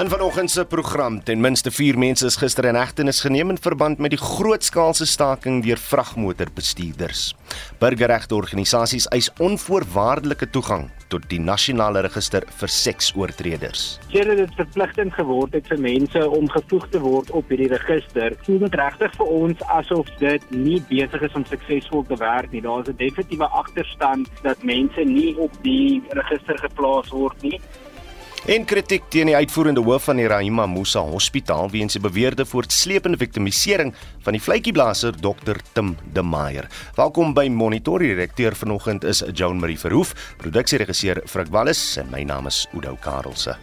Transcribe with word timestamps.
In 0.00 0.08
vanoggend 0.08 0.50
se 0.50 0.64
program 0.64 1.22
ten 1.22 1.40
minste 1.40 1.70
4 1.70 1.98
mense 1.98 2.26
is 2.26 2.36
gister 2.36 2.64
in 2.64 2.74
hegtenis 2.74 3.18
geneem 3.20 3.50
in 3.50 3.58
verband 3.60 3.98
met 3.98 4.14
die 4.14 4.18
grootskaalse 4.20 5.04
staking 5.06 5.58
deur 5.64 5.76
vragmotorbestuurders. 5.76 7.34
Burgerregte 7.78 8.34
organisasies 8.34 9.06
eis 9.12 9.28
onvoorwaardelike 9.36 10.48
toegang 10.50 10.86
tot 11.12 11.26
die 11.28 11.40
nasionale 11.40 12.00
register 12.06 12.46
vir 12.62 12.72
seksoortreders. 12.72 13.82
Sedert 14.08 14.40
dit 14.40 14.56
verpligtend 14.62 15.12
geword 15.18 15.52
het 15.58 15.68
vir 15.68 15.84
mense 15.84 16.24
om 16.38 16.48
gevoeg 16.56 16.88
te 16.94 17.04
word 17.04 17.34
op 17.36 17.52
hierdie 17.52 17.68
register, 17.74 18.38
voel 18.46 18.64
dit 18.64 18.80
regtig 18.80 19.12
vir 19.20 19.36
ons 19.36 19.66
asof 19.76 20.08
dit 20.22 20.48
nie 20.56 20.80
besig 20.88 21.28
is 21.28 21.36
om 21.36 21.44
suksesvol 21.52 22.08
te 22.08 22.16
werk 22.24 22.56
nie. 22.56 22.64
Daar 22.64 22.86
is 22.86 22.88
'n 22.88 22.96
definitiewe 23.04 23.52
agterstand 23.52 24.32
dat 24.48 24.64
mense 24.64 25.04
nie 25.04 25.36
op 25.36 25.52
die 25.60 26.00
register 26.08 26.56
geplaas 26.56 27.12
word 27.12 27.42
nie. 27.42 27.60
En 28.48 28.64
kritiek 28.64 29.02
teen 29.12 29.28
die 29.28 29.36
uitvoerende 29.36 29.82
hoof 29.84 30.06
van 30.08 30.16
die 30.16 30.26
Rahima 30.30 30.64
Musa 30.66 31.02
Hospitaal 31.04 31.68
weens 31.70 31.92
die 31.92 32.00
beweerde 32.00 32.46
voortsleepende 32.48 33.18
victimisering 33.20 33.92
van 34.24 34.32
die 34.32 34.40
vletjieblaser 34.40 35.12
Dr 35.20 35.60
Tim 35.74 35.92
De 36.14 36.24
Meyer. 36.24 36.70
Welkom 36.96 37.34
by 37.36 37.50
Monitor. 37.52 38.00
Die 38.00 38.14
redakteur 38.14 38.56
vanoggend 38.56 39.04
is 39.04 39.20
Joan 39.34 39.60
Marie 39.60 39.78
Verhoef, 39.78 40.14
produksieregisseur 40.40 41.20
Frik 41.28 41.52
Wallis 41.52 41.98
en 42.00 42.08
my 42.10 42.24
naam 42.24 42.48
is 42.48 42.64
Udo 42.72 42.96
Karelse. 43.04 43.58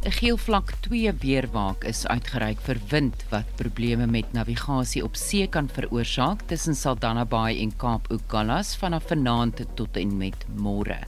'n 0.00 0.12
Geel 0.16 0.38
vlak 0.40 0.70
2 0.80 1.12
weerwaak 1.20 1.82
is 1.84 2.06
uitgereik 2.06 2.62
vir 2.64 2.78
wind 2.88 3.24
wat 3.28 3.50
probleme 3.58 4.06
met 4.06 4.32
navigasie 4.32 5.02
op 5.04 5.16
see 5.16 5.46
kan 5.46 5.68
veroorsaak 5.68 6.46
tussen 6.48 6.74
Saldanha 6.74 7.26
Bay 7.28 7.58
en 7.60 7.74
Kaap 7.76 8.08
Ukalas 8.08 8.76
vanaf 8.80 9.10
vanaand 9.12 9.60
tot 9.76 9.96
en 10.00 10.16
met 10.16 10.46
môre. 10.56 11.02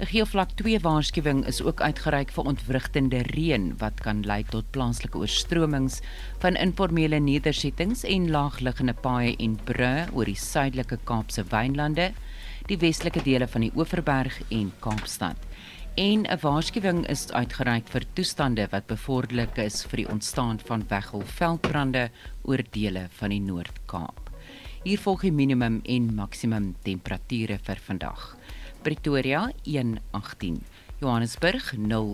'n 0.00 0.08
Geelvlak 0.08 0.54
2 0.56 0.78
waarskuwing 0.80 1.42
is 1.46 1.58
ook 1.62 1.80
uitgereik 1.84 2.30
vir 2.32 2.46
ontwrigtende 2.48 3.18
reën 3.26 3.64
wat 3.82 3.98
kan 4.00 4.22
lei 4.24 4.38
tot 4.48 4.70
plaaslike 4.72 5.18
oorstromings 5.20 5.98
van 6.40 6.56
informele 6.56 7.18
nedersettings 7.20 8.04
en 8.08 8.30
laagliggende 8.32 8.94
paaie 9.04 9.34
en 9.36 9.58
brûe 9.68 10.06
oor 10.16 10.24
die 10.24 10.40
suidelike 10.40 10.96
Kaapse 11.04 11.44
wynlande, 11.50 12.06
die 12.72 12.78
westelike 12.80 13.20
dele 13.26 13.48
van 13.48 13.66
die 13.66 13.72
Oeverberg 13.76 14.38
en 14.48 14.72
Kaapstad. 14.80 15.36
En 15.96 16.24
'n 16.24 16.40
waarskuwing 16.40 17.04
is 17.08 17.28
uitgereik 17.32 17.92
vir 17.92 18.06
toestande 18.14 18.68
wat 18.72 18.86
bevorderlik 18.86 19.58
is 19.58 19.84
vir 19.84 19.96
die 19.96 20.08
ontstaan 20.08 20.60
van 20.64 20.86
weggolfveldbrande 20.88 22.08
oor 22.42 22.62
dele 22.70 23.08
van 23.20 23.28
die 23.28 23.40
Noord-Kaap. 23.40 24.30
Hier 24.82 24.98
volg 24.98 25.20
die 25.20 25.32
minimum 25.32 25.80
en 25.84 26.14
maksimum 26.14 26.74
temperature 26.82 27.58
vir 27.58 27.76
vandag. 27.76 28.36
Pretoria 28.82 29.52
118, 29.64 30.62
Johannesburg 31.00 31.62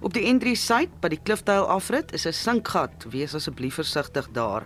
Op 0.01 0.13
die 0.13 0.33
N3 0.33 0.55
suid 0.55 0.89
by 0.99 1.07
die 1.07 1.21
Klifdale 1.23 1.67
afrit 1.67 2.11
is 2.13 2.25
'n 2.25 2.33
sinkgat, 2.33 3.05
wees 3.09 3.35
asseblief 3.35 3.73
versigtig 3.73 4.27
daar. 4.31 4.65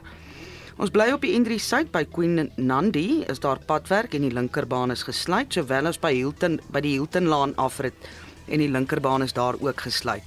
Ons 0.82 0.90
bly 0.90 1.12
op 1.14 1.22
die 1.22 1.36
N3 1.38 1.60
Suid 1.62 1.92
by 1.94 2.02
Queen 2.10 2.48
Nandi, 2.58 3.22
is 3.30 3.42
daar 3.44 3.60
padwerk 3.62 4.16
en 4.18 4.24
die 4.26 4.34
linkerbaan 4.34 4.92
is 4.92 5.04
gesluit, 5.06 5.54
sowel 5.54 5.86
as 5.86 6.00
by 6.02 6.10
Hilton 6.16 6.58
by 6.74 6.82
die 6.82 6.96
Hilton 6.96 7.30
Laan 7.30 7.54
afrit 7.62 8.08
en 8.50 8.60
die 8.60 8.72
linkerbaan 8.72 9.22
is 9.22 9.36
daar 9.38 9.60
ook 9.62 9.86
gesluit. 9.86 10.26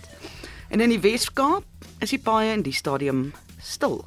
En 0.71 0.81
in 0.81 0.95
die 0.95 1.03
Weskaap 1.03 1.67
is 1.99 2.15
die 2.15 2.23
paaie 2.23 2.55
in 2.55 2.63
die 2.63 2.75
stadium 2.75 3.33
stil. 3.59 4.05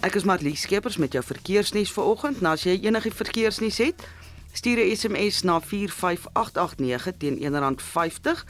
Ek 0.00 0.16
is 0.16 0.24
Matlie 0.24 0.56
Skeepers 0.56 0.96
met 0.96 1.12
jou 1.12 1.22
verkeersnuus 1.24 1.92
vir 1.92 2.08
oggend. 2.08 2.40
Nou 2.40 2.56
as 2.56 2.64
jy 2.64 2.78
enige 2.80 3.12
verkeersnuus 3.12 3.82
het, 3.84 4.08
stuur 4.56 4.80
'n 4.80 4.96
SMS 4.96 5.42
na 5.44 5.60
45889 5.60 7.16
teen 7.18 7.36
R1.50 7.36 8.44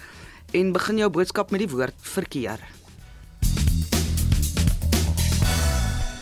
en 0.52 0.72
begin 0.72 0.96
jou 0.98 1.10
boodskap 1.10 1.50
met 1.50 1.60
die 1.60 1.70
woord 1.74 1.98
verkeer. 1.98 2.60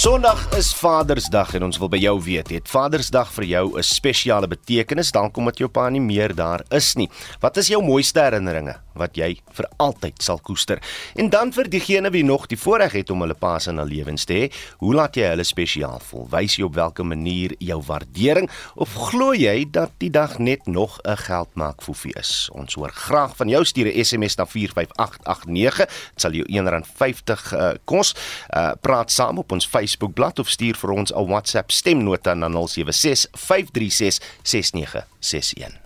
Sondag 0.00 0.46
is 0.56 0.70
Vadersdag 0.72 1.50
en 1.58 1.66
ons 1.66 1.76
wil 1.76 1.90
by 1.92 1.98
jou 2.00 2.14
weet, 2.24 2.48
het 2.54 2.70
Vadersdag 2.72 3.28
vir 3.34 3.44
jou 3.44 3.64
'n 3.76 3.82
spesiale 3.84 4.48
betekenis 4.48 5.12
dan 5.12 5.30
kom 5.30 5.44
dit 5.44 5.58
jou 5.58 5.68
pa 5.68 5.90
nie 5.90 6.00
meer 6.00 6.34
daar 6.34 6.64
is 6.70 6.94
nie. 6.96 7.10
Wat 7.40 7.56
is 7.58 7.68
jou 7.68 7.82
mooiste 7.82 8.18
herinneringe 8.18 8.80
wat 8.94 9.14
jy 9.16 9.36
vir 9.52 9.68
altyd 9.76 10.22
sal 10.22 10.38
koester? 10.38 10.80
En 11.16 11.28
dan 11.28 11.52
vir 11.52 11.68
diegene 11.68 12.10
wie 12.10 12.24
nog 12.24 12.46
die 12.46 12.56
voorreg 12.56 12.92
het 12.92 13.10
om 13.10 13.20
hulle 13.20 13.34
pa 13.34 13.58
se 13.58 13.70
in 13.70 13.76
hulle 13.76 13.90
lewens 13.90 14.24
te 14.24 14.32
hê, 14.32 14.52
hoe 14.78 14.94
laat 14.94 15.16
jy 15.16 15.22
hulle 15.28 15.44
spesiaal 15.44 16.00
voel? 16.00 16.28
Wys 16.30 16.56
jy 16.56 16.64
op 16.64 16.74
watter 16.74 17.04
manier 17.04 17.54
jou 17.58 17.82
waardering 17.82 18.50
of 18.76 18.94
glo 18.94 19.34
jy 19.34 19.70
dat 19.70 19.90
die 19.98 20.10
dag 20.10 20.38
net 20.38 20.66
nog 20.66 20.98
'n 21.04 21.16
geldmaak 21.16 21.82
foefie 21.82 22.16
is? 22.16 22.48
Ons 22.52 22.74
hoor 22.74 22.90
graag 22.90 23.36
van 23.36 23.48
jou 23.48 23.64
stuur 23.64 23.86
'n 23.92 24.04
SMS 24.04 24.36
na 24.36 24.46
45889. 24.46 25.86
Dit 25.86 26.20
sal 26.20 26.32
jou 26.32 26.46
R1.50 26.48 27.52
uh, 27.52 27.70
kos. 27.84 28.14
Uh, 28.56 28.72
praat 28.80 29.10
saam 29.10 29.38
op 29.38 29.52
ons 29.52 29.66
Facebook 29.66 29.89
Facebookblad 29.90 30.38
of 30.38 30.48
stuur 30.48 30.76
vir 30.78 30.90
ons 30.90 31.12
'n 31.12 31.26
WhatsApp 31.26 31.70
stemnota 31.70 32.34
na 32.34 32.48
076 32.48 33.26
536 33.32 34.20
6961. 34.42 35.78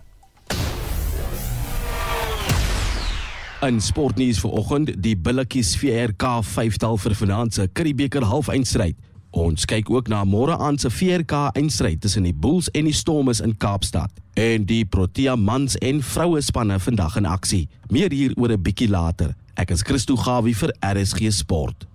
In 3.62 3.80
sportnuus 3.80 4.40
vanoggend, 4.40 5.02
die 5.02 5.16
billetjies 5.16 5.76
VRK 5.76 6.42
5tal 6.42 6.98
vir 6.98 7.14
vanaand 7.14 7.54
se 7.54 7.68
Curriebeeker 7.72 8.22
halfeindstryd. 8.22 8.96
Ons 9.30 9.64
kyk 9.64 9.90
ook 9.90 10.08
na 10.08 10.24
môre 10.24 10.56
aand 10.58 10.80
se 10.80 10.90
VRK 10.90 11.32
eindstryd 11.52 12.00
tussen 12.00 12.22
die 12.22 12.34
Bulls 12.34 12.68
en 12.70 12.84
die 12.84 12.92
Stormers 12.92 13.40
in 13.40 13.56
Kaapstad. 13.56 14.10
En 14.34 14.64
die 14.64 14.84
Protea 14.84 15.36
mans 15.36 15.76
en 15.76 16.02
vroue 16.02 16.40
spanne 16.40 16.78
vandag 16.78 17.16
in 17.16 17.26
aksie. 17.26 17.68
Meer 17.88 18.12
hier 18.12 18.32
oor 18.36 18.52
'n 18.52 18.62
bietjie 18.62 18.88
later. 18.88 19.34
Ek 19.54 19.70
is 19.70 19.82
Christo 19.82 20.16
Gawie 20.16 20.54
vir 20.54 20.74
RSG 20.80 21.32
Sport. 21.32 21.86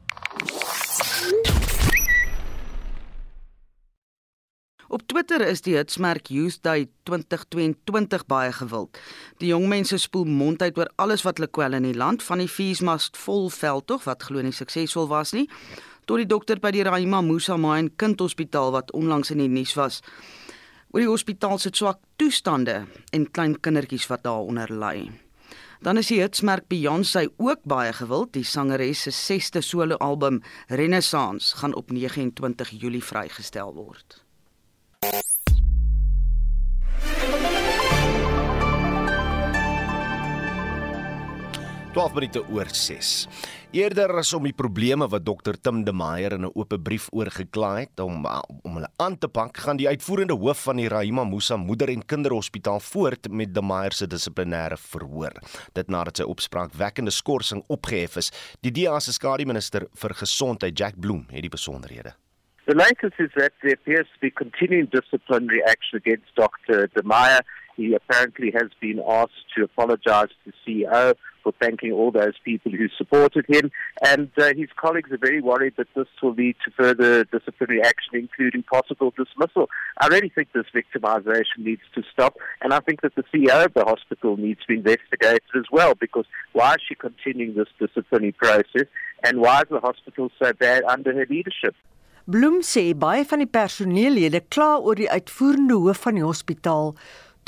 Op 4.89 5.01
Twitter 5.19 5.41
is 5.43 5.59
die 5.59 5.73
hitsmerk 5.75 6.29
Youth 6.31 6.61
Day 6.63 6.85
2022 7.03 8.21
baie 8.31 8.53
gewild. 8.55 8.95
Die 9.43 9.49
jong 9.49 9.65
mense 9.67 9.97
spoel 9.99 10.23
mond 10.23 10.61
uit 10.63 10.77
oor 10.79 10.87
alles 10.95 11.25
wat 11.27 11.41
hulle 11.41 11.49
kwel 11.51 11.73
in 11.75 11.83
die 11.83 11.97
land, 11.97 12.23
van 12.23 12.39
die 12.39 12.47
feesmast 12.47 13.19
vol 13.19 13.49
veldtog 13.51 14.05
wat 14.07 14.23
glo 14.23 14.39
nie 14.39 14.55
suksesvol 14.55 15.09
was 15.11 15.33
nie, 15.35 15.49
tot 16.07 16.21
die 16.21 16.27
dokter 16.29 16.61
by 16.63 16.71
die 16.71 16.85
Rahima 16.87 17.19
Musa 17.19 17.57
Mine 17.59 17.91
Kindhospitaal 17.99 18.71
wat 18.77 18.93
onlangs 18.95 19.33
in 19.35 19.43
die 19.43 19.49
nuus 19.51 19.73
was 19.75 19.97
oor 20.93 21.03
die 21.03 21.09
hospitaal 21.11 21.59
se 21.59 21.73
swak 21.75 21.99
toestande 22.15 22.77
en 23.11 23.27
klein 23.27 23.57
kindertjies 23.59 24.07
wat 24.07 24.23
daaronder 24.23 24.71
ly. 24.71 25.09
Dan 25.83 25.99
is 25.99 26.13
die 26.13 26.21
hitsmerk 26.23 26.71
Beyoncé 26.71 27.25
ook 27.35 27.67
baie 27.67 27.91
gewild. 27.99 28.31
Die 28.39 28.47
sangeres 28.47 29.03
se 29.03 29.11
6ste 29.11 29.59
soloalbum 29.59 30.39
Renaissance 30.71 31.59
gaan 31.59 31.75
op 31.75 31.91
29 31.91 32.71
Julie 32.79 33.03
vrygestel 33.03 33.75
word. 33.75 34.23
12 41.93 42.13
minute 42.13 42.41
oor 42.53 42.69
6. 42.69 43.07
Eerder 43.73 44.11
as 44.21 44.29
om 44.37 44.43
die 44.45 44.53
probleme 44.53 45.07
wat 45.09 45.23
Dr 45.25 45.55
Tim 45.57 45.79
de 45.87 45.93
Meyer 45.93 46.35
in 46.35 46.45
'n 46.45 46.51
oop 46.53 46.73
brief 46.83 47.07
oorgekla 47.11 47.79
het 47.79 47.99
om 47.99 48.25
om 48.63 48.73
hulle 48.77 48.89
aan 48.97 49.17
te 49.17 49.27
pak, 49.27 49.57
gaan 49.57 49.77
die 49.77 49.87
uitvoerende 49.87 50.33
hoof 50.33 50.63
van 50.63 50.77
die 50.77 50.87
Rahima 50.87 51.23
Musa 51.23 51.57
Moeder 51.57 51.89
en 51.89 52.05
Kinderhospitaal 52.05 52.79
voort 52.79 53.31
met 53.31 53.53
de 53.53 53.61
Meyer 53.61 53.91
se 53.91 54.07
dissiplinêre 54.07 54.77
verhoor. 54.77 55.33
Dit 55.73 55.89
nadat 55.89 56.17
sy 56.17 56.23
opspraakwekkende 56.23 57.11
skorsing 57.11 57.63
opgehef 57.67 58.17
is. 58.17 58.31
Die 58.61 58.71
DA 58.71 58.99
se 58.99 59.11
skademinister 59.11 59.87
vir 59.95 60.13
gesondheid, 60.13 60.77
Jack 60.77 60.93
Bloem, 60.99 61.25
het 61.31 61.41
die 61.41 61.49
besonderhede. 61.49 62.13
The 62.65 62.75
latest 62.75 63.19
is 63.19 63.31
that 63.33 63.51
there 63.61 63.73
appears 63.73 64.07
to 64.13 64.19
be 64.19 64.29
continuing 64.29 64.89
disciplinary 64.91 65.63
action 65.63 65.97
against 65.97 66.35
Dr. 66.35 66.87
De 66.93 67.01
Meyer. 67.03 67.41
He 67.75 67.95
apparently 67.95 68.51
has 68.51 68.69
been 68.79 68.99
asked 68.99 69.49
to 69.55 69.63
apologize 69.63 70.29
to 70.43 70.51
CEO 70.63 71.15
for 71.49 71.65
thanking 71.65 71.91
all 71.91 72.11
those 72.11 72.37
people 72.43 72.71
who 72.71 72.87
supported 72.97 73.45
him. 73.47 73.71
And 74.05 74.29
uh, 74.37 74.53
his 74.55 74.69
colleagues 74.75 75.11
are 75.11 75.17
very 75.17 75.41
worried 75.41 75.73
that 75.77 75.87
this 75.95 76.07
will 76.21 76.33
lead 76.33 76.55
to 76.65 76.71
further 76.71 77.23
disciplinary 77.25 77.81
action, 77.81 78.15
including 78.15 78.63
possible 78.63 79.13
dismissal. 79.17 79.69
I 79.99 80.07
really 80.07 80.29
think 80.29 80.49
this 80.53 80.65
victimization 80.73 81.59
needs 81.59 81.81
to 81.95 82.03
stop. 82.11 82.37
And 82.61 82.73
I 82.73 82.79
think 82.79 83.01
that 83.01 83.15
the 83.15 83.23
CEO 83.33 83.65
of 83.65 83.73
the 83.73 83.85
hospital 83.85 84.37
needs 84.37 84.61
to 84.61 84.67
be 84.67 84.75
investigated 84.75 85.41
as 85.55 85.65
well, 85.71 85.93
because 85.95 86.25
why 86.53 86.73
is 86.73 86.81
she 86.87 86.95
continuing 86.95 87.55
this 87.55 87.69
disciplinary 87.79 88.33
process? 88.33 88.87
And 89.23 89.39
why 89.39 89.61
is 89.61 89.69
the 89.69 89.79
hospital 89.79 90.29
so 90.39 90.53
bad 90.53 90.83
under 90.83 91.13
her 91.13 91.25
leadership? 91.29 91.75
Bloem 92.29 92.59
sê 92.61 92.93
baie 92.93 93.23
van 93.25 93.41
die 93.41 93.49
personeellede 93.49 94.43
kla 94.53 94.75
oor 94.77 94.99
die 94.99 95.09
uitvoerende 95.09 95.79
hoof 95.81 96.03
van 96.05 96.19
die 96.19 96.25
hospitaal, 96.27 96.93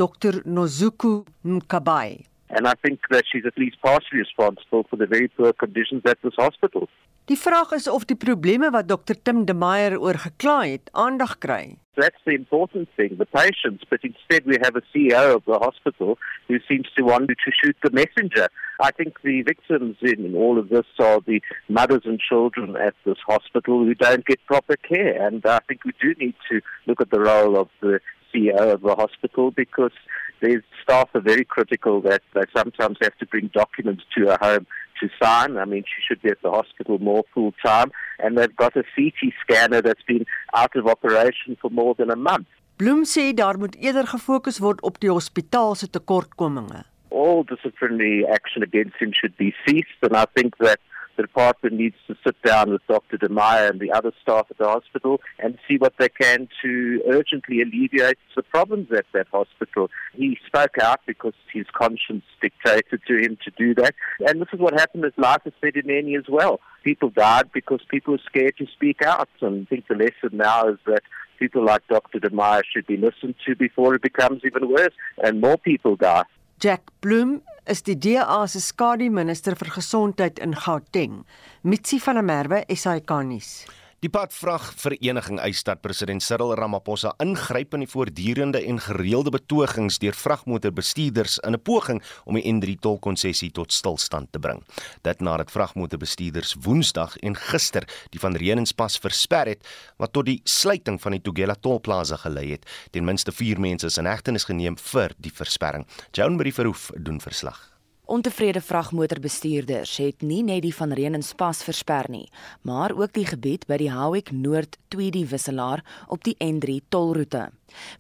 Dr 0.02 0.42
Nozuku 0.50 1.20
Mkabai. 1.46 2.31
And 2.56 2.68
I 2.68 2.74
think 2.82 3.00
that 3.10 3.24
she's 3.32 3.46
at 3.46 3.58
least 3.58 3.78
partially 3.82 4.20
responsible 4.20 4.86
for 4.90 4.98
the 4.98 5.08
very 5.08 5.28
poor 5.28 5.54
conditions 5.54 6.04
at 6.06 6.18
this 6.22 6.36
hospital. 6.36 6.88
Die 7.26 7.38
vraag 7.38 7.72
is 7.72 7.88
of 7.88 8.04
die 8.10 8.18
probleme 8.18 8.72
wat 8.74 8.88
Dr 8.90 9.16
Tim 9.24 9.46
de 9.46 9.54
Meyer 9.54 9.94
oor 10.00 10.18
gekla 10.20 10.66
het, 10.66 10.90
aandag 10.92 11.38
kry. 11.38 11.78
That's 11.96 12.20
the 12.26 12.34
important 12.34 12.90
thing, 12.96 13.18
the 13.18 13.26
patients, 13.26 13.86
but 13.90 14.04
instead 14.04 14.46
we 14.46 14.58
have 14.62 14.76
a 14.76 14.82
CEO 14.92 15.36
of 15.36 15.44
the 15.46 15.60
hospital 15.60 16.18
who 16.48 16.58
seems 16.68 16.90
to 16.98 17.04
want 17.04 17.30
to 17.30 17.52
shoot 17.60 17.78
the 17.84 17.92
messenger. 17.92 18.48
I 18.80 18.92
think 18.92 19.22
the 19.22 19.44
victims 19.44 19.98
in 20.02 20.36
all 20.36 20.58
of 20.58 20.70
this 20.70 20.88
are 21.00 21.22
the 21.22 21.42
mothers 21.70 22.04
and 22.06 22.20
children 22.20 22.76
at 22.76 22.96
this 23.06 23.22
hospital 23.28 23.86
who 23.86 23.94
don't 23.94 24.26
get 24.26 24.44
proper 24.46 24.76
care. 24.76 25.26
And 25.26 25.46
I 25.46 25.60
think 25.68 25.86
we 25.86 25.94
do 26.02 26.16
need 26.18 26.36
to 26.50 26.60
look 26.88 27.02
at 27.02 27.12
the 27.12 27.22
role 27.22 27.56
of 27.56 27.70
the 27.82 28.00
CEO 28.34 28.74
of 28.74 28.82
the 28.82 28.96
hospital 28.96 29.52
because 29.52 29.94
their 30.42 30.64
staff 30.84 31.10
are 31.14 31.22
very 31.22 31.46
critical 31.46 32.02
that 32.02 32.22
they 32.34 32.42
sometimes 32.56 32.98
have 33.02 33.18
to 33.20 33.26
bring 33.26 33.50
documents 33.54 34.04
to 34.16 34.26
her 34.28 34.38
home 34.42 34.66
to 35.00 35.10
sign. 35.22 35.58
I 35.58 35.66
mean, 35.66 35.84
she 35.84 36.02
should 36.08 36.22
be 36.22 36.30
at 36.30 36.42
the 36.42 36.52
hospital 36.52 37.00
more 37.00 37.24
full 37.34 37.54
time. 37.64 37.92
And 38.20 38.38
they've 38.38 38.56
got 38.56 38.76
a 38.76 38.84
CT 38.96 39.34
scanner 39.42 39.82
that's 39.82 40.04
been 40.04 40.26
out 40.54 40.76
of 40.76 40.88
operation 40.88 41.58
for 41.62 41.70
more 41.70 41.96
than 41.96 42.10
a 42.12 42.16
month. 42.16 42.48
Bloem 42.82 43.04
sê 43.06 43.34
daar 43.34 43.58
moet 43.62 43.76
eerder 43.78 44.08
gefokus 44.10 44.58
word 44.60 44.80
op 44.82 44.96
die 45.00 45.12
hospitaal 45.12 45.76
se 45.76 45.90
tekortkominge. 45.90 46.80
All 47.10 47.44
disciplinary 47.44 48.26
action 48.26 48.64
against 48.64 48.98
him 48.98 49.12
should 49.14 49.36
be 49.38 49.54
ceased 49.66 50.02
and 50.02 50.16
I 50.18 50.26
think 50.34 50.58
that 50.58 50.80
the 51.18 51.24
department 51.24 51.76
needs 51.76 51.96
to 52.08 52.16
sit 52.24 52.42
down 52.44 52.72
with 52.72 52.86
Dr. 52.88 53.18
DeMeyer 53.18 53.70
and 53.70 53.80
the 53.80 53.92
other 53.92 54.12
staff 54.22 54.48
at 54.50 54.58
the 54.58 54.68
hospital 54.68 55.22
and 55.40 55.58
see 55.68 55.78
what 55.78 55.94
they 56.00 56.10
can 56.10 56.48
to 56.62 57.02
urgently 57.08 57.62
alleviate 57.62 58.18
the 58.36 58.44
problems 58.44 58.92
at 58.92 59.06
that 59.14 59.28
hospital. 59.32 59.90
He 60.14 60.38
spoke 60.46 60.78
out 60.82 61.02
because 61.06 61.34
his 61.52 61.66
conscience 61.74 62.24
dictated 62.42 63.02
to 63.08 63.18
him 63.18 63.38
to 63.44 63.52
do 63.58 63.76
that. 63.76 63.94
And 64.28 64.42
this 64.42 64.50
is 64.54 64.60
what 64.60 64.74
happened 64.80 65.06
as 65.06 65.14
life 65.18 65.42
in 65.46 65.90
any 65.90 66.16
as 66.16 66.26
well. 66.28 66.60
People 66.84 67.10
died 67.10 67.52
because 67.54 67.82
people 67.90 68.14
were 68.14 68.20
scared 68.26 68.58
to 68.58 68.66
speak 68.68 69.02
out. 69.02 69.30
And 69.42 69.68
I 69.68 69.70
think 69.70 69.88
the 69.88 69.96
lesson 69.96 70.38
now 70.38 70.68
is 70.70 70.78
that 70.86 71.02
people 71.40 71.66
like 71.66 71.88
Dr. 71.88 72.20
DeMeyer 72.20 72.62
should 72.72 72.88
be 72.88 72.98
listened 72.98 73.36
to 73.46 73.56
before 73.56 73.96
it 73.96 74.02
becomes 74.02 74.42
even 74.46 74.70
worse 74.70 74.94
and 75.24 75.42
more 75.42 75.58
people 75.58 75.96
die. 75.96 76.24
Jack 76.62 76.92
Bloem 77.00 77.40
is 77.66 77.80
die 77.82 77.96
DA 77.98 78.44
se 78.46 78.60
skademinister 78.62 79.56
vir 79.58 79.72
gesondheid 79.74 80.38
in 80.46 80.54
Gauteng. 80.54 81.24
Mitsi 81.66 81.98
van 82.06 82.20
der 82.20 82.28
Merwe, 82.28 82.60
SAK-nuus. 82.70 83.66
Die 84.02 84.10
padvragvereniging 84.10 85.38
eis 85.46 85.60
dat 85.62 85.84
president 85.86 86.24
Cyril 86.26 86.56
Ramaphosa 86.58 87.12
ingryp 87.22 87.76
in 87.78 87.84
die 87.84 87.90
voortdurende 87.92 88.58
en 88.66 88.80
gereelde 88.82 89.30
betogings 89.36 90.00
deur 90.02 90.18
vragmotorbestuurders 90.18 91.38
in 91.46 91.54
'n 91.54 91.62
poging 91.62 92.02
om 92.26 92.34
die 92.34 92.50
N3 92.50 92.80
tolkonsessie 92.82 93.52
tot 93.52 93.72
stilstand 93.72 94.32
te 94.32 94.40
bring. 94.40 94.64
Dit 95.04 95.22
nadat 95.22 95.52
vragmotorbestuurders 95.52 96.56
Woensdag 96.66 97.18
en 97.18 97.36
gister 97.36 97.86
die 98.10 98.20
van 98.20 98.36
Renenspas 98.36 98.98
versper 98.98 99.46
het 99.46 99.68
wat 99.98 100.14
tot 100.14 100.26
die 100.26 100.42
sluiting 100.44 101.02
van 101.02 101.12
die 101.12 101.22
Tugela 101.22 101.56
tolplaza 101.56 102.18
gelei 102.18 102.52
het. 102.52 102.66
Ten 102.90 103.06
minste 103.06 103.32
4 103.32 103.60
mense 103.60 103.86
is 103.86 103.98
in 103.98 104.06
hegtenis 104.06 104.44
geneem 104.44 104.78
vir 104.78 105.14
die 105.18 105.32
versperring. 105.34 105.86
Joan 106.12 106.36
Marie 106.36 106.54
Verhoef 106.54 106.90
doen 106.98 107.22
verslag. 107.22 107.71
Ontevrede 108.12 108.60
vragmotorbestuurders 108.62 109.94
het 110.04 110.24
nie 110.28 110.42
net 110.44 110.66
die 110.66 110.74
van 110.76 110.92
Renenspas 110.92 111.62
versper 111.64 112.10
nie, 112.12 112.26
maar 112.68 112.92
ook 112.92 113.14
die 113.16 113.24
gebied 113.24 113.64
by 113.70 113.78
die 113.80 113.88
Howick 113.88 114.34
Noord 114.36 114.76
Tweedy 114.92 115.22
wisselaar 115.32 115.80
op 116.12 116.26
die 116.28 116.34
N3 116.44 116.82
tolroete. 116.92 117.46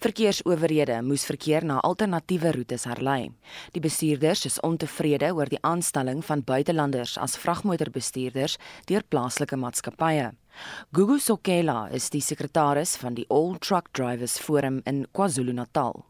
Verkeersowerhede 0.04 0.98
moes 1.08 1.24
verkeer 1.24 1.64
na 1.64 1.80
alternatiewe 1.80 2.52
roetes 2.58 2.84
herlei. 2.92 3.32
Die 3.72 3.80
bestuurders 3.88 4.44
is 4.52 4.60
ontevrede 4.68 5.32
oor 5.32 5.48
die 5.48 5.64
aanstelling 5.64 6.20
van 6.28 6.44
buitelanders 6.44 7.16
as 7.16 7.40
vragmotorbestuurders 7.40 8.58
deur 8.92 9.08
plaaslike 9.08 9.56
maatskappye. 9.56 10.34
Gugu 10.92 11.22
Sokela 11.24 11.86
is 11.88 12.12
die 12.12 12.22
sekretaris 12.22 12.98
van 13.00 13.16
die 13.16 13.30
All 13.30 13.56
Truck 13.64 13.94
Drivers 13.96 14.36
Forum 14.44 14.84
in 14.84 15.06
KwaZulu-Natal. 15.16 16.02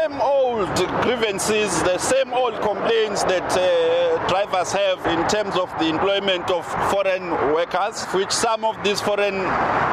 Same 0.00 0.20
old 0.22 0.74
grievances, 1.02 1.82
the 1.82 1.98
same 1.98 2.32
old 2.32 2.54
complaints 2.62 3.22
that 3.24 3.52
uh, 3.52 4.28
drivers 4.28 4.72
have 4.72 5.04
in 5.04 5.28
terms 5.28 5.56
of 5.56 5.68
the 5.78 5.88
employment 5.88 6.50
of 6.50 6.64
foreign 6.90 7.30
workers, 7.52 8.04
which 8.14 8.30
some 8.30 8.64
of 8.64 8.82
these 8.82 8.98
foreign 8.98 9.42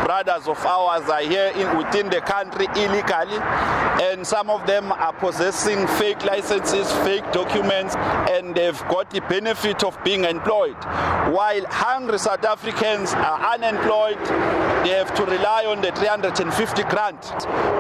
brothers 0.06 0.48
of 0.48 0.58
ours 0.66 1.10
are 1.10 1.22
here 1.22 1.52
in, 1.58 1.78
within 1.78 2.10
the 2.10 2.22
country 2.22 2.68
illegally, 2.78 3.38
and 4.02 4.26
some 4.26 4.50
of 4.50 4.66
them 4.66 4.94
are 4.94 5.12
possessing 5.12 5.86
fake 6.00 6.24
licenses, 6.24 6.90
fake 7.04 7.30
documents, 7.34 7.94
and 8.32 8.56
they've 8.56 8.80
got 8.88 9.10
the 9.10 9.20
benefit 9.22 9.84
of 9.84 10.02
being 10.06 10.24
employed. 10.24 10.78
While 11.34 11.66
hungry 11.66 12.20
South 12.20 12.46
Africans 12.46 13.12
are 13.12 13.56
unemployed, 13.56 14.20
they 14.86 14.94
have 14.94 15.14
to 15.16 15.26
rely 15.26 15.66
on 15.66 15.82
the 15.82 15.92
350 15.92 16.84
grant. 16.84 17.26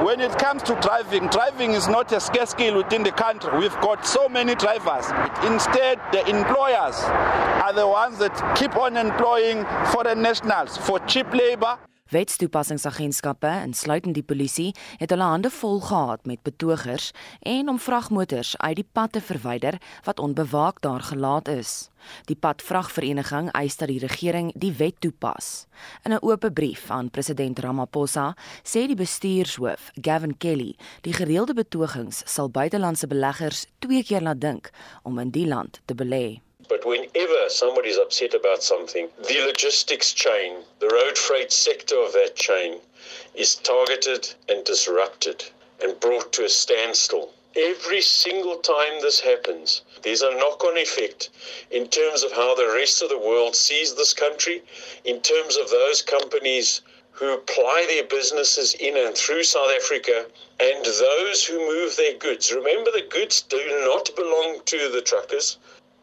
When 0.03 0.19
it 0.19 0.37
comes 0.37 0.63
to 0.63 0.75
driving 0.81 1.27
driving 1.27 1.71
is 1.71 1.87
not 1.87 2.11
a 2.11 2.16
scarce 2.19 2.51
skill 2.51 2.77
within 2.77 3.03
the 3.03 3.11
country. 3.11 3.57
We've 3.57 3.79
got 3.81 4.05
so 4.05 4.27
many 4.29 4.55
drivers. 4.55 5.05
Instead, 5.45 5.99
the 6.11 6.27
employers 6.27 6.95
are 7.03 7.73
the 7.73 7.87
ones 7.87 8.17
that 8.19 8.55
keep 8.55 8.75
on 8.75 8.97
employing 8.97 9.65
foreign 9.91 10.21
nationals 10.21 10.77
for 10.77 10.99
cheap 10.99 11.33
labor. 11.33 11.77
Wetstoepassingsagentskappe, 12.09 13.49
insluitend 13.65 14.15
die 14.15 14.23
polisie, 14.23 14.71
het 14.97 15.11
hulle 15.11 15.27
hande 15.27 15.49
vol 15.51 15.81
gehad 15.83 16.25
met 16.25 16.43
betogers 16.43 17.11
en 17.41 17.69
om 17.69 17.79
vragmotors 17.79 18.55
uit 18.57 18.75
die 18.79 18.87
pad 18.91 19.11
te 19.11 19.21
verwyder 19.21 19.79
wat 20.03 20.19
onbewaak 20.19 20.81
daar 20.81 21.01
gelaat 21.01 21.47
is. 21.47 21.89
Die 22.25 22.35
padvragvereniging 22.39 23.51
eis 23.51 23.77
dat 23.77 23.91
die 23.91 23.99
regering 23.99 24.53
die 24.55 24.71
wet 24.79 25.01
toepas. 25.03 25.67
In 26.03 26.13
'n 26.13 26.23
oop 26.23 26.49
brief 26.53 26.89
aan 26.89 27.11
president 27.11 27.59
Ramaphosa 27.59 28.35
sê 28.63 28.87
die 28.87 28.95
bestuurshoof, 28.95 29.91
Gavin 30.01 30.37
Kelly, 30.37 30.75
die 31.01 31.13
gereelde 31.13 31.53
betogings 31.53 32.21
sal 32.25 32.49
buitelandse 32.49 33.07
beleggers 33.07 33.65
twee 33.79 34.03
keer 34.03 34.21
laat 34.21 34.41
dink 34.41 34.69
om 35.03 35.19
in 35.19 35.29
die 35.29 35.47
land 35.47 35.81
te 35.85 35.95
belê. 35.95 36.46
But 36.69 36.83
whenever 36.83 37.49
somebody's 37.49 37.97
upset 37.97 38.33
about 38.33 38.61
something, 38.61 39.09
the 39.17 39.39
logistics 39.39 40.11
chain, 40.11 40.65
the 40.79 40.89
road 40.89 41.17
freight 41.17 41.53
sector 41.53 41.97
of 41.97 42.11
that 42.11 42.35
chain, 42.35 42.81
is 43.33 43.55
targeted 43.55 44.33
and 44.49 44.65
disrupted 44.65 45.45
and 45.79 45.97
brought 45.99 46.33
to 46.33 46.43
a 46.43 46.49
standstill. 46.49 47.33
Every 47.55 48.01
single 48.01 48.57
time 48.57 48.99
this 48.99 49.21
happens, 49.21 49.81
there's 50.01 50.21
a 50.21 50.35
knock 50.35 50.63
on 50.65 50.77
effect 50.77 51.29
in 51.71 51.87
terms 51.87 52.21
of 52.21 52.33
how 52.33 52.53
the 52.53 52.67
rest 52.67 53.01
of 53.01 53.07
the 53.07 53.17
world 53.17 53.55
sees 53.55 53.95
this 53.95 54.13
country, 54.13 54.61
in 55.05 55.21
terms 55.21 55.55
of 55.55 55.69
those 55.69 56.01
companies 56.01 56.81
who 57.11 57.37
ply 57.47 57.85
their 57.87 58.03
businesses 58.03 58.75
in 58.75 58.95
and 58.95 59.17
through 59.17 59.43
South 59.43 59.71
Africa 59.71 60.27
and 60.59 60.85
those 60.85 61.45
who 61.45 61.57
move 61.59 61.95
their 61.95 62.13
goods. 62.17 62.51
Remember, 62.51 62.91
the 62.91 63.07
goods 63.09 63.41
do 63.41 63.57
not 63.85 64.15
belong 64.15 64.59
to 64.65 64.89
the 64.91 65.01
truckers. 65.01 65.57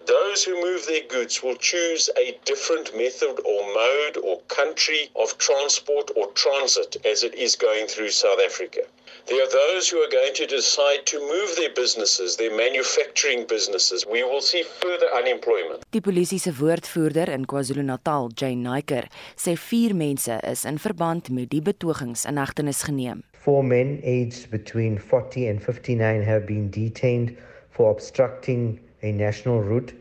Those 0.07 0.45
who 0.45 0.61
move 0.61 0.85
their 0.87 1.07
goods 1.09 1.43
will 1.43 1.57
choose 1.57 2.11
a 2.19 2.39
different 2.45 2.95
method 2.95 3.41
or 3.45 3.61
mode 3.75 4.17
or 4.23 4.41
country 4.49 5.09
of 5.17 5.39
transport 5.39 6.11
or 6.15 6.27
transit 6.33 6.97
as 7.07 7.23
it 7.23 7.35
is 7.35 7.57
going 7.57 7.87
through 7.87 8.11
South 8.11 8.39
Africa. 8.45 8.83
There 9.27 9.43
are 9.43 9.51
those 9.51 9.89
who 9.89 9.99
are 10.05 10.11
going 10.11 10.35
to 10.35 10.47
decide 10.47 11.07
to 11.07 11.19
move 11.21 11.57
their 11.57 11.73
businesses, 11.73 12.37
their 12.37 12.55
manufacturing 12.55 13.47
businesses. 13.47 14.05
We 14.05 14.23
will 14.25 14.43
see 14.43 14.63
further 14.83 15.09
unemployment. 15.17 15.85
Die 15.91 16.01
polisie 16.01 16.39
se 16.39 16.53
woordvoerder 16.53 17.29
in 17.29 17.47
KwaZulu-Natal, 17.47 18.29
Jane 18.37 18.63
Naiker, 18.63 19.09
sê 19.37 19.57
vier 19.57 19.95
mense 19.95 20.37
is 20.45 20.67
in 20.69 20.77
verband 20.79 21.31
met 21.31 21.49
die 21.49 21.63
betogings 21.65 22.27
in 22.29 22.37
hegtenis 22.37 22.85
geneem. 22.85 23.25
Four 23.33 23.65
men 23.65 24.01
aged 24.03 24.51
between 24.51 24.99
40 24.99 25.49
and 25.49 25.63
59 25.63 26.23
have 26.23 26.45
been 26.45 26.69
detained 26.71 27.39
for 27.71 27.91
obstructing 27.91 28.81
a 29.05 29.13
national 29.13 29.61
route, 29.61 29.93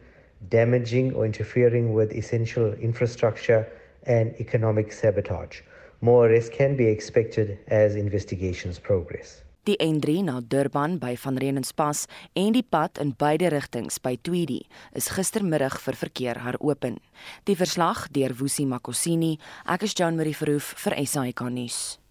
damaging 0.49 1.13
or 1.13 1.25
interfering 1.25 1.93
with 1.93 2.11
essential 2.13 2.73
infrastructure, 2.79 3.67
and 4.05 4.33
economic 4.39 4.91
sabotage. 4.91 5.61
More 6.01 6.27
arrests 6.27 6.49
can 6.49 6.75
be 6.75 6.87
expected 6.87 7.59
as 7.67 7.95
investigations 7.95 8.79
progress. 8.79 9.43
Die 9.63 9.77
N3 9.79 10.23
na 10.27 10.41
Durban 10.41 10.97
by 10.99 11.15
Van 11.15 11.37
Reenenspas 11.39 12.03
en 12.35 12.51
die 12.51 12.65
pad 12.67 12.99
in 12.99 13.13
beide 13.15 13.47
rigtings 13.47 13.95
by 13.95 14.17
Tweedy 14.19 14.65
is 14.91 15.07
gistermiddag 15.15 15.79
vir 15.79 15.95
verkeer 15.95 16.41
heropen. 16.43 16.99
Die 17.47 17.55
verslag 17.55 18.09
deur 18.11 18.35
Woesie 18.35 18.67
Makosini, 18.67 19.37
ek 19.63 19.87
is 19.87 19.95
Joan 19.95 20.19
Marie 20.19 20.35
Verhoef 20.35 20.75
vir 20.83 20.99
SAK 21.07 21.47
nuus. 21.47 22.02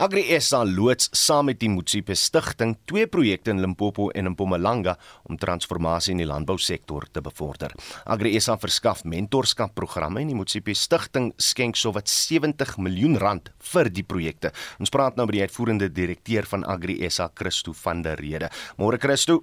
Agri 0.00 0.24
SA 0.40 0.62
loods 0.64 1.10
saam 1.16 1.50
met 1.50 1.60
die 1.60 1.68
Mutsipe 1.72 2.14
Stichting 2.16 2.76
twee 2.88 3.06
projekte 3.10 3.52
in 3.52 3.60
Limpopo 3.60 4.08
en 4.10 4.26
in 4.26 4.34
Mpumalanga 4.34 4.96
om 5.28 5.38
transformasie 5.40 6.14
in 6.14 6.22
die 6.22 6.28
landbousektor 6.28 7.08
te 7.12 7.22
bevorder. 7.24 7.74
Agri 8.04 8.34
SA 8.40 8.56
verskaf 8.60 9.04
mentorskapprogramme 9.04 10.22
en 10.22 10.32
die 10.32 10.38
Mutsipe 10.38 10.74
Stichting 10.74 11.32
skenk 11.38 11.78
sowat 11.80 12.10
70 12.10 12.76
miljoen 12.78 13.18
rand 13.20 13.52
vir 13.72 13.90
die 13.92 14.06
projekte. 14.06 14.54
Ons 14.80 14.92
praat 14.94 15.16
nou 15.16 15.28
met 15.28 15.38
die 15.38 15.46
uitvoerende 15.46 15.90
direkteur 15.92 16.48
van 16.50 16.64
Agri 16.64 17.00
SA, 17.10 17.30
Christo 17.34 17.74
van 17.84 18.04
der 18.06 18.20
Rede. 18.20 18.50
Môre 18.78 18.98
Christo. 18.98 19.40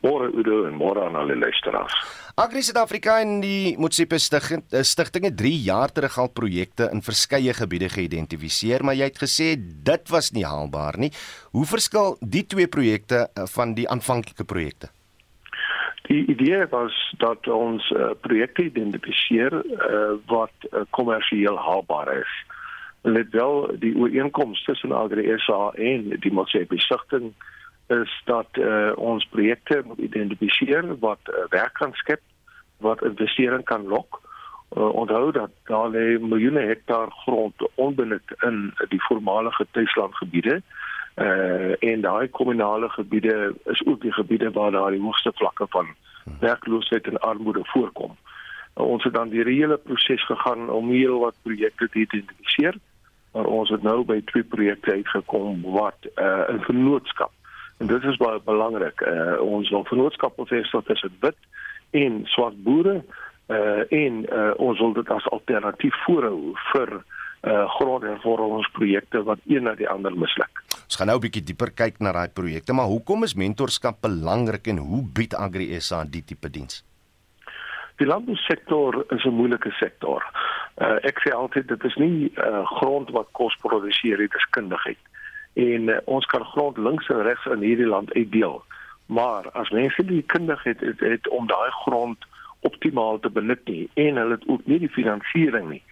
Môre 0.00 0.30
Udo 0.32 0.64
en 0.64 0.78
môre 0.80 1.02
aan 1.04 1.16
al 1.20 1.28
die 1.28 1.36
luisteraars. 1.36 1.92
Agri 2.40 2.62
Suid-Afrika 2.64 3.18
en 3.20 3.40
die 3.42 3.74
Motsipe 3.76 4.16
Stichting 4.16 4.62
stigtinge 4.86 5.28
3 5.36 5.50
jaar 5.66 5.92
terug 5.92 6.14
al 6.22 6.30
projekte 6.32 6.86
in 6.94 7.02
verskeie 7.04 7.52
gebiede 7.52 7.90
geïdentifiseer, 7.92 8.80
maar 8.80 8.96
jy 8.96 9.10
het 9.10 9.20
gesê 9.20 9.50
dit 9.60 10.14
was 10.14 10.30
nie 10.32 10.46
haalbaar 10.48 10.96
nie. 11.02 11.10
Hoe 11.52 11.66
verskil 11.68 12.16
die 12.20 12.46
twee 12.48 12.70
projekte 12.72 13.26
eh, 13.26 13.44
van 13.52 13.76
die 13.76 13.84
aanvanklike 13.92 14.48
projekte? 14.48 14.88
Die 16.08 16.24
idee 16.32 16.64
was 16.72 16.96
dat 17.22 17.46
ons 17.46 17.84
uh, 17.94 18.10
projekte 18.24 18.64
identifiseer 18.66 19.52
uh, 19.60 20.16
wat 20.26 20.64
kommersieel 20.96 21.54
uh, 21.54 21.66
haalbaar 21.68 22.08
is. 22.16 22.32
Let 23.06 23.30
wel 23.30 23.76
die 23.78 23.92
ooreenkomste 23.94 24.72
tussen 24.72 24.96
Agri 24.96 25.28
SA 25.44 25.70
en 25.76 26.16
die 26.24 26.32
Motsipe 26.34 26.80
Stichting 26.82 27.30
is 27.90 28.22
dat 28.24 28.46
uh, 28.52 28.92
ons 28.94 29.24
projekte 29.24 29.82
moet 29.84 29.98
identifiseer 29.98 30.98
wat 30.98 31.18
uh, 31.28 31.44
werk 31.48 31.74
kan 31.74 31.92
skep 31.92 32.20
wat 32.76 33.02
investering 33.02 33.64
kan 33.64 33.86
lok. 33.86 34.20
Uh, 34.76 34.88
onthou 34.94 35.32
dat 35.32 35.50
daar 35.64 35.90
lê 35.90 36.18
miljoene 36.18 36.60
hektaar 36.60 37.10
grond 37.10 37.54
onbenut 37.74 38.34
in 38.46 38.74
die 38.88 39.02
voormalige 39.02 39.66
tuislandgebiede. 39.70 40.62
Uh 41.16 41.74
en 41.82 42.00
daai 42.00 42.28
kommunale 42.30 42.88
gebiede 42.88 43.54
is 43.64 43.82
ook 43.86 44.00
die 44.00 44.12
gebiede 44.12 44.50
waar 44.50 44.70
daar 44.70 44.90
die 44.90 45.00
hoogste 45.00 45.32
vlakke 45.34 45.66
van 45.68 45.88
werkloosheid 46.40 47.06
en 47.06 47.20
armoede 47.20 47.60
voorkom. 47.62 48.16
Uh, 48.76 48.84
ons 48.84 49.04
het 49.04 49.14
dan 49.14 49.28
die 49.28 49.42
hele 49.42 49.76
proses 49.76 50.24
gegaan 50.26 50.70
om 50.70 50.90
heel 50.90 51.18
wat 51.18 51.42
projekte 51.42 51.88
te 51.88 51.98
identifiseer. 51.98 52.74
Maar 53.32 53.44
ons 53.44 53.68
het 53.68 53.82
nou 53.82 54.04
by 54.04 54.20
twee 54.24 54.42
projekte 54.42 54.92
uitgekom 54.92 55.62
wat 55.62 55.98
uh 56.16 56.46
'n 56.48 56.62
vennootskap 56.70 57.32
en 57.80 57.88
dit 57.88 58.04
is 58.04 58.20
baie 58.20 58.40
belangrik. 58.44 59.00
Uh 59.00 59.40
ons 59.40 59.70
wil 59.72 59.84
vennootskap 59.88 60.36
bevestig 60.36 60.84
tussen 60.88 61.14
wit 61.24 61.38
en 61.96 62.20
swart 62.34 62.58
boere 62.64 63.00
uh 63.50 63.82
en 63.88 64.20
uh, 64.28 64.50
ons 64.56 64.78
wil 64.78 64.92
dit 65.00 65.08
as 65.10 65.30
alternatief 65.36 65.96
voorhou 66.04 66.52
vir 66.72 66.92
uh 67.00 67.64
grondhervormingsprojekte 67.78 69.24
wat 69.24 69.40
een 69.48 69.64
na 69.64 69.74
die 69.74 69.88
ander 69.88 70.12
misluk. 70.12 70.62
Ons 70.84 71.00
gaan 71.00 71.08
nou 71.08 71.16
'n 71.16 71.24
bietjie 71.24 71.46
dieper 71.48 71.72
kyk 71.72 72.00
na 72.00 72.12
daai 72.12 72.28
projekte, 72.28 72.72
maar 72.72 72.92
hoekom 72.92 73.24
is 73.24 73.34
mentorskap 73.34 74.00
belangrik 74.02 74.66
en 74.66 74.78
hoe 74.78 75.02
bied 75.02 75.34
Agri 75.34 75.80
SA 75.80 76.04
die 76.04 76.24
tipe 76.24 76.50
diens? 76.50 76.84
Die 77.96 78.06
landbousektor 78.06 79.04
is 79.08 79.24
'n 79.24 79.34
moeilike 79.40 79.70
sektor. 79.70 80.20
Uh 80.76 80.98
ek 81.02 81.20
sê 81.24 81.32
altyd 81.32 81.68
dit 81.68 81.84
is 81.84 81.96
nie 81.96 82.32
uh 82.36 82.66
grond 82.66 83.10
wat 83.10 83.28
kos 83.32 83.56
produseer, 83.56 84.16
dit 84.16 84.34
is 84.34 84.50
kundigheid. 84.50 85.00
En 85.52 85.88
uh, 85.88 85.96
ons 86.04 86.26
kan 86.26 86.44
grond 86.44 86.76
links 86.76 87.08
en 87.08 87.22
regs 87.22 87.46
in 87.46 87.64
hierdie 87.66 87.86
land 87.86 88.12
uitdeel. 88.14 88.62
Maar 89.06 89.50
as 89.50 89.70
mense 89.70 90.04
die 90.04 90.22
kundigheid 90.22 90.80
het, 90.80 91.00
het 91.00 91.28
om 91.28 91.46
daai 91.46 91.70
grond 91.70 92.26
optimaal 92.60 93.18
te 93.18 93.30
benut 93.30 93.64
nie 93.64 93.88
en 93.94 94.16
hulle 94.16 94.36
het 94.36 94.46
ook 94.46 94.60
nie 94.64 94.78
die 94.78 94.92
finansiering 94.92 95.68
nie, 95.70 95.82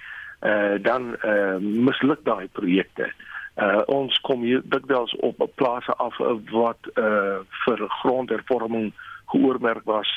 uh 0.47 0.77
dan 0.83 1.17
uh 1.25 1.57
misluk 1.59 2.23
daai 2.25 2.49
projekte. 2.53 3.09
Uh 3.57 3.81
ons 3.87 4.21
kom 4.21 4.45
hier 4.47 4.63
dikwels 4.65 5.17
op 5.17 5.43
plase 5.55 5.95
af 5.97 6.19
wat 6.53 6.91
uh 6.95 7.41
vir 7.65 7.85
grondhervorming 8.03 8.93
geoormerk 9.33 9.85
was. 9.85 10.13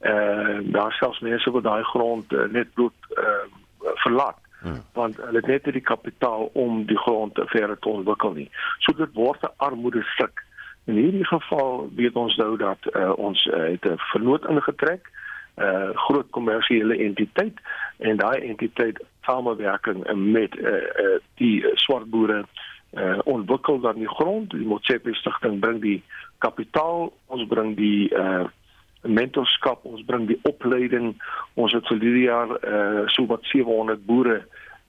Uh 0.00 0.60
daar 0.62 0.92
selfs 0.92 1.20
mense 1.20 1.50
wat 1.50 1.66
daai 1.66 1.82
grond 1.82 2.32
uh, 2.32 2.46
net 2.50 2.74
bloot 2.74 3.18
uh 3.18 3.44
verlaat 4.04 4.38
Hmm. 4.64 4.80
want 4.92 5.16
hulle 5.20 5.36
het 5.42 5.46
net 5.46 5.66
nie 5.66 5.72
die 5.76 5.84
kapitaal 5.84 6.46
om 6.56 6.86
die 6.88 6.96
grond 6.96 7.36
verder 7.52 7.76
te 7.78 7.88
ontwikkel 7.88 8.32
nie. 8.32 8.46
So 8.78 8.96
dit 8.96 9.12
word 9.12 9.42
'n 9.44 9.52
armoede 9.56 10.02
stuk. 10.14 10.40
In 10.84 10.96
hierdie 10.96 11.26
geval 11.26 11.90
weet 11.96 12.16
ons 12.16 12.36
nou 12.36 12.56
dat 12.56 12.78
uh, 12.92 13.12
ons 13.16 13.44
uh, 13.46 13.56
het 13.56 13.84
'n 13.84 14.00
vernoot 14.12 14.48
ingetrek, 14.48 15.10
'n 15.56 15.62
uh, 15.62 15.90
groot 16.06 16.30
kommersiële 16.30 16.96
entiteit 16.96 17.60
en 17.98 18.16
daai 18.16 18.40
entiteit 18.48 19.04
samewerking 19.20 20.00
met 20.32 20.56
uh, 20.56 20.72
uh, 20.72 21.18
die 21.34 21.66
swart 21.74 22.10
boere 22.10 22.44
uh, 22.92 23.18
ontwikkel 23.24 23.80
dan 23.80 23.94
die 23.94 24.08
grond. 24.08 24.50
Die 24.50 24.66
Motsepe 24.66 25.14
stigting 25.14 25.60
bring 25.60 25.80
die 25.80 26.02
kapitaal, 26.38 27.12
ons 27.26 27.46
bring 27.46 27.76
die 27.76 28.08
uh, 28.14 28.44
mentorskap, 29.06 29.84
ons 29.84 30.04
bring 30.08 30.26
die 30.26 30.38
opleiding. 30.48 31.14
Ons 31.54 31.72
het 31.76 31.86
vir 31.90 32.00
hierdie 32.00 32.26
jaar 32.26 32.52
uh, 32.60 33.04
so 33.12 33.26
wat 33.30 33.44
700 33.52 34.06
boere 34.06 34.42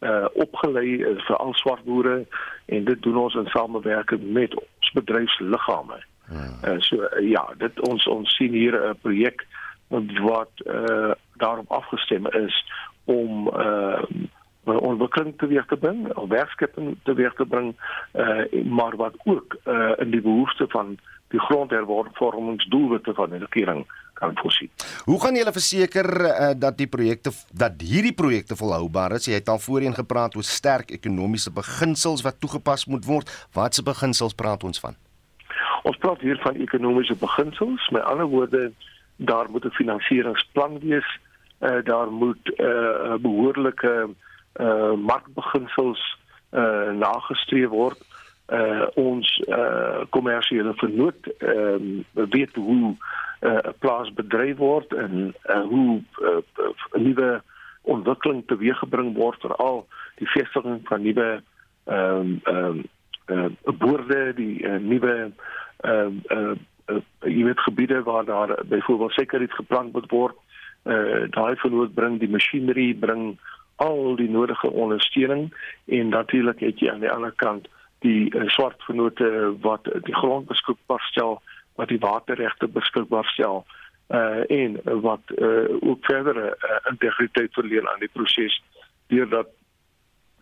uh 0.05 0.27
opgelei 0.43 1.00
uh, 1.00 1.15
vir 1.27 1.38
al 1.39 1.53
swart 1.55 1.84
boere 1.88 2.25
en 2.65 2.86
dit 2.86 3.01
doen 3.01 3.17
ons 3.17 3.38
in 3.39 3.48
samewerking 3.53 4.25
met 4.36 4.55
ons 4.60 4.91
bedryfsliggame. 4.98 6.01
Hmm. 6.27 6.57
Uh, 6.63 6.75
so 6.84 7.00
uh, 7.00 7.22
ja, 7.24 7.45
dit 7.57 7.79
ons 7.88 8.07
ons 8.12 8.36
sien 8.38 8.53
hier 8.53 8.75
'n 8.75 9.00
projek 9.01 9.45
wat 10.22 10.51
uh 10.65 11.13
daarop 11.38 11.72
afgestem 11.72 12.27
is 12.27 12.65
om 13.05 13.48
uh 13.48 14.03
ontwikkeling 14.65 15.38
teweeg 15.38 15.65
te 15.65 15.77
bring, 15.77 16.07
werkskeping 16.27 16.98
teweeg 17.03 17.34
te 17.34 17.45
bring, 17.45 17.75
uh 18.13 18.63
maar 18.63 18.95
wat 18.95 19.13
ook 19.24 19.57
uh 19.65 19.93
in 19.98 20.10
die 20.10 20.22
behoefte 20.22 20.65
van 20.67 20.98
die 21.27 21.39
grondhervormingsdoelwitte 21.39 23.13
van 23.13 23.29
die 23.29 23.39
regering 23.39 23.86
kan 24.15 24.36
voorsien. 24.39 24.69
Hoe 25.05 25.19
gaan 25.22 25.36
julle 25.36 25.51
verseker 25.51 26.07
uh, 26.25 26.51
dat 26.57 26.77
die 26.79 26.88
projekte 26.88 27.31
dat 27.51 27.81
hierdie 27.84 28.13
projekte 28.15 28.55
volhoubaar 28.55 29.17
is? 29.17 29.27
Jy 29.27 29.39
het 29.39 29.51
al 29.51 29.60
voorheen 29.60 29.95
gepraat 29.95 30.36
oor 30.36 30.48
sterk 30.48 30.91
ekonomiese 30.95 31.51
beginsels 31.51 32.24
wat 32.25 32.39
toegepas 32.39 32.88
moet 32.91 33.05
word. 33.05 33.31
Watse 33.53 33.84
beginsels 33.84 34.34
praat 34.34 34.63
ons 34.63 34.79
van? 34.79 34.95
Ons 35.86 36.00
praat 36.01 36.22
hier 36.25 36.39
van 36.43 36.55
ekonomiese 36.55 37.15
beginsels. 37.22 37.89
Met 37.93 38.03
ander 38.03 38.25
woorde, 38.31 38.72
daar 39.17 39.50
moet 39.50 39.65
'n 39.65 39.77
finansieringsplan 39.81 40.79
wees. 40.79 41.10
Uh, 41.62 41.84
daar 41.84 42.12
moet 42.12 42.43
'n 42.43 42.63
uh, 42.63 43.15
behoorlike 43.19 44.10
uh, 44.55 44.93
markbeginsels 44.93 46.17
uh, 46.51 46.91
nagestreef 46.91 47.69
word. 47.69 48.00
Uh, 48.46 48.86
ons 48.94 49.25
kommersiële 50.14 50.70
uh, 50.70 50.78
vernoot 50.78 51.28
uh, 51.42 51.80
weet 52.14 52.56
hoe 52.56 52.94
'n 52.94 52.98
uh, 53.42 53.74
plaas 53.80 54.14
bedryf 54.14 54.58
word 54.58 54.94
en 54.94 55.34
uh, 55.50 55.64
hoe 55.66 56.02
uh, 56.22 56.38
uh, 56.38 56.70
nuwe 56.94 57.42
ontwikkeling 57.82 58.44
teweeggebring 58.46 59.16
word 59.18 59.42
veral 59.42 59.88
die 60.22 60.30
vestiging 60.30 60.80
van 60.84 61.02
nuwe 61.02 61.42
ehm 61.86 62.20
um, 62.20 62.40
ehm 62.44 62.86
um, 63.25 63.58
uh, 63.66 63.74
boorde 63.78 64.34
die 64.38 64.62
uh, 64.62 64.78
nuwe 64.78 65.32
ehm 65.78 66.22
uh, 66.30 66.38
uh, 66.38 66.56
uh, 66.86 67.02
jy 67.22 67.44
weet 67.50 67.60
gebiede 67.60 68.04
waar 68.04 68.25
daar 68.25 68.56
byvoorbeeld 68.66 69.12
sekerheid 69.12 69.54
geplan 69.54 69.90
moet 69.92 70.10
word 70.12 70.36
uh, 70.84 71.25
daai 71.30 71.56
verloot 71.56 71.94
bring 71.94 72.20
die 72.20 72.30
masjinerie 72.30 72.96
bring 72.96 73.38
al 73.75 74.16
die 74.16 74.30
nodige 74.30 74.70
ondersteuning 74.70 75.54
en 75.86 76.10
natuurlik 76.10 76.60
het 76.60 76.80
jy 76.80 76.92
aan 76.92 77.04
die 77.04 77.12
ander 77.12 77.34
kant 77.36 77.68
die 78.06 78.30
uh, 78.36 78.46
swart 78.54 78.84
vennote 78.88 79.30
wat 79.66 79.90
die 80.08 80.16
grond 80.16 80.48
beskikbaar 80.48 81.04
stel, 81.12 81.42
wat 81.76 81.90
die 81.90 82.00
waterregte 82.00 82.68
beskikbaar 82.68 83.28
stel 83.34 83.66
uh 84.14 84.44
en 84.52 84.80
wat 85.02 85.22
uh 85.38 85.66
ook 85.80 86.06
verdere 86.06 86.58
uh, 86.58 86.92
integriteit 86.92 87.54
verleen 87.54 87.88
aan 87.90 88.00
die 88.00 88.10
proses 88.14 88.64
deurdat 89.08 89.48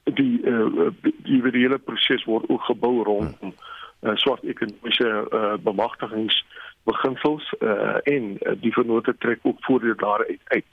die 0.04 0.42
uh 0.44 0.92
die 1.24 1.42
hele 1.52 1.80
proses 1.80 2.24
word 2.24 2.50
ook 2.50 2.64
gebou 2.64 3.04
rondom 3.04 3.54
uh, 4.02 4.16
swart 4.16 4.44
ekonomiese 4.44 5.28
uh, 5.32 5.54
bemagtigingsbeginsels 5.64 7.54
uh 7.60 7.98
en 8.04 8.36
uh, 8.40 8.52
die 8.60 8.74
vennote 8.74 9.16
trek 9.18 9.40
ook 9.42 9.64
voordeel 9.64 9.96
daaruit 9.96 10.42
uit. 10.44 10.66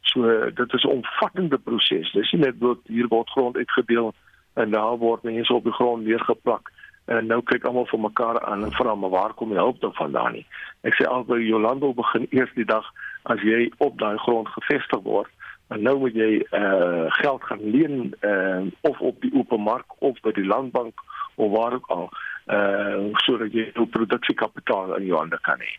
So 0.00 0.50
dit 0.50 0.72
is 0.72 0.84
'n 0.84 0.88
omvattende 1.00 1.58
proses. 1.58 2.12
Dis 2.12 2.32
nie 2.32 2.40
net 2.40 2.60
dat 2.60 2.78
hier 2.84 3.08
word 3.08 3.30
grond 3.30 3.56
uitgedeel 3.56 4.14
en 4.54 4.70
daar 4.70 4.96
word 4.98 5.22
mense 5.22 5.54
op 5.54 5.64
die 5.64 5.72
grond 5.72 6.04
neergeplak 6.04 6.70
en 7.12 7.26
nou 7.28 7.40
kyk 7.44 7.66
almal 7.68 7.86
vir 7.90 8.00
mekaar 8.00 8.40
aan 8.48 8.64
en 8.64 8.72
vra 8.72 8.94
maar 8.94 9.12
waar 9.12 9.34
kom 9.36 9.52
die 9.52 9.60
hulp 9.60 9.80
dan 9.80 9.92
vandaan 9.94 10.38
nie. 10.38 10.46
Ek 10.88 10.96
sê 10.96 11.04
albei 11.08 11.42
Jolando 11.44 11.92
begin 11.94 12.26
eers 12.30 12.52
die 12.56 12.64
dag 12.68 12.86
as 13.28 13.42
jy 13.44 13.66
op 13.84 13.98
daai 14.00 14.16
grond 14.24 14.48
gevestig 14.56 15.02
word 15.04 15.30
en 15.72 15.82
nou 15.84 15.98
moet 16.00 16.16
jy 16.16 16.30
uh 16.56 17.10
geld 17.20 17.44
gaan 17.48 17.64
leen 17.76 18.14
uh 18.24 18.64
of 18.88 19.00
op 19.00 19.20
die 19.20 19.32
open 19.36 19.60
mark 19.60 19.98
of 19.98 20.20
by 20.24 20.32
die 20.36 20.46
landbank 20.46 21.04
of 21.36 21.52
waar 21.52 21.76
ook 21.80 21.90
al 21.96 22.08
uh 22.52 23.12
sodat 23.26 23.52
jy 23.52 23.70
jou 23.74 23.86
produksiekapitaal 23.96 24.96
in 25.00 25.10
jou 25.10 25.20
hande 25.20 25.40
kan 25.42 25.60
hê. 25.60 25.72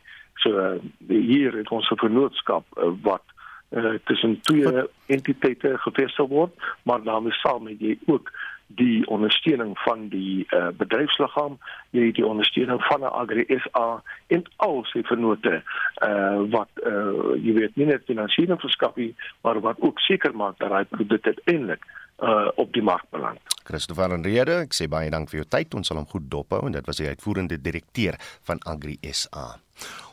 So 0.46 0.58
uh, 0.62 0.77
hier 1.08 1.58
het 1.58 1.70
ons 1.70 1.89
'n 1.89 1.98
vennootskap 1.98 2.65
uh, 2.77 2.91
wat 3.01 3.24
uh, 3.70 3.96
tussen 4.03 4.41
twee 4.41 4.88
entiteite 5.05 5.77
gevestig 5.77 6.27
word, 6.27 6.53
maar 6.84 7.03
daarmee 7.03 7.32
saam 7.32 7.67
het 7.67 7.79
jy 7.79 7.98
ook 8.05 8.32
die 8.68 9.08
ondersteuning 9.08 9.80
van 9.80 10.08
die 10.10 10.48
uh, 10.50 10.68
bedryfsliggaam, 10.78 11.58
jy 11.90 12.06
het 12.10 12.16
die 12.16 12.26
ondersteuning 12.26 12.82
van 12.86 13.02
'n 13.02 13.14
Agri 13.22 13.46
SA 13.48 14.02
en 14.28 14.44
al 14.56 14.84
sy 14.90 15.04
vennote 15.04 15.62
uh, 16.04 16.40
wat 16.50 16.70
uh, 16.84 17.36
jy 17.38 17.54
weet 17.54 17.76
nie 17.76 17.86
net 17.86 18.06
finansiële 18.06 18.58
verskaf 18.58 18.96
nie, 18.96 19.14
maar 19.42 19.60
wat 19.60 19.80
ook 19.80 20.00
seker 20.00 20.36
maak 20.36 20.58
dat 20.58 20.70
daai 20.70 20.86
produkte 20.86 21.36
uiteindelik 21.36 21.86
uh, 22.20 22.48
op 22.56 22.74
die 22.74 22.84
mark 22.84 23.06
beland. 23.10 23.55
Christopher 23.66 24.16
Rede, 24.22 24.62
ek 24.68 24.78
sê 24.78 24.88
baie 24.92 25.12
dankie 25.14 25.36
vir 25.36 25.44
jou 25.44 25.52
tyd. 25.58 25.78
Ons 25.78 25.92
sal 25.92 26.02
hom 26.02 26.10
goed 26.10 26.30
dophou 26.32 26.64
en 26.68 26.78
dit 26.78 26.90
was 26.90 27.02
die 27.02 27.10
uitvoerende 27.10 27.60
direkteur 27.62 28.20
van 28.48 28.62
Agri 28.70 29.00
SA. 29.12 29.56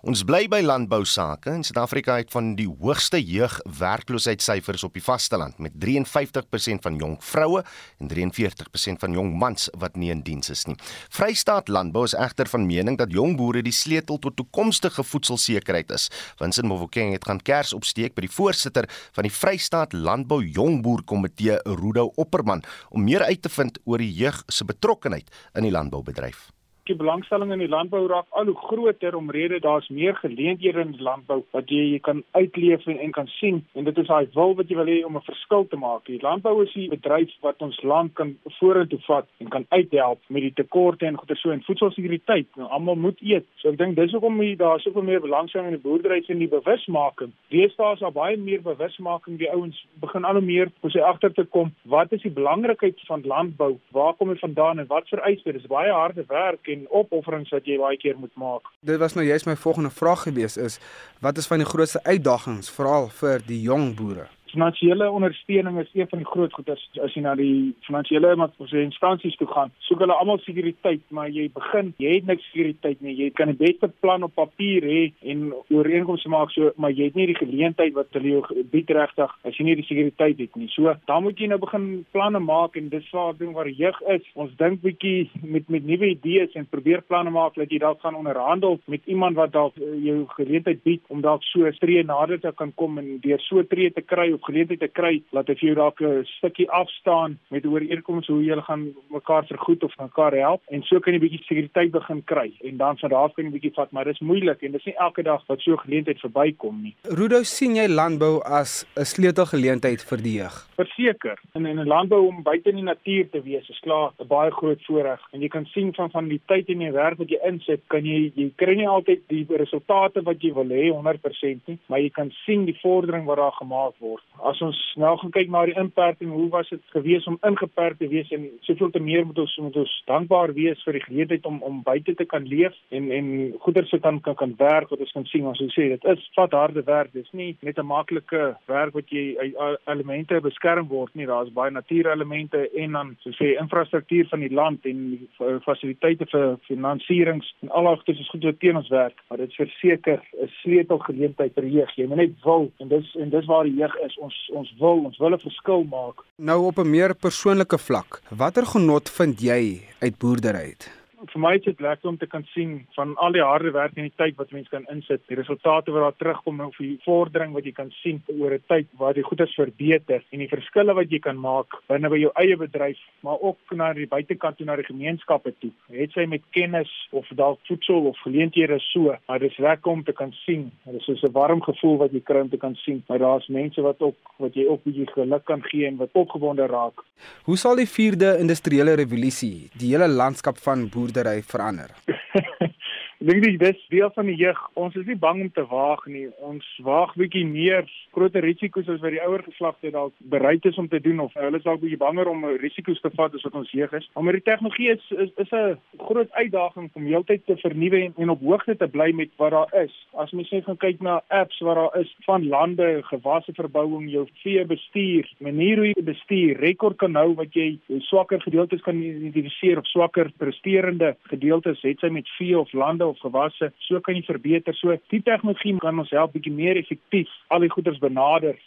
Ons 0.02 0.24
bly 0.26 0.48
by 0.50 0.58
landbou 0.64 1.04
sake. 1.06 1.46
In 1.54 1.62
Suid-Afrika 1.62 2.16
het 2.18 2.32
van 2.34 2.56
die 2.58 2.66
hoogste 2.66 3.20
jeugwerkloosheidsyfers 3.22 4.82
op 4.82 4.96
die 4.98 5.02
vasteland 5.04 5.60
met 5.62 5.76
53% 5.78 6.82
van 6.82 6.96
jong 6.98 7.14
vroue 7.22 7.62
en 8.02 8.10
43% 8.10 8.98
van 8.98 9.14
jong 9.14 9.30
mans 9.38 9.68
wat 9.78 9.94
nie 9.94 10.10
in 10.10 10.24
diens 10.26 10.50
is 10.50 10.64
nie. 10.66 10.74
Vrystaat 11.14 11.70
Landbou 11.70 12.02
is 12.08 12.16
egter 12.18 12.50
van 12.50 12.66
mening 12.66 12.98
dat 12.98 13.14
jong 13.14 13.36
boere 13.38 13.62
die 13.62 13.74
sleutel 13.74 14.18
tot 14.18 14.34
toekomstige 14.40 15.04
voedselsekerheid 15.06 15.94
is. 15.94 16.08
Winsin 16.42 16.66
Mofokeng 16.66 17.14
het 17.14 17.30
gaan 17.30 17.38
kers 17.38 17.70
opsteek 17.76 18.18
by 18.18 18.26
die 18.26 18.34
voorsitter 18.34 18.90
van 19.14 19.28
die 19.28 19.34
Vrystaat 19.34 19.94
Landbou 19.94 20.40
Jongboer 20.42 21.06
Komitee, 21.06 21.60
Rudo 21.78 22.10
Opperman, 22.18 22.66
om 22.90 23.06
meer 23.06 23.22
uit 23.30 23.41
te 23.42 23.52
vind 23.52 23.78
oor 23.84 24.02
die 24.02 24.12
jeug 24.14 24.42
se 24.48 24.64
betrokkeheid 24.68 25.30
in 25.58 25.66
die 25.66 25.74
landboubedryf 25.74 26.50
die 26.90 26.96
belangstelling 26.98 27.52
in 27.54 27.60
die 27.62 27.70
landbou 27.70 28.00
raak 28.10 28.26
al 28.38 28.48
hoe 28.50 28.56
groter 28.58 29.14
omrede 29.14 29.60
daar's 29.62 29.88
meer 29.88 30.16
geleenthede 30.18 30.82
in 30.82 30.94
die 30.96 31.04
landbou 31.06 31.42
wat 31.54 31.70
jy, 31.70 31.82
jy 31.92 32.00
kan 32.02 32.22
uitleef 32.34 32.86
en, 32.90 32.98
en 32.98 33.12
kan 33.14 33.28
sien 33.36 33.60
en 33.78 33.86
dit 33.86 33.98
is 34.02 34.08
daai 34.08 34.26
wil 34.34 34.56
wat 34.58 34.70
jy 34.70 34.78
wil 34.80 34.90
hê 34.90 34.98
om 35.06 35.16
'n 35.16 35.28
verskil 35.28 35.66
te 35.70 35.78
maak. 35.78 36.02
Die 36.10 36.18
landbou 36.22 36.62
is 36.62 36.74
'n 36.74 36.88
bedryf 36.90 37.30
wat 37.42 37.62
ons 37.62 37.78
land 37.82 38.14
kan 38.14 38.34
vorentoe 38.58 38.98
vat 39.06 39.28
en 39.38 39.48
kan 39.48 39.66
uithelp 39.70 40.18
met 40.28 40.42
die 40.42 40.54
tekorte 40.62 41.06
en 41.06 41.16
goeie 41.16 41.36
so 41.36 41.50
en 41.50 41.62
voedselsekuriteit. 41.62 42.48
Nou 42.56 42.68
almal 42.68 42.96
moet 42.96 43.22
eet. 43.22 43.46
So 43.56 43.68
ek 43.68 43.78
dink 43.78 43.96
dis 43.96 44.12
hoekom 44.12 44.40
daar 44.56 44.80
soveel 44.80 45.02
meer 45.02 45.20
belangstelling 45.20 45.68
in 45.68 45.78
die 45.78 45.88
boerdery 45.88 46.24
en 46.28 46.38
die 46.38 46.48
bewusmaking. 46.48 47.32
Deesdae 47.50 47.92
is 47.92 48.00
daar 48.00 48.12
baie 48.12 48.36
meer 48.36 48.62
bewusmaking. 48.62 49.38
Die 49.38 49.50
ouens 49.50 49.86
begin 50.00 50.24
al 50.24 50.34
hoe 50.34 50.42
meer 50.42 50.70
om 50.80 50.90
sy 50.90 50.98
agter 50.98 51.32
te 51.32 51.44
kom. 51.44 51.72
Wat 51.84 52.12
is 52.12 52.22
die 52.22 52.30
belangrikheid 52.30 52.98
van 53.06 53.22
landbou? 53.22 53.78
Waar 53.92 54.14
kom 54.14 54.28
dit 54.28 54.38
vandaan 54.38 54.78
en 54.78 54.86
wat 54.86 55.08
vereis 55.08 55.42
dit? 55.42 55.54
Dis 55.54 55.66
baie 55.66 55.92
harde 55.92 56.24
werk 56.28 56.71
en 56.72 56.84
opofferings 56.90 57.52
wat 57.54 57.66
jy 57.68 57.78
baie 57.80 57.98
keer 58.00 58.18
moet 58.18 58.34
maak. 58.40 58.68
Dit 58.80 59.00
was 59.02 59.16
nou 59.18 59.26
juist 59.26 59.48
my 59.48 59.56
volgende 59.56 59.90
vraag 59.90 60.26
gewees 60.28 60.56
is 60.56 60.78
wat 61.20 61.38
is 61.38 61.48
van 61.50 61.62
die 61.62 61.68
grootste 61.68 62.02
uitdagings 62.04 62.70
veral 62.70 63.10
vir 63.20 63.44
die 63.46 63.60
jong 63.62 63.92
boere? 63.98 64.28
Finansiële 64.52 65.10
ondersteuning 65.10 65.78
is 65.80 65.90
een 65.94 66.08
van 66.08 66.18
die 66.18 66.26
groot 66.28 66.52
goeders. 66.52 66.82
As 67.00 67.14
jy 67.16 67.22
na 67.24 67.32
die 67.38 67.72
finansiële 67.86 68.34
instansies 68.82 69.36
toe 69.40 69.46
gaan, 69.48 69.70
soek 69.86 70.02
hulle 70.04 70.12
almal 70.12 70.40
sekuriteit, 70.44 71.00
maar 71.08 71.30
jy 71.32 71.46
begin, 71.54 71.94
jy 72.02 72.18
het 72.18 72.26
niks 72.28 72.44
sekuriteit 72.50 73.00
nie. 73.00 73.14
Jy 73.16 73.30
kan 73.30 73.48
'n 73.48 73.56
beste 73.56 73.88
plan 74.00 74.22
op 74.22 74.34
papier 74.34 74.82
hê 74.82 75.12
en 75.24 75.54
ooreenkomste 75.70 76.28
maak 76.28 76.50
so, 76.50 76.72
maar 76.76 76.90
jy 76.90 77.04
het 77.04 77.14
nie 77.14 77.26
die 77.26 77.40
geleentheid 77.40 77.94
wat 77.94 78.12
hulle 78.12 78.28
jou 78.28 78.64
bied 78.70 78.90
regtig 78.90 79.30
as 79.44 79.56
jy 79.56 79.64
nie 79.64 79.76
die 79.76 79.88
sekuriteit 79.88 80.38
het 80.38 80.56
nie. 80.56 80.68
So, 80.68 80.94
dan 81.06 81.22
moet 81.22 81.38
jy 81.38 81.46
nou 81.46 81.58
begin 81.58 82.04
planne 82.12 82.38
maak 82.38 82.76
en 82.76 82.88
dis 82.88 83.10
waar 83.10 83.34
ding 83.38 83.54
waar 83.54 83.68
jeug 83.68 84.00
is. 84.08 84.22
Ons 84.34 84.52
dink 84.56 84.82
bietjie 84.82 85.30
met 85.42 85.68
met 85.68 85.84
nuwe 85.84 86.10
idees 86.10 86.52
en 86.54 86.66
probeer 86.66 87.02
planne 87.02 87.30
maak 87.30 87.54
dat 87.54 87.70
jy 87.70 87.78
dalk 87.78 88.00
gaan 88.00 88.14
onderhandel 88.14 88.80
met 88.86 89.00
iemand 89.06 89.36
wat 89.36 89.52
dalk 89.52 89.76
uh, 89.76 90.04
jou 90.04 90.26
geleentheid 90.36 90.82
bied 90.82 91.02
om 91.08 91.20
dalk 91.20 91.42
so 91.42 91.64
'n 91.66 91.76
tree 91.80 92.02
nader 92.04 92.40
te 92.40 92.52
kan 92.52 92.72
kom 92.74 92.98
en 92.98 93.18
deur 93.20 93.40
so 93.40 93.58
'n 93.58 93.66
tree 93.66 93.90
te 93.90 94.02
kry 94.02 94.32
geleentheid 94.44 94.80
te 94.80 94.88
kry 94.88 95.22
dat 95.32 95.46
hy 95.46 95.54
vir 95.54 95.68
jou 95.68 95.74
dalk 95.74 96.00
'n 96.00 96.24
stukkie 96.38 96.68
afstaan 96.70 97.38
met 97.50 97.66
ooreenkomste 97.66 98.32
hoe 98.32 98.44
julle 98.44 98.62
gaan 98.62 98.94
mekaar 99.10 99.46
vergoed 99.46 99.84
of 99.84 99.98
mekaar 99.98 100.32
help 100.32 100.62
en 100.70 100.82
so 100.82 101.00
kan 101.00 101.12
jy 101.12 101.18
'n 101.18 101.24
bietjie 101.26 101.44
sekuriteit 101.44 101.92
begin 101.92 102.22
kry 102.24 102.52
en 102.60 102.76
dan 102.76 102.98
van 102.98 103.10
daar 103.10 103.24
af 103.24 103.34
kan 103.34 103.44
jy 103.44 103.50
'n 103.50 103.58
bietjie 103.58 103.74
vat 103.74 103.92
maar 103.92 104.04
dis 104.04 104.20
moeilik 104.20 104.62
en 104.62 104.72
dis 104.72 104.84
nie 104.84 104.96
elke 104.96 105.22
dag 105.22 105.42
wat 105.46 105.60
so 105.60 105.72
'n 105.72 105.84
geleentheid 105.84 106.20
verbykom 106.20 106.82
nie. 106.82 106.94
Rudo 107.02 107.42
sien 107.42 107.76
jy 107.76 107.86
landbou 107.88 108.40
as 108.44 108.86
'n 108.96 109.04
sleutelgeleentheid 109.04 110.02
vir 110.02 110.18
die 110.18 110.36
jeug? 110.40 110.56
Verseker. 110.76 111.38
En 111.54 111.66
in 111.66 111.78
'n 111.80 111.86
landbou 111.86 112.26
om 112.26 112.42
buite 112.42 112.68
in 112.68 112.76
die 112.76 112.84
natuur 112.84 113.30
te 113.30 113.42
wees 113.42 113.68
is 113.68 113.80
klaar 113.80 114.12
'n 114.18 114.26
baie 114.26 114.50
groot 114.50 114.82
voorreg 114.86 115.20
en 115.32 115.40
jy 115.40 115.48
kan 115.48 115.66
sien 115.66 115.94
van 115.94 116.10
van 116.10 116.28
die 116.28 116.40
tyd 116.46 116.68
en 116.68 116.78
die 116.78 116.92
werk 116.92 117.18
wat 117.18 117.28
jy 117.28 117.38
insit, 117.44 117.80
kan 117.88 118.04
jy 118.04 118.32
jy 118.34 118.50
kry 118.56 118.74
nie 118.74 118.88
altyd 118.88 119.20
die 119.28 119.46
resultate 119.48 120.22
wat 120.22 120.42
jy 120.42 120.52
wil 120.52 120.68
hê 120.68 120.90
100% 120.90 121.66
nie, 121.66 121.78
maar 121.88 122.00
jy 122.00 122.10
kan 122.10 122.30
sien 122.44 122.64
die 122.64 122.78
vordering 122.82 123.24
wat 123.24 123.36
daar 123.36 123.52
gemaak 123.52 123.94
word 123.98 124.22
as 124.40 124.60
ons 124.64 124.78
nou 124.96 125.12
gaan 125.18 125.32
kyk 125.34 125.50
na 125.50 125.64
die 125.66 125.76
inperking, 125.78 126.30
hoe 126.34 126.48
was 126.50 126.68
dit 126.72 126.82
gewees 126.94 127.26
om 127.30 127.38
ingeperk 127.46 127.98
te 127.98 128.08
wees 128.08 128.30
en 128.34 128.48
soveel 128.66 128.90
te 128.90 129.00
meer 129.00 129.26
moet 129.26 129.38
ons 129.38 129.56
moet 129.62 129.76
ons 129.82 129.94
dankbaar 130.10 130.52
wees 130.56 130.82
vir 130.86 130.98
die 130.98 131.04
geleentheid 131.06 131.46
om 131.46 131.60
om 131.62 131.82
buite 131.86 132.14
te 132.18 132.26
kan 132.28 132.46
leef 132.48 132.76
en 132.90 133.10
en 133.12 133.28
goeder 133.64 133.86
se 133.86 134.00
kan 134.00 134.20
kan 134.20 134.36
kan 134.36 134.54
werk 134.58 134.90
wat 134.90 135.00
ons 135.00 135.12
kan 135.12 135.26
sien. 135.30 135.46
Ons 135.46 135.62
sê 135.76 135.88
dit 135.94 136.04
is 136.14 136.28
vat 136.36 136.52
harde 136.52 136.82
werk. 136.86 137.12
Dis 137.12 137.30
nie 137.32 137.56
net 137.62 137.78
'n 137.78 137.86
maklike 137.86 138.56
werk 138.66 138.94
wat 138.94 139.10
jy 139.10 139.52
elemente 139.86 140.40
beskerm 140.40 140.88
word 140.88 141.14
nie. 141.14 141.26
Daar's 141.26 141.52
baie 141.52 141.70
natuurelemente 141.70 142.68
en 142.76 142.92
dan 142.92 143.16
so 143.20 143.30
sê 143.30 143.56
infrastruktuur 143.58 144.28
van 144.28 144.40
die 144.40 144.54
land 144.54 144.86
en 144.86 145.28
fasiliteite 145.64 146.26
vir 146.26 146.56
finansierings 146.68 147.54
en 147.62 147.70
alhoogtes 147.70 148.20
is 148.20 148.30
goed 148.30 148.44
wat 148.44 148.60
teen 148.60 148.76
ons 148.76 148.88
werk 148.88 149.22
maar 149.32 149.38
dit 149.38 149.48
is 149.48 149.56
verseker 149.56 150.20
'n 150.42 150.48
sleutelgeleentheid 150.62 151.54
vir 151.54 151.64
jeug. 151.66 151.96
Jy 151.96 152.06
moet 152.06 152.16
net 152.16 152.42
wil 152.44 152.70
en 152.78 152.88
dis 152.88 153.14
en 153.14 153.30
dis 153.30 153.46
waar 153.46 153.64
die 153.64 153.76
jeug 153.76 153.94
is 153.96 154.16
ons 154.22 154.38
ons 154.54 154.72
wil 154.80 155.04
ons 155.08 155.18
wil 155.18 155.34
'n 155.34 155.44
verskil 155.48 155.84
maak. 155.84 156.24
Nou 156.36 156.58
op 156.70 156.78
'n 156.78 156.90
meer 156.90 157.14
persoonlike 157.14 157.78
vlak, 157.78 158.22
watter 158.30 158.66
genot 158.66 159.10
vind 159.18 159.40
jy 159.40 159.82
uit 160.00 160.18
boerdery 160.18 160.64
uit? 160.72 161.01
Vir 161.30 161.40
my 161.40 161.52
is 161.56 161.64
dit 161.64 161.80
lekker 161.80 162.08
om 162.08 162.16
te 162.18 162.26
kan 162.26 162.44
sien 162.52 162.74
van 162.96 163.14
al 163.22 163.34
die 163.36 163.44
harde 163.44 163.70
werk 163.74 163.96
en 163.96 164.08
die 164.08 164.16
tyd 164.18 164.36
wat 164.38 164.52
mense 164.54 164.70
kan 164.72 164.86
insit, 164.92 165.22
die 165.30 165.38
resultate 165.38 165.92
wat 165.94 166.02
daar 166.06 166.18
terugkom 166.18 166.60
of 166.64 166.78
die 166.80 166.96
vordering 167.04 167.54
wat 167.56 167.66
jy 167.68 167.72
kan 167.76 167.90
sien 168.00 168.22
oor 168.38 168.54
'n 168.54 168.64
tyd 168.68 168.88
waar 168.98 169.14
die 169.14 169.22
goedes 169.22 169.54
verbeter 169.54 170.22
en 170.32 170.38
die 170.38 170.48
verskille 170.48 170.94
wat 170.94 171.10
jy 171.10 171.18
kan 171.18 171.38
maak 171.38 171.78
binne 171.88 172.08
by 172.08 172.18
jou 172.18 172.32
eie 172.34 172.56
bedryf, 172.56 172.98
maar 173.22 173.38
ook 173.40 173.58
na 173.72 173.92
die 173.92 174.06
buitekant 174.06 174.56
toe 174.56 174.66
na 174.66 174.76
die 174.76 174.88
gemeenskappe 174.88 175.54
toe. 175.60 175.70
Het 175.90 176.12
sy 176.12 176.26
met 176.26 176.42
kennis 176.50 176.90
of 177.12 177.26
dalk 177.34 177.58
voedsel 177.68 178.06
of 178.06 178.18
geleenthede 178.24 178.80
so, 178.80 179.14
maar 179.28 179.38
dis 179.38 179.58
lekker 179.58 179.92
om 179.92 180.04
te 180.04 180.12
kan 180.12 180.32
sien. 180.32 180.70
Dit 180.84 180.94
is 180.94 181.20
so 181.20 181.26
'n 181.26 181.32
warm 181.32 181.62
gevoel 181.62 181.96
wat 181.98 182.12
jy 182.12 182.20
kry 182.20 182.40
om 182.40 182.50
te 182.50 182.56
kan 182.56 182.74
sien, 182.74 183.02
maar 183.08 183.18
daar's 183.18 183.48
mense 183.48 183.80
wat 183.80 184.00
ook 184.00 184.16
wat 184.38 184.54
jy 184.54 184.66
ook 184.66 184.82
bietjie 184.82 185.06
geluk 185.06 185.44
kan 185.44 185.62
gee 185.62 185.86
en 185.86 185.96
wat 185.96 186.10
opgewonde 186.12 186.66
raak. 186.66 187.04
Hoe 187.44 187.56
sal 187.56 187.76
die 187.76 187.86
4de 187.86 188.38
industriële 188.38 188.94
revolusie 188.94 189.70
die 189.78 189.92
hele 189.92 190.08
landskap 190.08 190.58
van 190.58 190.88
boer 190.88 191.11
boerdery 191.12 191.42
verander? 191.42 191.90
Ek 193.22 193.38
dink 193.38 193.60
dit 193.60 193.76
is 193.76 193.82
deel 193.92 194.10
van 194.16 194.26
die 194.26 194.34
jeug. 194.34 194.58
Ons 194.74 194.96
is 194.98 195.04
nie 195.06 195.14
bang 195.14 195.44
om 195.44 195.50
te 195.54 195.62
waag 195.70 196.00
nie. 196.10 196.24
Ons 196.42 196.66
waag 196.82 197.12
bietjie 197.14 197.44
meer 197.46 197.84
groter 198.16 198.42
risiko's 198.42 198.88
as 198.90 198.98
wat 198.98 199.14
die 199.14 199.20
ouer 199.22 199.44
geslagte 199.46 199.92
dalk 199.94 200.16
bereid 200.32 200.64
is 200.66 200.78
om 200.80 200.88
te 200.90 200.98
doen 201.00 201.20
of 201.22 201.36
hulle 201.38 201.60
is 201.60 201.62
dalk 201.62 201.78
bietjie 201.84 202.00
banger 202.00 202.26
om 202.32 202.42
risiko's 202.58 202.98
te 203.04 203.12
vat 203.14 203.36
as 203.38 203.44
wat 203.46 203.58
ons 203.60 203.70
jeug 203.70 203.94
is. 203.94 204.08
Maar 204.18 204.34
die 204.40 204.42
tegnologie 204.48 204.88
is 204.96 205.04
is 205.22 205.30
is 205.44 205.52
'n 205.54 205.78
groot 206.02 206.32
uitdaging 206.32 206.90
om 206.98 207.06
heeltyd 207.06 207.46
te 207.46 207.56
vernuwe 207.62 208.00
en, 208.06 208.14
en 208.16 208.32
op 208.34 208.42
hoogte 208.42 208.76
te 208.76 208.88
bly 208.88 209.12
met 209.14 209.30
wat 209.36 209.54
daar 209.54 209.70
is. 209.84 209.94
As 210.18 210.32
mens 210.32 210.50
net 210.50 210.64
gaan 210.64 210.82
kyk 210.82 211.00
na 211.00 211.22
apps 211.28 211.60
wat 211.60 211.76
daar 211.76 212.00
is 212.00 212.10
van 212.26 212.48
lande, 212.48 213.02
gewasse 213.04 213.54
verbouing, 213.54 214.10
jou 214.10 214.26
vee 214.42 214.64
bestuur, 214.64 215.30
manier 215.38 215.76
hoe 215.76 215.86
jy 215.86 216.02
bestuur, 216.02 216.58
rekord 216.58 216.98
kan 216.98 217.14
hou 217.14 217.34
wat 217.34 217.54
jy 217.54 217.78
swakker 217.98 218.40
gedeeltes 218.40 218.82
kan 218.82 218.98
identifiseer 218.98 219.78
of 219.78 219.86
swakker 219.86 220.32
presterende 220.36 221.16
gedeeltes 221.22 221.82
het 221.82 222.00
sy 222.00 222.08
met 222.08 222.28
vee 222.28 222.58
of 222.58 222.72
lande 222.72 223.11
of 223.12 223.20
gewasse, 223.22 223.70
so 223.86 224.00
kan 224.04 224.18
jy 224.18 224.24
verbeter. 224.26 224.76
So 224.78 224.96
die 225.12 225.22
tegnologie 225.24 225.76
kan 225.82 226.00
ons 226.02 226.12
help 226.14 226.34
bietjie 226.36 226.54
meer 226.54 226.80
effektief 226.80 227.30
al 227.52 227.64
die 227.66 227.72
goeders 227.72 228.00
benader. 228.02 228.58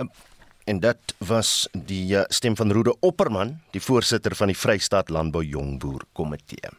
Um, 0.00 0.10
en 0.68 0.82
dit 0.84 1.16
was 1.30 1.52
die 1.72 2.04
uh, 2.16 2.26
stem 2.32 2.56
van 2.58 2.74
Rode 2.74 2.96
Opperman, 3.04 3.58
die 3.76 3.82
voorsitter 3.84 4.36
van 4.38 4.52
die 4.52 4.58
Vrystaat 4.58 5.12
Landbou 5.14 5.44
Jongboer 5.44 6.04
Komitee. 6.12 6.74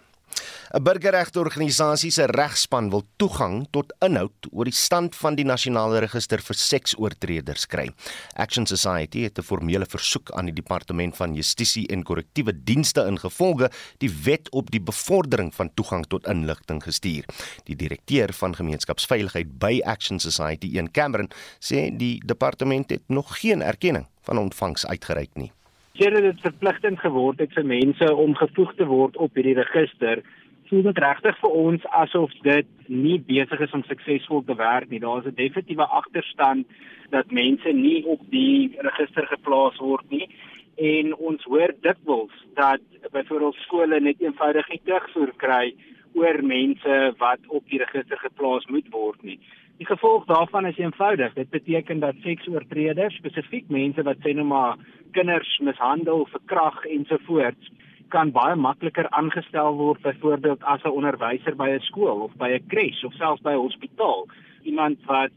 'n 0.73 0.83
Burgerregteorganisasie 0.83 2.11
se 2.11 2.25
regspan 2.25 2.89
wil 2.89 3.03
toegang 3.17 3.67
tot 3.71 3.93
inhoud 4.05 4.49
oor 4.51 4.65
die 4.65 4.75
stand 4.75 5.15
van 5.15 5.35
die 5.35 5.45
nasionale 5.45 5.99
register 5.99 6.41
vir 6.41 6.55
seksoortreders 6.55 7.65
kry. 7.65 7.89
Action 8.35 8.65
Society 8.65 9.23
het 9.23 9.39
'n 9.39 9.43
formele 9.43 9.85
versoek 9.85 10.31
aan 10.31 10.45
die 10.45 10.53
Departement 10.53 11.15
van 11.15 11.33
Justisie 11.33 11.87
en 11.87 12.03
Korrektiewe 12.03 12.53
Dienste 12.63 13.05
ingevolge 13.05 13.71
die 13.97 14.11
wet 14.23 14.49
op 14.51 14.71
die 14.71 14.81
bevordering 14.81 15.53
van 15.55 15.73
toegang 15.73 16.05
tot 16.07 16.27
inligting 16.27 16.83
gestuur. 16.83 17.25
Die 17.63 17.75
direkteur 17.75 18.33
van 18.33 18.55
gemeenskapsveiligheid 18.55 19.59
by 19.59 19.81
Action 19.83 20.19
Society, 20.19 20.67
Ian 20.67 20.91
Cameron, 20.91 21.31
sê 21.59 21.89
die 21.97 22.21
departement 22.25 22.89
het 22.89 23.03
nog 23.07 23.39
geen 23.39 23.61
erkenning 23.61 24.07
van 24.21 24.37
ontvangs 24.37 24.85
uitgereik 24.85 25.33
nie. 25.33 25.51
Sedert 25.99 26.23
dit 26.23 26.37
verpligtend 26.39 27.01
geword 27.03 27.41
het 27.43 27.51
vir 27.51 27.65
mense 27.67 28.07
om 28.23 28.31
gevoeg 28.39 28.69
te 28.79 28.85
word 28.87 29.17
op 29.19 29.35
hierdie 29.35 29.57
register, 29.57 30.21
voel 30.69 30.85
dit 30.85 31.01
regtig 31.03 31.35
vir 31.41 31.57
ons 31.59 31.87
asof 31.99 32.31
dit 32.45 32.69
nie 32.87 33.17
besig 33.27 33.59
is 33.65 33.75
om 33.75 33.83
suksesvol 33.83 34.45
te 34.47 34.55
werk 34.55 34.87
nie. 34.93 35.01
Daar 35.03 35.19
is 35.19 35.27
'n 35.27 35.35
definitiewe 35.35 35.83
agterstand 35.99 36.67
dat 37.11 37.35
mense 37.35 37.73
nie 37.73 38.05
op 38.05 38.21
die 38.31 38.71
register 38.79 39.27
geplaas 39.27 39.75
word 39.77 40.09
nie 40.09 40.29
en 40.77 41.15
ons 41.15 41.43
hoor 41.43 41.75
dikwels 41.81 42.31
dat 42.55 42.79
byvoorbeeld 43.11 43.59
skole 43.65 43.99
net 43.99 44.21
eenvoudig 44.21 44.69
nie 44.69 44.81
terugvoer 44.85 45.33
kry 45.35 45.75
oor 46.13 46.43
mense 46.43 47.13
wat 47.17 47.39
op 47.47 47.63
die 47.67 47.83
register 47.83 48.17
geplaas 48.17 48.65
moet 48.65 48.87
word 48.89 49.21
nie. 49.23 49.39
Die 49.79 49.87
gevolg 49.87 50.25
daarvan 50.27 50.65
is 50.65 50.77
eenvoudig. 50.77 51.33
Dit 51.33 51.49
beteken 51.49 51.99
dat 51.99 52.15
seksoortreders, 52.21 53.15
spesifiek 53.15 53.69
mense 53.71 54.03
wat 54.03 54.19
sê 54.25 54.33
nou 54.35 54.43
maar 54.47 54.75
kinders 55.15 55.53
mishandel, 55.63 56.25
verkrag 56.33 56.81
ensovoorts, 56.85 57.69
kan 58.11 58.33
baie 58.35 58.57
makliker 58.59 59.07
aangestel 59.15 59.77
word 59.79 60.01
byvoorbeeld 60.03 60.65
as 60.73 60.83
'n 60.83 60.95
onderwyser 60.99 61.55
by 61.55 61.69
'n 61.69 61.87
skool 61.87 62.27
of 62.27 62.35
by 62.35 62.49
'n 62.57 62.67
kres 62.67 63.03
of 63.03 63.13
selfs 63.13 63.41
by 63.41 63.53
'n 63.53 63.63
hospitaal. 63.67 64.27
Iemand 64.63 64.97
wat 65.05 65.31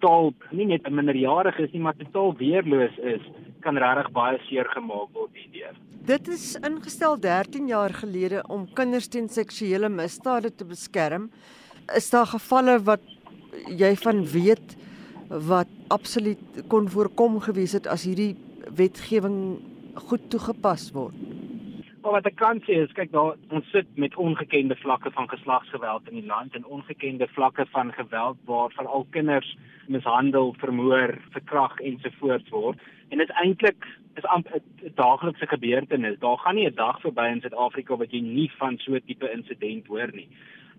totaal 0.00 0.32
nie 0.50 0.66
net 0.66 0.86
'n 0.86 0.94
minderjarige 0.94 1.62
is 1.62 1.72
nie, 1.72 1.80
maar 1.80 1.96
totaal 1.96 2.36
weerloos 2.36 2.98
is, 2.98 3.22
kan 3.60 3.78
regtig 3.78 4.10
baie 4.12 4.38
seer 4.48 4.66
gemaak 4.74 5.08
word 5.12 5.30
hierdeur. 5.32 5.74
Dit 6.04 6.28
is 6.28 6.56
ingestel 6.56 7.20
13 7.20 7.66
jaar 7.66 7.94
gelede 7.94 8.44
om 8.48 8.72
kinders 8.74 9.08
teen 9.08 9.28
seksuele 9.28 9.88
misdade 9.88 10.54
te 10.54 10.64
beskerm. 10.64 11.30
Is 11.96 12.10
daar 12.10 12.26
gevalle 12.26 12.82
wat 12.82 13.00
jy 13.68 13.94
van 13.96 14.24
weet 14.24 14.76
wat 15.28 15.68
absoluut 15.88 16.64
kon 16.68 16.88
voorkom 16.88 17.40
gewees 17.40 17.72
het 17.72 17.86
as 17.86 18.04
hierdie 18.04 18.34
wetgewing 18.76 19.58
goed 20.08 20.30
toegepas 20.30 20.90
word? 20.92 21.14
Maar 22.04 22.18
wat 22.18 22.26
ek 22.28 22.36
kan 22.36 22.58
sê 22.66 22.82
is 22.84 22.92
kyk 22.92 23.12
daar 23.14 23.38
ons 23.56 23.68
sit 23.72 23.88
met 23.96 24.16
ongekende 24.20 24.76
vlakke 24.76 25.10
van 25.16 25.28
geslagsgeweld 25.28 26.10
in 26.10 26.18
die 26.20 26.26
land 26.28 26.52
en 26.54 26.66
ongekende 26.76 27.28
vlakke 27.32 27.64
van 27.72 27.92
geweld 27.96 28.36
waar 28.44 28.74
veral 28.76 29.06
kinders 29.10 29.54
mishandel, 29.88 30.52
vermoor, 30.60 31.14
verkrag 31.32 31.78
ensovoorts 31.80 32.52
word. 32.52 32.82
En 33.08 33.24
dit 33.24 33.32
eintlik 33.40 33.88
is 34.20 34.24
'n 34.28 34.44
daaglikse 34.94 35.46
gebeurtenis. 35.46 36.18
Daar 36.18 36.38
gaan 36.38 36.54
nie 36.54 36.68
'n 36.68 36.74
dag 36.74 37.00
verby 37.00 37.26
in 37.32 37.40
Suid-Afrika 37.40 37.96
wat 37.96 38.12
jy 38.12 38.20
nie 38.20 38.50
van 38.58 38.78
so 38.78 38.92
'n 38.92 39.02
tipe 39.06 39.32
insident 39.32 39.86
hoor 39.86 40.10
nie. 40.12 40.28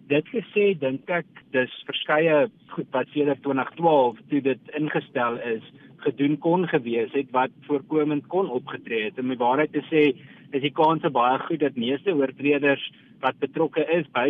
Dit 0.05 0.27
gesê 0.29 0.75
dink 0.77 1.09
ek 1.09 1.25
dis 1.55 1.71
verskeie 1.87 2.45
goed 2.75 2.89
wat 2.93 3.09
sedert 3.13 3.41
2012 3.41 4.19
toe 4.29 4.41
dit 4.51 4.71
ingestel 4.77 5.39
is 5.41 5.65
gedoen 6.05 6.37
kon 6.43 6.67
gewees 6.69 7.13
het 7.17 7.31
wat 7.33 7.53
voorkomend 7.65 8.27
kon 8.29 8.51
opgetree 8.53 9.07
het. 9.07 9.17
Om 9.17 9.33
die 9.33 9.41
waarheid 9.41 9.73
te 9.73 9.81
sê, 9.89 10.03
is 10.53 10.61
die 10.61 10.73
kans 10.77 11.01
baie 11.17 11.39
goed 11.47 11.63
dat 11.65 11.81
meeste 11.81 12.13
oortreders 12.13 12.83
wat 13.23 13.41
betrokke 13.41 13.81
is 13.97 14.05
by 14.13 14.27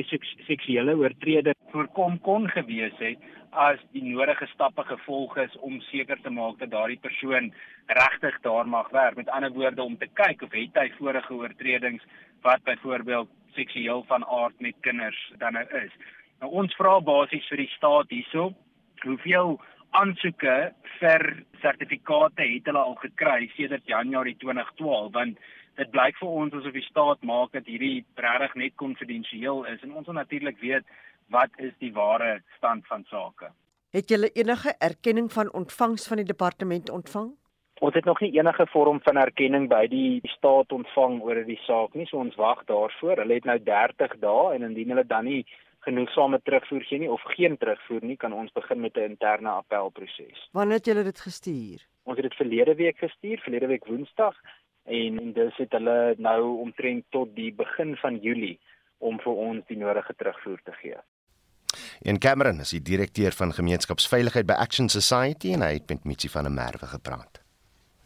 seksuele 0.47 0.95
oortredings 0.95 1.59
voorkom 1.73 2.21
kon 2.23 2.47
gewees 2.53 2.95
het 3.03 3.31
as 3.55 3.79
die 3.95 4.03
nodige 4.03 4.47
stappe 4.51 4.83
gevolg 4.88 5.38
is 5.43 5.53
om 5.63 5.79
seker 5.89 6.19
te 6.23 6.31
maak 6.31 6.59
dat 6.59 6.71
daardie 6.71 6.99
persoon 7.03 7.51
regtig 7.88 8.35
daar 8.43 8.67
mag 8.67 8.89
werk. 8.95 9.15
Met 9.15 9.31
ander 9.31 9.51
woorde 9.51 9.83
om 9.83 9.97
te 9.97 10.07
kyk 10.07 10.43
of 10.43 10.55
het 10.55 10.79
hy 10.79 10.89
vorige 10.99 11.33
oortredings 11.33 12.03
wat 12.43 12.63
byvoorbeeld 12.63 13.31
seksueel 13.55 14.03
van 14.09 14.25
aard 14.25 14.59
met 14.61 14.75
kinders 14.87 15.19
dan 15.41 15.57
nou 15.57 15.65
is. 15.81 15.93
Nou 16.43 16.51
ons 16.61 16.75
vra 16.79 16.99
basies 16.99 17.47
vir 17.51 17.63
die 17.63 17.71
staat 17.75 18.11
hierso, 18.13 18.51
hoeveel 19.03 19.57
aansoeke 19.95 20.55
vir 20.99 21.23
sertifikate 21.61 22.43
het 22.43 22.67
hulle 22.69 22.81
al 22.81 22.97
gekry 23.01 23.49
sedert 23.55 23.87
Januarie 23.87 24.35
2012 24.41 25.11
want 25.15 25.39
dit 25.79 25.91
blyk 25.91 26.17
vir 26.19 26.35
ons 26.41 26.55
asof 26.55 26.75
die 26.75 26.87
staat 26.87 27.23
maak 27.27 27.53
dat 27.55 27.67
hierdie 27.67 28.05
regtig 28.25 28.55
net 28.61 28.75
konfidensieel 28.81 29.63
is 29.71 29.83
en 29.83 29.95
ons 29.95 30.07
wil 30.07 30.19
natuurlik 30.19 30.59
weet 30.63 30.87
wat 31.33 31.51
is 31.57 31.73
die 31.83 31.93
ware 31.93 32.39
stand 32.57 32.85
van 32.87 33.03
sake. 33.11 33.49
Het 33.95 34.11
julle 34.11 34.29
enige 34.35 34.75
erkenning 34.83 35.31
van 35.31 35.51
ontvangs 35.53 36.07
van 36.07 36.21
die 36.21 36.27
departement 36.27 36.89
ontvang? 36.91 37.31
Ons 37.83 37.93
het 37.93 38.05
nog 38.05 38.21
nie 38.23 38.31
enige 38.38 38.67
vorm 38.71 39.01
van 39.03 39.17
erkenning 39.19 39.67
by 39.67 39.83
die 39.91 40.21
staat 40.31 40.71
ontvang 40.71 41.19
oor 41.21 41.41
die 41.43 41.59
saak 41.65 41.93
nie, 41.93 42.05
so 42.07 42.21
ons 42.23 42.38
wag 42.39 42.61
daarvoor. 42.69 43.19
Hulle 43.19 43.39
het 43.39 43.47
nou 43.49 43.57
30 43.59 44.15
dae 44.21 44.53
en 44.55 44.63
indien 44.69 44.93
hulle 44.93 45.03
dan 45.07 45.27
nie 45.27 45.41
genoegsame 45.85 46.39
terugvoer 46.43 46.85
gee 46.88 46.99
nie 47.03 47.11
of 47.11 47.23
geen 47.35 47.57
terugvoer 47.61 48.05
nie, 48.07 48.17
kan 48.17 48.33
ons 48.33 48.53
begin 48.55 48.79
met 48.81 48.97
'n 48.97 49.11
interne 49.11 49.49
appelproses. 49.49 50.49
Wanneer 50.51 50.77
het 50.77 50.85
julle 50.85 51.03
dit 51.03 51.19
gestuur? 51.19 51.79
Ons 52.03 52.17
het 52.17 52.29
dit 52.29 52.35
verlede 52.35 52.75
week 52.75 52.97
gestuur, 52.97 53.39
verlede 53.39 53.67
week 53.67 53.85
Woensdag 53.85 54.35
en, 54.85 55.19
en 55.19 55.33
dis 55.33 55.55
het 55.57 55.71
hulle 55.71 56.15
nou 56.17 56.57
omtrent 56.61 57.05
tot 57.09 57.35
die 57.35 57.53
begin 57.53 57.95
van 57.95 58.17
Julie 58.17 58.59
om 58.97 59.19
vir 59.19 59.33
ons 59.33 59.65
die 59.67 59.77
nodige 59.77 60.13
terugvoer 60.15 60.59
te 60.63 60.71
gee. 60.71 60.97
En 62.01 62.19
Cameron 62.19 62.59
is 62.59 62.69
die 62.69 62.81
direkteur 62.81 63.31
van 63.31 63.53
gemeenskapsveiligheid 63.53 64.45
by 64.45 64.53
Action 64.53 64.89
Society 64.89 65.53
en 65.53 65.61
hy 65.61 65.73
het 65.73 65.89
met 65.89 66.03
Mitsi 66.03 66.29
van 66.29 66.43
der 66.43 66.51
Merwe 66.51 66.88
gepraat. 66.88 67.44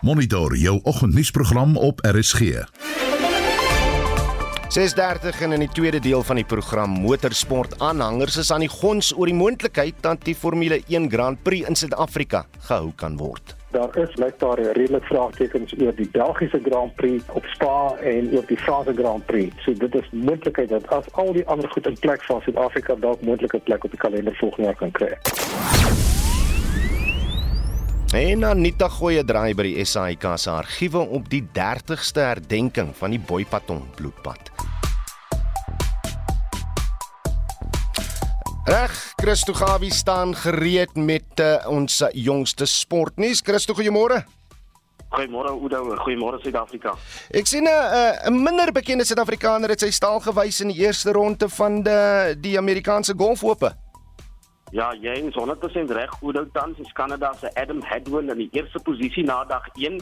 Monitor 0.02 0.56
jou 0.56 0.80
oggendnuusprogram 0.84 1.78
op 1.78 2.00
RSG. 2.00 2.42
6:30 4.68 5.42
en 5.42 5.52
in 5.52 5.60
die 5.60 5.70
tweede 5.70 6.00
deel 6.00 6.24
van 6.24 6.36
die 6.36 6.46
program 6.46 6.90
Motorsport 6.90 7.80
aanhangers 7.80 8.38
is 8.38 8.52
aan 8.52 8.60
die 8.60 8.70
gons 8.70 9.12
oor 9.18 9.26
die 9.26 9.36
moontlikheid 9.36 9.94
dat 10.00 10.24
die 10.24 10.36
Formule 10.36 10.82
1 10.88 11.12
Grand 11.12 11.44
Prix 11.44 11.68
in 11.68 11.76
Suid-Afrika 11.76 12.46
gehou 12.60 12.92
kan 12.96 13.18
word. 13.18 13.56
Daar 13.72 13.98
is 13.98 14.16
lyk 14.16 14.40
daar 14.40 14.60
redelik 14.60 15.04
vraagtekens 15.04 15.74
oor 15.82 15.96
die 15.96 16.10
Belgiese 16.12 16.60
Grand 16.64 16.96
Prix 16.96 17.24
op 17.34 17.46
Spa 17.46 17.96
en 17.96 18.32
oor 18.32 18.48
die 18.48 18.58
Franse 18.58 18.94
Grand 18.94 19.26
Prix. 19.26 19.64
So 19.64 19.74
dit 19.74 19.96
is 19.96 20.08
moontlikheid 20.12 20.70
dat 20.70 20.88
as 20.88 21.12
al 21.12 21.34
die 21.34 21.48
ander 21.48 21.70
goed 21.70 21.88
in 21.88 22.00
plek 22.00 22.24
val, 22.24 22.42
Suid-Afrika 22.42 22.96
dalk 22.96 23.22
moontlike 23.22 23.60
plek 23.60 23.84
op 23.84 23.92
die 23.92 24.00
kalender 24.00 24.36
volgende 24.36 24.72
jaar 24.72 24.80
kan 24.80 24.92
kry. 24.92 25.14
En 28.10 28.44
Anita 28.44 28.88
gooi 28.90 29.20
'n 29.22 29.26
draai 29.26 29.54
by 29.54 29.64
die 29.64 29.86
SAIK 29.86 30.24
se 30.36 30.50
argiewe 30.50 30.98
op 30.98 31.30
die 31.30 31.44
30ste 31.54 32.20
herdenking 32.20 32.96
van 32.98 33.10
die 33.10 33.20
Boipatong 33.20 33.84
bloedpad. 33.96 34.50
Reg, 38.64 39.14
Christo 39.16 39.54
Gawie 39.54 39.94
staan 39.94 40.36
gereed 40.36 40.96
met 40.96 41.40
uh, 41.40 41.56
ons 41.68 42.04
jongste 42.14 42.66
sportnuus. 42.66 43.42
Christo, 43.44 43.74
goeiemôre. 43.74 44.26
Goeiemôre 45.10 45.50
Oudo, 45.50 45.96
goeiemôre 45.96 46.42
Suid-Afrika. 46.42 46.96
Ek 47.30 47.46
sien 47.46 47.64
'n 47.64 47.70
uh, 47.70 48.26
'n 48.26 48.44
minder 48.44 48.72
bekende 48.72 49.06
Suid-Afrikaner 49.06 49.70
het 49.70 49.80
sy 49.80 49.92
staal 49.92 50.20
gewys 50.20 50.62
in 50.62 50.68
die 50.74 50.82
eerste 50.82 51.12
ronde 51.12 51.50
van 51.50 51.84
die 51.84 52.40
die 52.40 52.58
Amerikaanse 52.58 53.14
golfope. 53.18 53.76
Ja, 54.72 54.92
jy 54.94 55.16
is 55.26 55.34
100% 55.34 55.90
reg. 55.98 56.12
Oudo 56.22 56.46
tans 56.54 56.78
is 56.78 56.92
Kanada 56.94 57.34
se 57.34 57.50
Adam 57.54 57.82
Hadwin 57.82 58.30
in 58.30 58.38
die 58.38 58.50
eerste 58.52 58.80
posisie 58.80 59.24
na 59.26 59.42
dag 59.50 59.66
1 59.74 59.98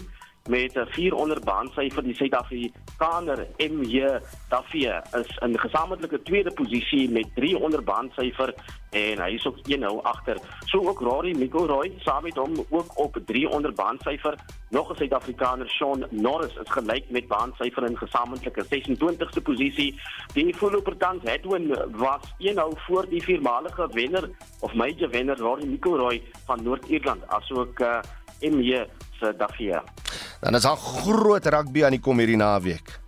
met 0.47 0.75
'n 0.75 0.85
400 0.89 1.43
baansyfer. 1.43 2.03
Die 2.03 2.15
Suid-Afrikaner 2.15 3.47
MJ 3.57 4.19
Davie 4.49 4.91
is 5.11 5.37
in 5.37 5.59
gesamentlike 5.59 6.21
tweede 6.21 6.51
posisie 6.51 7.09
met 7.09 7.27
300 7.35 7.85
baansyfer 7.85 8.53
en 8.89 9.21
hy 9.21 9.33
is 9.33 9.45
ook 9.45 9.57
1-0 9.67 10.01
agter. 10.03 10.37
So 10.65 10.87
ook 10.87 10.99
Rory 10.99 11.35
McIlroy 11.35 11.91
saam 11.99 12.23
met 12.23 12.35
hom 12.35 12.65
ook 12.69 12.97
op 12.97 13.19
300 13.25 13.75
baansyfer. 13.75 14.35
Nog 14.69 14.91
'n 14.91 14.95
Suid-Afrikaner, 14.95 15.69
Shaun 15.69 16.05
Norris, 16.09 16.55
is 16.55 16.71
gelyk 16.71 17.09
met 17.09 17.27
baansyfer 17.27 17.83
in 17.85 17.97
gesamentlike 17.97 18.65
26ste 18.65 19.41
posisie. 19.41 19.99
Die 20.33 20.55
voorloper 20.55 20.97
tans 20.97 21.23
Edwin 21.23 21.77
was 21.91 22.33
1-0 22.37 22.75
voor 22.75 23.09
die 23.09 23.23
voormalige 23.23 23.87
wenner 23.91 24.29
of 24.59 24.73
major 24.73 25.09
wenner 25.09 25.37
Rory 25.37 25.65
McIlroy 25.65 26.21
van 26.45 26.63
Noord-Ierland, 26.63 27.27
asook 27.27 27.79
uh, 27.79 27.99
MJ 28.41 28.85
se 29.19 29.33
Davie. 29.37 29.79
Dan 30.41 30.55
is 30.55 30.61
daar 30.61 30.77
groot 30.77 31.45
rugby 31.45 31.83
aan 31.85 31.97
die 31.97 32.03
kom 32.03 32.17
hierdie 32.17 32.39
naweek. 32.39 32.99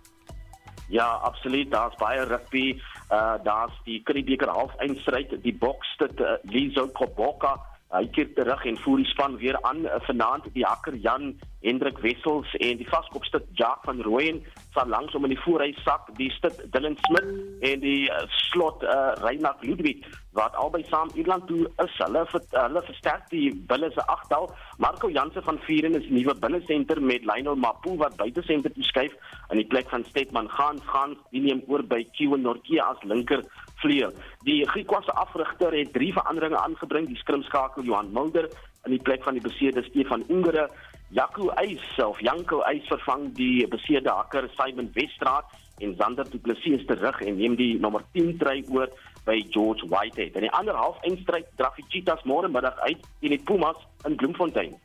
Ja, 0.88 1.06
absoluut. 1.22 1.70
Daar's 1.70 1.94
baie 1.96 2.24
rugby. 2.24 2.80
Uh 3.10 3.34
daar's 3.42 3.74
die 3.84 4.02
Curriebeeker 4.02 4.48
halfeindstryd, 4.48 5.42
die 5.42 5.54
boks 5.54 5.96
dit 5.98 6.20
uh, 6.20 6.38
Lizo 6.42 6.86
Koboka 6.94 7.56
hy 7.90 8.06
keer 8.14 8.28
terug 8.36 8.62
en 8.70 8.76
voer 8.84 9.00
die 9.02 9.08
span 9.10 9.36
weer 9.40 9.56
aan 9.66 9.82
uh, 9.82 9.98
vanaand 10.06 10.46
die 10.54 10.62
hakker 10.62 10.94
Jan 11.02 11.32
Hendrik 11.64 11.98
Wessels 12.04 12.52
en 12.62 12.78
die 12.78 12.86
vaskopstuk 12.86 13.48
Jacques 13.58 13.88
van 13.88 14.02
Rooyen 14.06 14.38
van 14.76 14.92
langs 14.92 15.14
om 15.18 15.26
in 15.26 15.34
die 15.34 15.42
voorry 15.42 15.72
sak 15.82 16.06
die 16.18 16.30
stit 16.36 16.60
Dylan 16.70 16.94
Smit 17.08 17.32
en 17.66 17.82
die 17.82 18.06
uh, 18.06 18.22
slot 18.46 18.84
uh, 18.86 19.16
Reinhard 19.24 19.64
Ludwig 19.66 20.06
wat 20.32 20.54
albei 20.54 20.82
saam 20.88 21.10
Ierland 21.14 21.46
toe 21.46 21.64
is. 21.82 21.94
Hulle 21.98 22.22
ver, 22.30 22.42
hulle 22.54 22.82
versterk 22.86 23.26
die 23.32 23.48
bulle 23.70 23.90
se 23.94 24.04
agtal. 24.06 24.50
Marco 24.78 25.10
Jansen 25.10 25.42
van 25.42 25.58
Vieren 25.66 25.98
is 25.98 26.08
nuwe 26.08 26.34
binnesenter 26.38 27.02
met 27.02 27.26
Lionel 27.26 27.58
Mapu 27.58 27.96
wat 28.02 28.16
buite 28.16 28.42
senter 28.46 28.72
toeskuif 28.74 29.16
in 29.50 29.58
die 29.62 29.66
plek 29.66 29.90
van 29.90 30.04
Stedman 30.10 30.50
gaan 30.58 30.78
gaan 30.92 31.16
die 31.34 31.42
neem 31.46 31.62
oor 31.66 31.82
by 31.82 32.04
Kiwen 32.18 32.46
Norkia 32.46 32.86
as 32.92 33.02
linker 33.02 33.42
vleuel. 33.82 34.14
Die 34.46 34.62
Griekse 34.68 35.14
afrigter 35.18 35.74
het 35.74 35.92
drie 35.92 36.12
veranderinge 36.12 36.58
aangebring, 36.60 37.08
die 37.08 37.18
skrimskakel 37.18 37.84
Johan 37.84 38.12
Mulder 38.12 38.46
in 38.86 38.94
die 38.94 39.02
plek 39.02 39.24
van 39.26 39.36
die 39.36 39.44
beseerde 39.44 39.82
Stefan 39.90 40.24
Ungere, 40.28 40.68
Jaco 41.10 41.50
Eis 41.58 41.82
self, 41.96 42.20
Janko 42.22 42.60
Eis 42.62 42.86
vervang 42.86 43.32
die 43.34 43.66
beseerde 43.68 44.12
hakker 44.14 44.46
Simon 44.54 44.92
Westraat 44.94 45.50
en 45.80 45.96
Zander 45.96 46.24
Du 46.30 46.38
Plessis 46.38 46.84
terug 46.86 47.20
en 47.24 47.36
neem 47.36 47.56
die 47.58 47.72
nommer 47.80 48.04
10 48.14 48.36
try 48.38 48.60
oor 48.70 48.92
by 49.24 49.40
George 49.50 49.86
Whitehead. 49.88 50.36
In 50.36 50.46
die 50.46 50.52
ander 50.56 50.76
half 50.76 51.00
eindstryd 51.06 51.48
draf 51.60 51.76
die 51.78 51.86
Cheetahs 51.88 52.24
môre 52.28 52.48
middag 52.48 52.78
uit 52.86 53.00
teen 53.20 53.36
die 53.36 53.42
Pumas 53.42 53.76
in 54.08 54.16
Bloemfontein. 54.16 54.76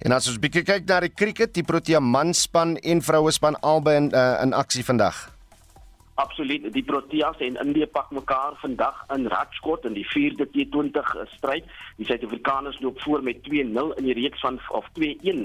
En 0.00 0.14
as 0.16 0.28
ons 0.30 0.40
kyk 0.40 0.86
na 0.88 1.00
die 1.04 1.12
cricket, 1.12 1.52
die 1.54 1.66
Protea 1.66 2.00
manspan 2.00 2.78
en 2.80 3.02
vrouespan 3.04 3.58
albei 3.60 3.98
in 4.00 4.08
uh, 4.14 4.40
in 4.40 4.56
aksie 4.56 4.84
vandag. 4.84 5.28
Absoluut, 6.20 6.66
die 6.72 6.82
Proteas 6.84 7.38
en 7.40 7.56
Indië 7.62 7.86
pak 7.86 8.10
mekaar 8.12 8.52
vandag 8.60 9.04
in 9.14 9.26
Rajkot 9.32 9.86
in 9.88 9.94
die 9.96 10.04
4de 10.04 10.44
T20 10.52 11.12
stryd. 11.32 11.68
Die 11.96 12.04
Suid-Afrikaners 12.06 12.80
loop 12.84 13.00
voor 13.00 13.22
met 13.22 13.38
2-0 13.48 13.94
in 13.96 14.04
die 14.04 14.16
reeks 14.18 14.40
van 14.40 14.58
of 14.68 14.84
2-1 15.00 15.00
uh, 15.00 15.38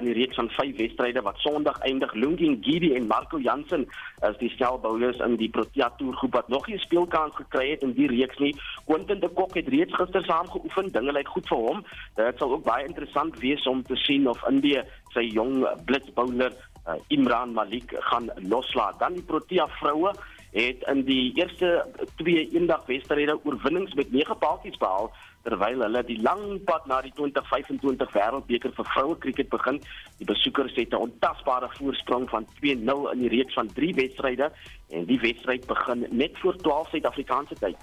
in 0.00 0.08
die 0.08 0.16
reeks 0.18 0.34
van 0.34 0.50
5 0.50 0.76
wedstryde 0.76 1.22
wat 1.22 1.38
Sondag 1.38 1.78
eindig. 1.86 2.14
Lungi 2.14 2.48
Ngidi 2.48 2.94
en 2.94 3.06
Marco 3.06 3.38
Jansen 3.38 3.86
as 4.26 4.38
die 4.42 4.50
stelbouers 4.50 5.22
in 5.22 5.36
die 5.38 5.50
Protea 5.50 5.92
toergroep 5.96 6.34
wat 6.40 6.48
nog 6.48 6.66
nie 6.66 6.78
speelkans 6.78 7.36
gekry 7.38 7.70
het 7.70 7.86
in 7.86 7.94
die 7.94 8.10
reeks 8.10 8.42
nie. 8.42 8.56
Quentin 8.90 9.20
de 9.20 9.28
Kok 9.28 9.54
het 9.54 9.68
reeds 9.68 9.94
gister 9.94 10.26
saam 10.26 10.50
geoefen. 10.50 10.90
Dinge 10.90 11.14
lyk 11.14 11.30
goed 11.30 11.46
vir 11.52 11.62
hom. 11.68 11.84
Dit 12.18 12.42
sal 12.42 12.56
ook 12.58 12.66
baie 12.66 12.86
interessant 12.86 13.38
wees 13.38 13.66
om 13.70 13.86
te 13.86 13.96
sien 14.08 14.26
of 14.28 14.42
Indië 14.50 14.82
sy 15.14 15.26
jong 15.30 15.62
blitsbouler 15.86 16.54
uh, 16.86 16.94
Imran 17.08 17.52
Malik 17.52 17.94
gaan 18.10 18.30
loslaat. 18.36 18.98
Dan 18.98 19.18
die 19.18 19.22
Protea 19.22 19.68
vroue 19.68 20.12
het 20.50 20.82
in 20.90 21.04
die 21.06 21.32
eerste 21.38 21.86
twee 22.16 22.48
eendag 22.50 22.86
wedstryde 22.86 23.38
oorwinnings 23.44 23.94
met 23.94 24.10
9 24.12 24.38
paaltjies 24.38 24.78
behaal 24.82 25.12
terwyl 25.46 25.84
hulle 25.84 26.02
die 26.04 26.18
lang 26.20 26.58
pad 26.68 26.86
na 26.90 26.98
die 27.04 27.12
2025 27.16 28.10
Wêreldbeker 28.12 28.74
vir 28.76 28.88
vroue 28.92 29.16
kriket 29.22 29.48
begin. 29.52 29.78
Die 30.18 30.26
besoekers 30.28 30.74
het 30.74 30.92
'n 30.92 31.06
ontasbare 31.06 31.68
voorsprong 31.78 32.28
van 32.28 32.46
2-0 32.60 33.10
in 33.12 33.18
die 33.18 33.28
reeks 33.28 33.54
van 33.54 33.72
3 33.72 33.94
wedstryde 33.94 34.52
en 34.88 35.04
die 35.04 35.20
wedstryd 35.20 35.66
begin 35.66 36.06
net 36.10 36.38
voor 36.38 36.56
12 36.56 36.88
Suid-Afrikaanse 36.88 37.54
tyd. 37.54 37.76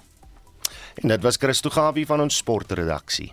En 0.94 1.08
dit 1.08 1.22
was 1.22 1.36
Christo 1.36 1.70
Gawie 1.70 2.06
van 2.06 2.20
ons 2.20 2.36
sportredaksie. 2.36 3.32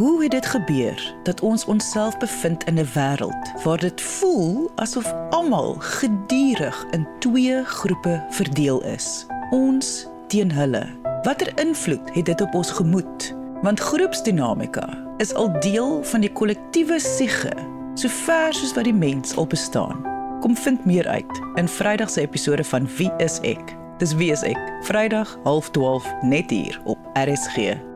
Hoe 0.00 0.22
het 0.22 0.30
dit 0.30 0.46
gebeur 0.46 1.14
dat 1.22 1.40
ons 1.40 1.64
onsself 1.64 2.18
bevind 2.18 2.64
in 2.64 2.74
'n 2.74 2.88
wêreld 2.94 3.62
waar 3.62 3.78
dit 3.78 4.00
voel 4.00 4.70
asof 4.74 5.14
almal 5.30 5.74
gedurig 5.78 6.86
in 6.90 7.08
twee 7.18 7.64
groepe 7.64 8.24
verdeel 8.30 8.82
is? 8.84 9.26
Ons 9.50 10.06
teen 10.26 10.52
hulle. 10.52 10.86
Watter 11.22 11.58
invloed 11.58 12.14
het 12.14 12.24
dit 12.24 12.40
op 12.40 12.54
ons 12.54 12.70
gemoed? 12.70 13.36
Want 13.62 13.80
groepsdinamika 13.80 14.88
is 15.16 15.34
al 15.34 15.60
deel 15.60 16.04
van 16.04 16.20
die 16.20 16.32
kollektiewe 16.32 17.00
siege, 17.00 17.52
sover 17.94 18.54
soos 18.54 18.74
wat 18.74 18.84
die 18.84 18.94
mens 18.94 19.36
al 19.36 19.46
bestaan. 19.46 20.06
Kom 20.40 20.56
vind 20.56 20.84
meer 20.84 21.08
uit 21.08 21.40
in 21.54 21.68
Vrydag 21.68 22.10
se 22.10 22.20
episode 22.20 22.64
van 22.64 22.88
Wie 22.96 23.12
is 23.16 23.40
ek? 23.40 23.76
Dis 23.98 24.14
Wie 24.14 24.30
is 24.30 24.42
ek? 24.42 24.72
Vrydag 24.82 25.38
12:30 25.44 26.22
net 26.22 26.50
hier 26.50 26.80
op 26.84 26.98
RSG. 27.14 27.89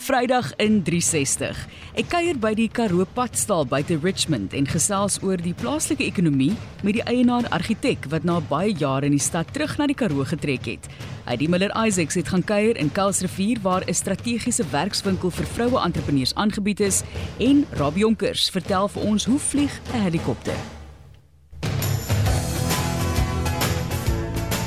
Vrydag 0.00 0.54
in 0.56 0.78
360. 0.80 1.58
Ek 2.00 2.06
kuier 2.08 2.38
by 2.40 2.54
die 2.56 2.70
Karoo 2.72 3.04
Padstal 3.12 3.66
buite 3.68 3.98
Richmond 4.00 4.56
en 4.56 4.64
gesels 4.64 5.18
oor 5.20 5.36
die 5.36 5.52
plaaslike 5.52 6.06
ekonomie 6.06 6.54
met 6.80 6.96
die 6.96 7.04
eienaar 7.04 7.44
argitek 7.52 8.08
wat 8.08 8.24
na 8.24 8.38
baie 8.40 8.72
jare 8.72 9.10
in 9.10 9.18
die 9.18 9.20
stad 9.20 9.52
terug 9.52 9.76
na 9.76 9.90
die 9.90 9.98
Karoo 10.00 10.24
getrek 10.24 10.70
het. 10.72 10.88
Heidi 11.28 11.50
Miller 11.52 11.76
Isaacs 11.76 12.16
het 12.16 12.32
gaan 12.32 12.46
kuier 12.48 12.80
in 12.80 12.88
Kuilsrivier 12.96 13.60
waar 13.60 13.84
'n 13.84 13.94
strategiese 13.94 14.64
werkswinkel 14.72 15.30
vir 15.30 15.46
vroue 15.46 15.84
entrepreneurs 15.84 16.34
aangebied 16.34 16.80
is 16.80 17.04
en 17.38 17.66
Rob 17.76 17.96
Jonkers 17.96 18.48
vertel 18.50 18.88
vir 18.88 19.02
ons 19.02 19.24
hoe 19.24 19.38
vlieg 19.38 19.80
'n 19.92 20.00
helikopter. 20.00 20.79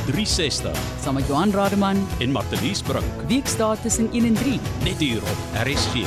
360 0.06 0.78
saam 1.02 1.14
met 1.14 1.28
Johan 1.28 1.52
Rademan 1.52 2.08
en 2.20 2.32
Martelies 2.32 2.82
Brink. 2.82 3.28
Weekdae 3.28 3.78
tussen 3.82 4.12
1 4.12 4.26
en 4.26 4.34
3 4.34 4.60
net 4.84 4.98
hier 4.98 5.22
op 5.22 5.38
RSG. 5.64 6.06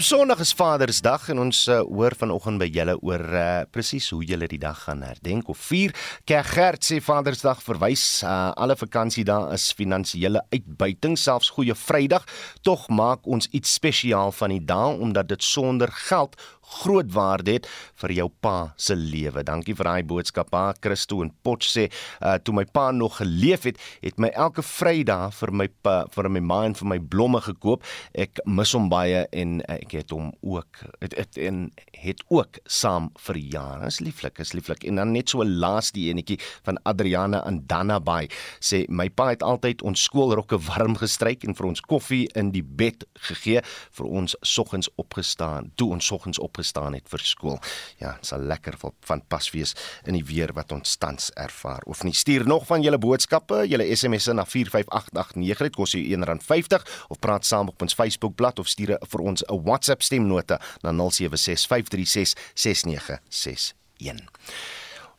Sondag 0.00 0.38
is 0.40 0.54
Vadersdag 0.56 1.26
en 1.28 1.42
ons 1.42 1.58
uh, 1.68 1.82
hoor 1.84 2.14
vanoggend 2.16 2.56
by 2.62 2.70
julle 2.72 2.94
oor 3.04 3.20
uh, 3.36 3.42
presies 3.68 4.06
hoe 4.14 4.22
julle 4.24 4.46
die 4.48 4.58
dag 4.58 4.78
gaan 4.86 5.02
herdenk 5.04 5.50
of 5.52 5.60
vier. 5.68 5.92
Kergert 6.24 6.86
sê 6.88 7.02
Vadersdag 7.04 7.60
verwys 7.60 8.22
uh, 8.24 8.48
alle 8.56 8.78
vakansie 8.80 9.26
daar 9.28 9.52
is 9.52 9.68
finansiële 9.76 10.40
uitbuiting, 10.54 11.18
selfs 11.20 11.52
goeie 11.52 11.76
Vrydag. 11.76 12.24
Tog 12.64 12.88
maak 12.88 13.28
ons 13.28 13.50
iets 13.52 13.76
spesiaal 13.76 14.32
van 14.32 14.56
die 14.56 14.62
dag 14.64 14.96
omdat 15.04 15.28
dit 15.34 15.44
sonder 15.44 15.92
geld 16.08 16.40
groot 16.70 17.10
waarde 17.12 17.58
het 17.58 17.68
vir 18.00 18.14
jou 18.14 18.28
pa 18.42 18.72
se 18.76 18.96
lewe. 18.96 19.42
Dankie 19.46 19.74
vir 19.78 19.88
daai 19.88 20.06
boodskap. 20.06 20.50
Pa 20.50 20.72
Christo 20.82 21.20
en 21.22 21.30
Potch 21.44 21.68
sê, 21.70 21.86
uh, 22.22 22.36
toe 22.42 22.54
my 22.56 22.64
pa 22.66 22.90
nog 22.90 23.20
geleef 23.20 23.66
het, 23.68 23.78
het 24.02 24.18
my 24.18 24.32
elke 24.34 24.64
Vrydag 24.66 25.34
vir 25.38 25.52
my 25.54 25.68
pa, 25.84 25.96
vir 26.10 26.30
my 26.32 26.42
ma 26.42 26.60
en 26.66 26.74
vir 26.78 26.88
my 26.94 26.98
blomme 27.12 27.40
gekoop. 27.44 27.84
Ek 28.18 28.42
mis 28.46 28.74
hom 28.74 28.88
baie 28.90 29.26
en 29.30 29.60
uh, 29.60 29.76
ek 29.76 29.94
het 30.00 30.14
hom 30.14 30.32
ook 30.42 30.82
het, 31.02 31.14
het 31.18 31.38
en 31.40 31.68
het 32.00 32.24
ook 32.28 32.60
saam 32.66 33.10
verjaar. 33.20 33.84
Dis 33.84 34.00
lieflik, 34.04 34.40
is 34.42 34.54
lieflik. 34.56 34.84
En 34.88 35.00
dan 35.00 35.12
net 35.12 35.30
so 35.30 35.42
'n 35.42 35.58
laaste 35.62 36.00
enetjie 36.00 36.40
van 36.66 36.78
Adriana 36.82 37.44
en 37.46 37.62
Dannaby 37.66 38.28
sê 38.60 38.86
my 38.88 39.08
pa 39.08 39.30
het 39.30 39.42
altyd 39.42 39.82
ons 39.82 40.02
skoolrokke 40.02 40.58
warm 40.58 40.96
gestryk 40.96 41.44
en 41.44 41.54
vir 41.54 41.66
ons 41.66 41.80
koffie 41.80 42.28
in 42.34 42.50
die 42.50 42.64
bed 42.64 43.04
gegee 43.14 43.62
vir 43.92 44.06
ons 44.06 44.36
soggens 44.40 44.88
opgestaan. 44.96 45.70
Toe 45.74 45.90
ons 45.90 46.06
soggens 46.06 46.38
op 46.38 46.59
opgestaan 46.60 46.92
het 46.94 47.08
vir 47.08 47.18
skool. 47.24 47.58
Ja, 48.00 48.12
dit 48.18 48.26
sal 48.28 48.40
lekker 48.44 48.76
van 49.08 49.22
pas 49.28 49.50
wees 49.54 49.74
in 50.04 50.14
die 50.14 50.24
weer 50.24 50.52
wat 50.52 50.72
ons 50.72 50.96
tans 51.00 51.30
ervaar. 51.34 51.80
Of 51.86 52.02
nie 52.04 52.14
stuur 52.14 52.46
nog 52.46 52.66
van 52.68 52.82
julle 52.82 52.98
boodskappe, 53.00 53.66
julle 53.68 53.96
SMS'e 53.96 54.32
na 54.34 54.44
45889, 54.44 55.58
dit 55.70 55.76
kos 55.76 55.92
jou 55.96 56.04
R1.50 56.04 56.82
of 57.08 57.18
praat 57.18 57.46
saam 57.46 57.68
op 57.68 57.82
ons 57.82 57.94
Facebookblad 57.94 58.58
of 58.58 58.68
stuur 58.68 58.98
vir 59.00 59.20
ons 59.20 59.42
'n 59.42 59.62
WhatsApp 59.64 60.02
stemnota 60.02 60.60
na 60.82 60.92
0765366961. 60.92 63.70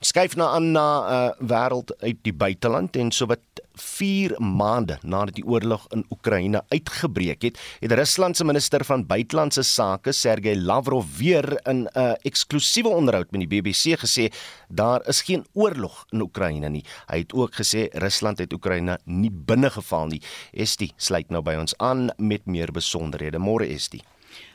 Skuif 0.01 0.33
nou 0.33 0.47
aan 0.49 0.71
na 0.73 0.87
'n 0.97 1.03
uh, 1.13 1.47
wêreld 1.49 1.91
uit 2.01 2.17
die 2.25 2.33
buiteland 2.33 2.95
en 2.95 3.11
sowat 3.11 3.39
4 3.73 4.33
maande 4.41 4.97
nadat 5.01 5.35
die 5.35 5.45
oorlog 5.45 5.83
in 5.93 6.05
Oekraïne 6.09 6.63
uitgebreek 6.73 7.41
het, 7.41 7.59
het 7.79 7.91
Rusland 7.91 8.37
se 8.37 8.43
minister 8.43 8.85
van 8.85 9.05
buitelandse 9.05 9.61
sake, 9.61 10.11
Sergey 10.11 10.55
Lavrov, 10.55 11.05
weer 11.17 11.59
in 11.69 11.85
'n 11.85 11.87
uh, 11.93 12.13
eksklusiewe 12.21 12.89
onderhoud 12.89 13.31
met 13.31 13.45
die 13.45 13.61
BBC 13.61 13.99
gesê 14.01 14.33
daar 14.69 15.07
is 15.07 15.21
geen 15.21 15.45
oorlog 15.53 16.05
in 16.09 16.21
Oekraïne 16.21 16.69
nie. 16.69 16.83
Hy 17.07 17.17
het 17.17 17.33
ook 17.33 17.53
gesê 17.53 17.85
Rusland 17.93 18.39
het 18.39 18.53
Oekraïne 18.53 18.97
nie 19.05 19.31
binnegeval 19.31 20.07
nie. 20.07 20.21
Estie 20.51 20.93
sluit 20.97 21.29
nou 21.29 21.41
by 21.41 21.55
ons 21.55 21.77
aan 21.77 22.09
met 22.17 22.45
meer 22.45 22.71
besonderhede. 22.71 23.37
Môre 23.37 23.69
Estie. 23.69 24.01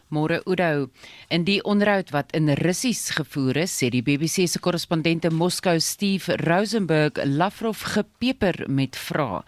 Môre 0.08 0.40
Udo. 0.46 0.88
In 1.28 1.44
die 1.44 1.58
onderhoud 1.66 2.12
wat 2.14 2.30
in 2.36 2.52
Russies 2.62 3.10
gevoer 3.16 3.64
is, 3.64 3.74
sê 3.74 3.90
die 3.90 4.04
BBC 4.06 4.46
se 4.46 4.60
korrespondent 4.62 5.26
in 5.26 5.34
Moskou, 5.34 5.80
Steve 5.82 6.36
Rosenberg, 6.46 7.18
Lavrov 7.24 7.82
gepeper 7.96 8.64
met 8.68 8.96
vrae. 8.96 9.42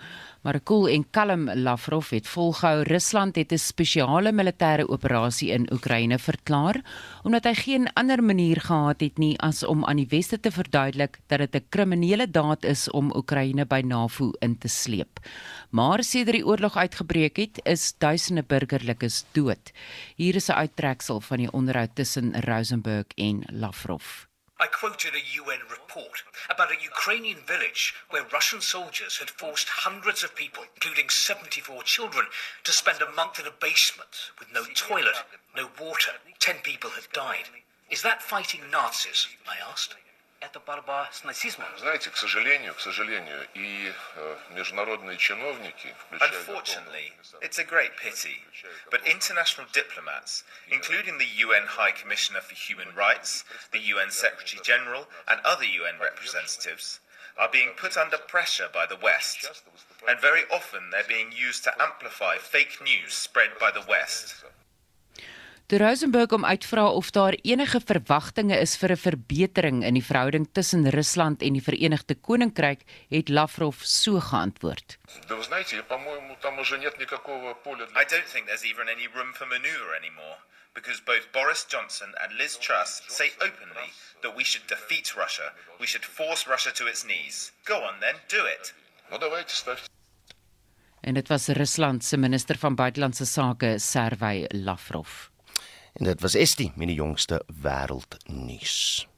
Maar 0.49 0.61
koel 0.65 0.87
en 0.89 1.03
kalm 1.13 1.43
Lavrov 1.61 2.09
het 2.11 2.29
volgehou 2.29 2.83
Rusland 2.89 3.37
het 3.37 3.53
'n 3.53 3.59
spesiale 3.61 4.33
militêre 4.33 4.89
operasie 4.89 5.51
in 5.51 5.69
Oekraïne 5.73 6.19
verklaar 6.19 6.81
omdat 7.23 7.45
hy 7.45 7.55
geen 7.55 7.93
ander 7.93 8.25
manier 8.25 8.61
gehad 8.61 9.01
het 9.01 9.19
nie 9.19 9.39
as 9.39 9.63
om 9.63 9.85
aan 9.85 9.97
die 9.97 10.09
weste 10.09 10.41
te 10.41 10.51
verduidelik 10.51 11.19
dat 11.27 11.39
dit 11.39 11.55
'n 11.55 11.67
kriminele 11.69 12.31
daad 12.31 12.65
is 12.65 12.91
om 12.91 13.13
Oekraïne 13.17 13.67
by 13.67 13.83
NAVO 13.85 14.31
in 14.41 14.59
te 14.59 14.69
sleep. 14.69 15.21
Maar 15.71 16.03
sedert 16.03 16.37
die 16.37 16.47
oorlog 16.47 16.77
uitgebreek 16.77 17.37
het, 17.37 17.61
is 17.65 17.95
duisende 17.99 18.43
burgerlikes 18.43 19.25
dood. 19.33 19.73
Hier 20.17 20.35
is 20.35 20.49
'n 20.49 20.53
uittreksel 20.53 21.21
van 21.21 21.37
die 21.37 21.53
onderhoud 21.53 21.95
tussen 21.95 22.41
Rosenberg 22.41 23.07
en 23.17 23.43
Lavrov. 23.53 24.28
I 24.61 24.67
quoted 24.67 25.15
a 25.15 25.37
UN 25.37 25.61
report 25.71 26.25
about 26.51 26.73
a 26.73 26.83
Ukrainian 26.83 27.39
village 27.39 27.95
where 28.11 28.25
Russian 28.33 28.61
soldiers 28.61 29.19
had 29.19 29.31
forced 29.31 29.69
hundreds 29.69 30.25
of 30.25 30.35
people, 30.35 30.65
including 30.75 31.11
74 31.11 31.85
children, 31.85 32.27
to 32.65 32.73
spend 32.73 33.01
a 33.01 33.13
month 33.13 33.39
in 33.39 33.47
a 33.47 33.53
basement 33.53 34.33
with 34.39 34.53
no 34.53 34.65
toilet, 34.75 35.23
no 35.55 35.71
water. 35.81 36.13
Ten 36.41 36.57
people 36.65 36.91
had 36.91 37.07
died. 37.13 37.45
Is 37.89 38.03
that 38.03 38.21
fighting 38.21 38.63
Nazis? 38.71 39.29
I 39.49 39.57
asked 39.71 39.95
это 40.44 40.60
борьба 40.60 41.10
с 41.12 41.24
нацизмом. 41.24 41.68
Знаете, 41.78 42.10
к 42.10 42.18
сожалению, 42.18 42.74
к 42.74 42.80
сожалению, 42.82 43.48
и 43.54 43.94
э, 44.16 44.38
международные 44.52 45.18
чиновники, 45.18 45.96
включая... 46.00 46.30
Unfortunately, 46.30 47.14
it's 47.42 47.60
a 47.60 47.64
great 47.64 47.96
pity, 47.98 48.44
but 48.92 49.02
international 49.06 49.66
diplomats, 49.72 50.44
including 50.70 51.18
the 51.18 51.28
UN 51.46 51.66
High 51.66 51.92
Commissioner 51.92 52.42
for 52.42 52.56
Human 52.56 52.94
Rights, 52.94 53.46
the 53.72 53.80
UN 53.80 54.12
Secretary 54.12 54.62
General, 54.64 55.08
and 55.28 55.40
other 55.46 55.66
UN 55.66 55.98
representatives, 56.00 57.00
are 57.38 57.50
being 57.50 57.70
put 57.78 57.98
under 57.98 58.18
pressure 58.18 58.70
by 58.72 58.86
the 58.86 58.98
West, 58.98 59.64
and 60.08 60.20
very 60.20 60.44
often 60.52 60.92
they're 60.92 61.08
being 61.08 61.32
used 61.32 61.64
to 61.64 61.82
amplify 61.82 62.38
fake 62.38 62.80
news 62.84 63.14
spread 63.14 63.58
by 63.60 63.72
the 63.72 63.84
West. 63.88 64.44
De 65.68 65.78
Rosenberg 65.78 66.32
om 66.32 66.46
uitvra 66.46 66.90
of 66.92 67.10
daar 67.12 67.34
enige 67.42 67.80
verwagtinge 67.86 68.58
is 68.60 68.76
vir 68.78 68.92
'n 68.92 68.98
verbetering 68.98 69.84
in 69.84 69.94
die 69.94 70.04
verhouding 70.04 70.50
tussen 70.52 70.90
Rusland 70.90 71.42
en 71.42 71.54
die 71.54 71.64
Verenigde 71.64 72.16
Koninkryk, 72.16 72.82
het 73.10 73.30
Lavrov 73.30 73.82
so 73.82 74.20
geantwoord. 74.20 74.98
I 75.02 75.16
don't 78.14 78.30
think 78.34 78.46
there's 78.48 78.64
even 78.64 78.88
any 78.90 79.08
room 79.14 79.34
for 79.34 79.48
maneuver 79.48 79.96
anymore 79.96 80.38
because 80.74 81.02
both 81.02 81.32
Boris 81.32 81.66
Johnson 81.70 82.14
and 82.22 82.34
Liz 82.34 82.58
Truss 82.58 83.02
say 83.08 83.32
openly 83.40 83.90
that 84.22 84.36
we 84.36 84.44
should 84.44 84.68
defeat 84.68 85.16
Russia. 85.16 85.54
We 85.80 85.88
should 85.88 86.06
force 86.06 86.50
Russia 86.50 86.72
to 86.72 86.88
its 86.88 87.04
knees. 87.04 87.52
Go 87.66 87.76
on 87.84 88.00
then, 88.00 88.16
do 88.28 88.46
it. 88.46 88.74
Ну 89.12 89.18
давайте 89.18 89.56
ставьте 89.56 89.88
En 91.02 91.14
dit 91.14 91.28
was 91.28 91.48
Rusland 91.48 92.04
se 92.04 92.18
minister 92.18 92.58
van 92.58 92.76
buitelandse 92.76 93.26
sake, 93.26 93.78
Sergey 93.78 94.46
Lavrov. 94.48 95.30
En 95.99 96.05
dit 96.05 96.21
was 96.21 96.35
Estie 96.35 96.73
met 96.77 96.87
die 96.87 96.97
jongste 96.97 97.41
wêreldnuus. 97.63 99.09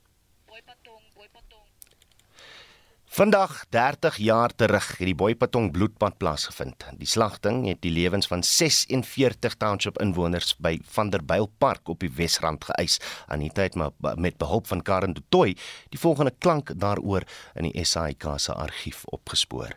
Vandag 3.05 3.65
30 3.69 4.17
jaar 4.17 4.55
terug 4.55 4.87
het 4.89 5.05
die 5.05 5.15
Boipatong 5.15 5.73
bloedbad 5.73 6.17
plaasgevind. 6.17 6.87
Die 6.97 7.07
slagting 7.07 7.67
het 7.67 7.83
die 7.85 7.91
lewens 7.93 8.27
van 8.27 8.43
46 8.43 9.57
township 9.61 9.99
inwoners 10.01 10.55
by 10.57 10.79
Vanderbijlpark 10.95 11.89
op 11.89 12.01
die 12.01 12.13
Wesrand 12.17 12.65
geëis. 12.65 12.97
Anita 13.27 13.67
het 13.67 13.77
met 14.17 14.39
behulp 14.39 14.67
van 14.67 14.83
Karen 14.83 15.13
de 15.13 15.23
Tooi 15.29 15.57
die 15.89 16.01
volgende 16.01 16.33
klank 16.39 16.73
daaroor 16.77 17.27
in 17.55 17.69
die 17.69 17.85
SAIK 17.85 18.25
se 18.37 18.55
argief 18.55 19.03
opgespoor. 19.05 19.77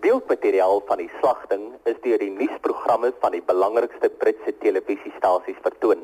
Beeldmateriaal 0.00 0.82
van 0.88 0.98
die 0.98 1.10
slagting 1.20 1.70
is 1.84 2.02
deur 2.02 2.18
die 2.18 2.32
nuusprogramme 2.34 3.14
van 3.20 3.30
die 3.30 3.44
belangrikste 3.46 4.10
Britse 4.18 4.56
televisiestasies 4.58 5.62
vertoon. 5.62 6.02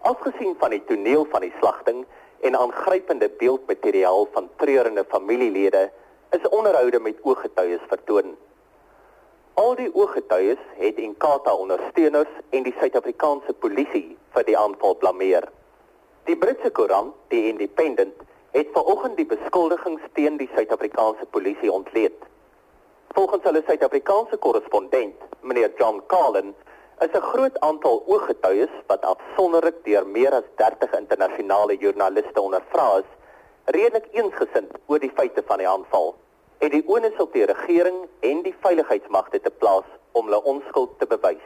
Afgesien 0.00 0.56
van 0.58 0.70
die 0.70 0.84
toneel 0.84 1.26
van 1.30 1.40
die 1.40 1.52
slagting 1.58 2.04
en 2.40 2.56
aangrypende 2.56 3.28
beeldmateriaal 3.38 4.28
van 4.32 4.50
treurende 4.56 5.04
familielede, 5.08 5.90
is 6.30 6.48
onderhoude 6.48 7.00
met 7.00 7.22
ooggetuies 7.22 7.80
vertoon. 7.88 8.36
Al 9.54 9.74
die 9.74 9.88
ooggetuies 9.94 10.60
het 10.76 10.98
Inkatha 11.00 11.54
ondersteuners 11.54 12.32
en 12.50 12.62
die 12.62 12.74
Suid-Afrikaanse 12.78 13.52
polisie 13.52 14.16
vir 14.34 14.44
die 14.44 14.56
aanval 14.58 14.98
blameer. 15.00 15.46
Die 16.28 16.36
Britse 16.36 16.70
koerant, 16.70 17.14
die 17.32 17.46
Independent, 17.48 18.14
het 18.52 18.68
vanoggend 18.74 19.16
die 19.16 19.28
beskuldigings 19.30 20.02
teen 20.12 20.36
die 20.36 20.50
Suid-Afrikaanse 20.54 21.26
polisie 21.30 21.72
ontleed. 21.72 22.18
Volgens 23.16 23.48
hulle 23.48 23.62
Suid-Afrikaanse 23.66 24.36
korrespondent, 24.36 25.24
meneer 25.40 25.72
John 25.78 26.02
Carlin, 26.06 26.54
is 27.04 27.12
'n 27.12 27.28
groot 27.32 27.60
aantal 27.60 28.02
ooggetuies 28.06 28.72
wat 28.86 29.04
afsonderlik 29.04 29.84
deur 29.84 30.06
meer 30.06 30.32
as 30.32 30.48
30 30.56 30.92
internasionale 30.98 31.76
joernaliste 31.76 32.40
ondervra 32.40 32.86
is, 32.98 33.10
redelik 33.64 34.08
eensgesind 34.12 34.72
oor 34.86 34.98
die 34.98 35.12
feite 35.18 35.42
van 35.46 35.58
die 35.58 35.68
aanval 35.68 36.14
en 36.58 36.70
die 36.70 36.82
onus 36.86 37.16
op 37.20 37.32
die 37.32 37.44
regering 37.44 38.08
en 38.20 38.42
die 38.42 38.54
veiligheidsmagte 38.60 39.40
te 39.40 39.50
plaas 39.50 39.88
om 40.12 40.24
hulle 40.24 40.42
onskuld 40.42 40.98
te 40.98 41.06
bewys. 41.06 41.44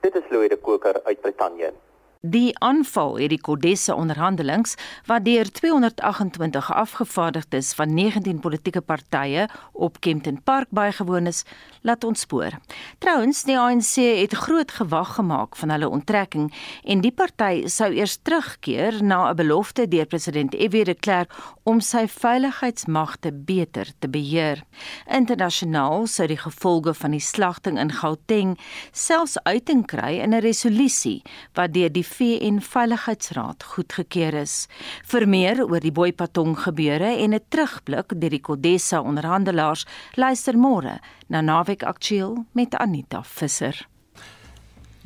Dit 0.00 0.14
is 0.14 0.30
Louis 0.30 0.48
de 0.48 0.56
Koker 0.56 1.00
uit 1.04 1.20
Brittanje. 1.20 1.72
Die 2.20 2.52
aanval 2.60 3.14
het 3.16 3.30
die 3.32 3.40
Kodesse 3.40 3.94
onderhandelings 3.96 4.74
wat 5.08 5.24
deur 5.24 5.48
228 5.48 6.66
afgevaardigdes 6.72 7.72
van 7.72 7.94
19 7.94 8.42
politieke 8.44 8.82
partye 8.84 9.46
op 9.72 10.00
Kempton 10.04 10.42
Park 10.44 10.68
bygewoon 10.68 11.26
is, 11.26 11.44
laat 11.80 12.04
ontspoor. 12.04 12.58
Trouwens, 12.98 13.40
die 13.48 13.56
ANC 13.58 13.94
het 14.20 14.36
groot 14.36 14.70
gewag 14.70 15.14
gemaak 15.14 15.56
van 15.56 15.72
hulle 15.72 15.88
onttrekking 15.88 16.50
en 16.84 17.00
die 17.00 17.12
party 17.12 17.64
sou 17.72 17.88
eers 17.88 18.18
terugkeer 18.20 19.00
na 19.02 19.30
'n 19.30 19.36
belofte 19.36 19.88
deur 19.88 20.06
president 20.06 20.52
F.W. 20.54 20.84
de 20.84 20.94
Klerk 20.94 21.32
om 21.62 21.80
sy 21.80 22.04
veiligheidsmagte 22.08 23.32
beter 23.32 23.88
te 23.98 24.08
beheer. 24.08 24.62
Internasionaal 25.08 26.06
sou 26.06 26.28
die 26.28 26.36
gevolge 26.36 26.94
van 26.94 27.10
die 27.10 27.20
slagting 27.20 27.78
in 27.78 27.92
Gauteng 27.92 28.58
selfs 28.92 29.38
uiting 29.42 29.86
kry 29.86 30.20
in 30.20 30.34
'n 30.34 30.40
resolusie 30.40 31.22
wat 31.54 31.72
deur 31.72 31.92
die 31.92 32.09
VN 32.10 32.58
Veiligheidsraad 32.60 33.64
goedgekeur 33.74 34.34
is. 34.42 34.66
Vir 35.10 35.26
meer 35.28 35.62
oor 35.64 35.80
die 35.80 35.94
Boipatong 35.94 36.56
gebeure 36.64 37.12
en 37.16 37.34
'n 37.34 37.44
terugblik 37.48 38.20
deur 38.20 38.30
die 38.30 38.40
Kodessa 38.40 39.00
onderhandelaars, 39.00 39.86
luister 40.14 40.54
môre 40.54 40.98
na 41.28 41.40
Naweek 41.40 41.82
Aktueel 41.82 42.44
met 42.52 42.74
Anita 42.74 43.22
Visser. 43.22 43.89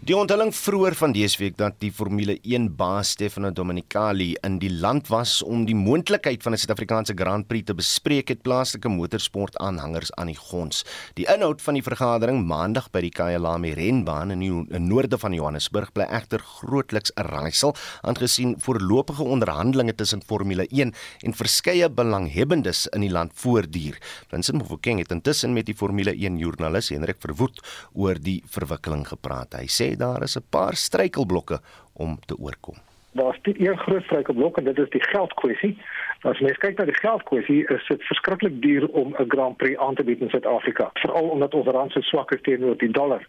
Die 0.05 0.12
onthulling 0.12 0.51
vroeër 0.53 0.93
van 1.01 1.14
dese 1.17 1.38
week 1.40 1.55
dat 1.57 1.79
die 1.81 1.88
Formule 1.88 2.35
1 2.45 2.67
baas 2.77 3.14
Stefano 3.14 3.49
Domenicali 3.57 4.35
in 4.45 4.59
die 4.61 4.69
land 4.69 5.07
was 5.09 5.38
om 5.40 5.62
die 5.64 5.75
moontlikheid 5.75 6.43
van 6.45 6.53
'n 6.53 6.61
Suid-Afrikaanse 6.61 7.14
Grand 7.17 7.47
Prix 7.49 7.64
te 7.64 7.75
bespreek 7.75 8.29
het 8.29 8.43
plaaslike 8.43 8.88
motorsport 8.88 9.57
aanhangers 9.57 10.12
aan 10.12 10.27
die 10.27 10.37
gons. 10.37 10.85
Die 11.14 11.25
inhoud 11.25 11.62
van 11.62 11.75
die 11.75 11.83
vergadering 11.83 12.45
maandag 12.47 12.90
by 12.90 13.01
die 13.01 13.11
Kyalami 13.11 13.73
renbaan 13.73 14.31
in 14.31 14.40
die 14.40 14.79
noorde 14.79 15.19
van 15.19 15.33
Johannesburg 15.33 15.93
bly 15.93 16.05
egter 16.05 16.40
grootliks 16.40 17.12
'n 17.17 17.23
raaisel 17.23 17.75
aangesien 18.03 18.61
voorlopige 18.61 19.23
onderhandelinge 19.23 19.95
tussen 19.95 20.23
Formule 20.27 20.67
1 20.69 20.93
en 21.23 21.35
verskeie 21.35 21.88
belanghebbendes 21.88 22.87
in 22.88 23.01
die 23.01 23.11
land 23.11 23.33
voortduur. 23.35 23.99
Vincent 24.29 24.59
Mofokeng 24.59 24.99
het 24.99 25.11
intussen 25.11 25.53
met 25.53 25.67
die 25.67 25.75
Formule 25.75 26.12
1 26.12 26.37
joernalis 26.37 26.88
Hendrik 26.88 27.17
Verwoerd 27.19 27.88
oor 27.95 28.21
die 28.21 28.43
verwikkeling 28.47 29.09
gepraat. 29.09 29.55
Hy 29.55 29.67
sê 29.67 29.94
daar 29.97 30.23
is 30.23 30.37
'n 30.37 30.47
paar 30.51 30.75
struikelblokke 30.75 31.61
om 31.93 32.19
te 32.27 32.37
oorkom. 32.39 32.75
Daar's 33.13 33.39
dit 33.43 33.61
een 33.61 33.79
groot 33.79 34.03
struikelblok 34.03 34.57
en 34.57 34.65
dit 34.65 34.79
is 34.79 34.91
die 34.91 35.03
geldkwessie 35.03 35.79
As 36.25 36.39
mens 36.41 36.57
kyk 36.57 36.79
na 36.81 36.87
die 36.89 36.97
geldkwessie, 36.97 37.59
is 37.69 37.89
dit 37.91 38.05
verskriklik 38.09 38.55
duur 38.63 38.87
om 38.97 39.13
'n 39.21 39.29
Grand 39.29 39.57
Prix 39.61 39.77
aan 39.79 39.95
te 39.95 40.05
bied 40.05 40.23
in 40.25 40.31
Suid-Afrika, 40.33 40.91
veral 41.03 41.29
omdat 41.29 41.55
ons 41.55 41.67
rand 41.67 41.93
so 41.93 42.01
swak 42.01 42.33
is 42.33 42.41
teenoor 42.41 42.79
die 42.81 42.89
dollar. 42.89 43.27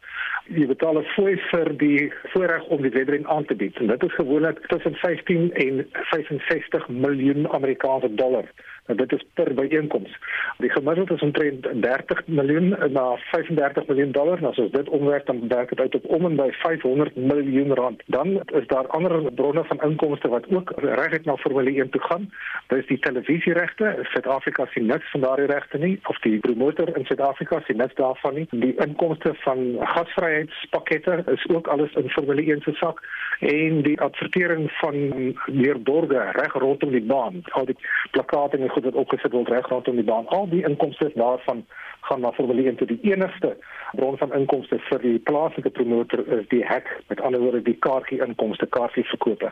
Jy 0.48 0.68
betaal 0.68 1.00
'n 1.00 1.12
fooi 1.16 1.36
vir 1.52 1.78
die 1.78 2.14
voorreg 2.32 2.64
om 2.64 2.82
die 2.82 2.96
wedren 2.96 3.28
aan 3.28 3.46
te 3.46 3.56
bied. 3.56 3.76
En 3.78 3.88
dit 3.88 4.04
is 4.04 4.14
gewoonlik 4.14 4.60
tussen 4.68 4.96
15 4.96 5.54
en 5.54 5.88
65 5.92 6.88
miljoen 6.88 7.52
Amerikaanse 7.52 8.16
dollar. 8.16 8.48
Nou 8.86 8.98
dit 9.00 9.14
is 9.14 9.24
per 9.34 9.54
byeenkoms. 9.54 10.18
Die 10.58 10.70
gemiddeld 10.70 11.12
is 11.12 11.22
omtrent 11.22 11.68
30 11.82 12.28
miljoen 12.28 12.68
na 12.92 13.06
35 13.32 13.88
miljoen 13.88 14.12
dollar. 14.12 14.42
Nou 14.42 14.52
as 14.52 14.60
ons 14.62 14.72
dit 14.72 14.90
omwerk 14.90 15.26
dan 15.26 15.48
werk 15.48 15.70
dit 15.70 15.80
uit 15.80 15.96
op 15.96 16.06
om 16.06 16.26
en 16.26 16.36
by 16.36 16.50
500 16.52 17.16
miljoen 17.16 17.74
rand. 17.74 18.04
Dan 18.06 18.42
is 18.46 18.68
daar 18.68 18.88
ander 18.88 19.32
bronne 19.34 19.64
van 19.64 19.82
inkomste 19.82 20.28
wat 20.28 20.46
ook 20.50 20.74
reguit 20.76 21.26
na 21.26 21.38
Formule 21.38 21.74
1 21.74 21.90
toe 21.90 22.02
gaan. 22.02 22.30
Dit 22.68 22.85
is 22.86 22.92
die 22.94 23.00
televisieregte. 23.00 23.96
Suid-Afrika 24.14 24.66
sien 24.74 24.86
niks 24.86 25.10
van 25.12 25.22
daardie 25.22 25.46
regte 25.50 25.78
nie 25.78 26.00
of 26.10 26.18
die 26.26 26.40
promotor 26.40 26.92
in 26.98 27.06
Suid-Afrika 27.06 27.62
sien 27.66 27.78
niks 27.82 27.98
daarvan 27.98 28.38
nie. 28.38 28.46
Die 28.52 28.74
inkomste 28.86 29.34
van 29.44 29.78
gasvryheidspakkette 29.94 31.24
is 31.34 31.48
ook 31.54 31.68
alles 31.68 31.94
in 31.94 32.10
Formule 32.10 32.46
1 32.46 32.62
se 32.62 32.74
sak 32.82 33.02
en 33.40 33.82
die 33.88 33.98
advertering 34.02 34.70
van 34.82 34.96
meer 35.46 35.82
borge 35.82 36.30
reg 36.38 36.54
rondom 36.54 36.92
die 36.92 37.04
baan. 37.04 37.42
Al 37.58 37.66
die 37.66 37.78
plakate 38.12 38.58
en 38.58 38.70
goed 38.70 38.90
wat 38.90 39.02
opgesit 39.06 39.34
word 39.34 39.50
reg 39.50 39.70
rondom 39.74 39.96
die 40.02 40.08
baan. 40.12 40.28
Al 40.28 40.50
die 40.50 40.64
inkomste 40.64 41.12
daarvan 41.16 41.66
gaan 42.06 42.22
na 42.22 42.32
Formule 42.32 42.64
1 42.64 42.76
toe. 42.76 42.88
Die 42.88 43.00
enigste 43.02 43.56
bron 43.96 44.18
van 44.18 44.34
inkomste 44.34 44.80
vir 44.90 45.02
die 45.02 45.20
plaaslike 45.30 45.70
promotor 45.78 46.22
is 46.38 46.48
die 46.52 46.62
hek, 46.66 46.90
met 47.10 47.22
ander 47.22 47.42
woorde 47.42 47.62
die 47.66 47.78
kaartjie 47.86 48.22
inkomste, 48.26 48.68
kaartjie 48.78 49.06
verkope. 49.10 49.52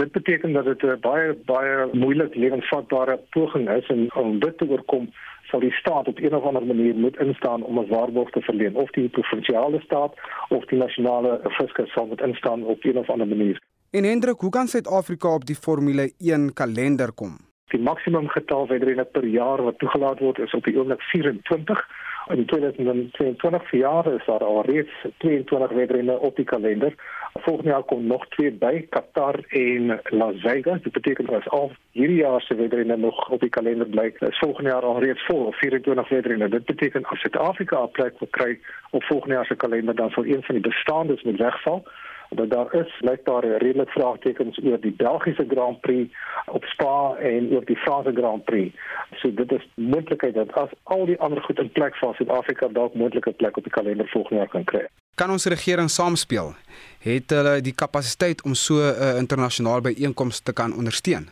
Dit 0.00 0.12
beteken 0.16 0.56
dat 0.56 0.64
dit 0.64 0.82
'n 0.82 1.00
baie 1.00 1.34
baie 1.50 1.88
moeilik 1.92 2.34
lewensvatbare 2.56 3.20
poging 3.30 3.70
is 3.70 3.86
en 3.88 4.14
om 4.14 4.38
dit 4.40 4.58
te 4.58 4.68
oorkom 4.68 5.10
sal 5.50 5.60
die 5.60 5.72
staat 5.72 6.08
op 6.08 6.18
een 6.18 6.34
of 6.34 6.44
ander 6.44 6.66
manier 6.66 6.94
moet 6.94 7.18
instaan 7.18 7.62
om 7.62 7.78
'n 7.78 7.88
waarborg 7.88 8.30
te 8.30 8.40
verleen 8.40 8.74
of 8.74 8.90
die 8.90 9.08
provinsiale 9.08 9.80
staat 9.80 10.14
of 10.48 10.64
die 10.64 10.78
nasionale 10.78 11.40
fiskus 11.42 11.92
sal 11.92 12.06
moet 12.06 12.20
instaan 12.20 12.64
op 12.64 12.84
een 12.84 12.98
of 12.98 13.10
ander 13.10 13.26
manier. 13.26 13.60
En 13.90 14.04
Hendrik, 14.04 14.40
hoe 14.40 14.50
kan 14.50 14.66
Suid-Afrika 14.66 15.34
op 15.34 15.44
die 15.44 15.54
Formule 15.54 16.12
1 16.18 16.52
kalender 16.52 17.12
kom? 17.12 17.36
Die 17.66 17.80
maksimum 17.80 18.28
getal 18.28 18.66
wedrenne 18.66 19.04
per 19.04 19.24
jaar 19.24 19.62
wat 19.62 19.78
toegelaat 19.78 20.18
word 20.18 20.38
is 20.38 20.54
op 20.54 20.64
die 20.64 20.78
oomblik 20.78 21.00
24. 21.00 21.88
In 22.28 22.46
2022 22.46 23.70
jaar 23.70 24.12
is 24.12 24.24
daar 24.26 24.44
al 24.44 24.64
reeds 24.64 24.90
22 25.16 25.70
wedrenne 25.70 26.18
op 26.18 26.36
die 26.36 26.44
kalender. 26.44 26.94
Volgende 27.34 27.70
jaar 27.70 27.82
kom 27.82 28.06
nog 28.06 28.28
twee 28.28 28.52
by, 28.52 28.86
Qatar 28.88 29.44
en 29.48 30.00
Las 30.04 30.34
Vegas. 30.40 30.82
Dit 30.82 30.92
beteken 30.92 31.26
dat 31.26 31.48
al 31.48 31.72
hierdie 31.90 32.16
jaar 32.16 32.40
se 32.40 32.54
wedrenne 32.54 32.96
nog 32.96 33.28
op 33.28 33.40
die 33.40 33.48
kalender 33.48 33.86
bly. 33.86 34.14
Is 34.18 34.38
volgende 34.38 34.70
jaar 34.70 34.82
al 34.82 35.02
reeds 35.02 35.24
vol, 35.26 35.52
24 35.52 36.08
wedrenne. 36.08 36.48
Dit 36.48 36.64
beteken 36.64 37.04
as 37.04 37.20
Suid-Afrika 37.20 37.82
'n 37.82 37.90
plek 37.90 38.18
wil 38.18 38.28
kry 38.30 38.58
op 38.90 39.02
volgende 39.02 39.34
jaar 39.34 39.46
se 39.46 39.56
kalender 39.56 39.94
dan 39.94 40.10
sal 40.10 40.24
een 40.26 40.42
van 40.42 40.54
die 40.54 40.68
bestaandes 40.68 41.22
moet 41.22 41.38
wegval 41.38 41.84
dat 42.30 42.50
daar 42.50 42.74
is 42.74 43.00
lyk 43.00 43.24
daar 43.24 43.44
redelik 43.44 43.88
vraagtekens 43.88 44.58
oor 44.64 44.80
die 44.80 44.94
Belgiese 44.96 45.44
Grand 45.48 45.80
Prix 45.80 46.14
op 46.46 46.64
Spa 46.64 47.14
en 47.16 47.48
oor 47.52 47.64
die 47.64 47.76
Franse 47.76 48.12
Grand 48.14 48.44
Prix. 48.44 48.76
So 49.20 49.34
dit 49.34 49.52
is 49.52 49.68
moontlikheid 49.74 50.34
dat 50.34 50.52
as 50.52 50.70
al 50.82 51.06
die 51.06 51.18
ander 51.20 51.42
goed 51.42 51.58
in 51.58 51.72
plek 51.72 51.96
val, 51.96 52.14
Suid-Afrika 52.14 52.68
dalk 52.68 52.94
moontlike 52.94 53.32
plek 53.32 53.56
op 53.56 53.62
die 53.62 53.72
kalender 53.72 54.08
volgende 54.08 54.42
jaar 54.42 54.52
kan 54.52 54.64
kry. 54.64 54.86
Kan 55.14 55.30
ons 55.30 55.46
regering 55.48 55.90
saamspeel? 55.90 56.54
Het 57.00 57.30
hulle 57.30 57.60
die 57.64 57.74
kapasiteit 57.74 58.42
om 58.44 58.54
so 58.54 58.74
'n 58.74 58.94
uh, 59.00 59.16
internasionale 59.18 59.80
byeenkoms 59.80 60.40
te 60.40 60.52
kan 60.52 60.74
ondersteun? 60.76 61.28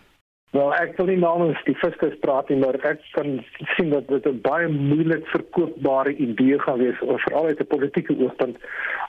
Wel, 0.54 0.68
ek 0.78 0.92
wil 1.00 1.08
nie 1.10 1.18
namens 1.18 1.58
die 1.66 1.74
fiskus 1.80 2.12
praat 2.22 2.46
nie, 2.46 2.60
maar 2.62 2.76
ek 2.86 3.00
kan 3.16 3.40
sien 3.74 3.88
dat 3.90 4.06
dit 4.06 4.26
'n 4.30 4.38
baie 4.44 4.68
moeilik 4.70 5.26
verkoopbare 5.32 6.12
idee 6.14 6.58
gaan 6.62 6.78
wees, 6.78 6.98
veral 7.24 7.46
uit 7.50 7.60
'n 7.60 7.66
politieke 7.66 8.14
oogpunt. 8.22 8.56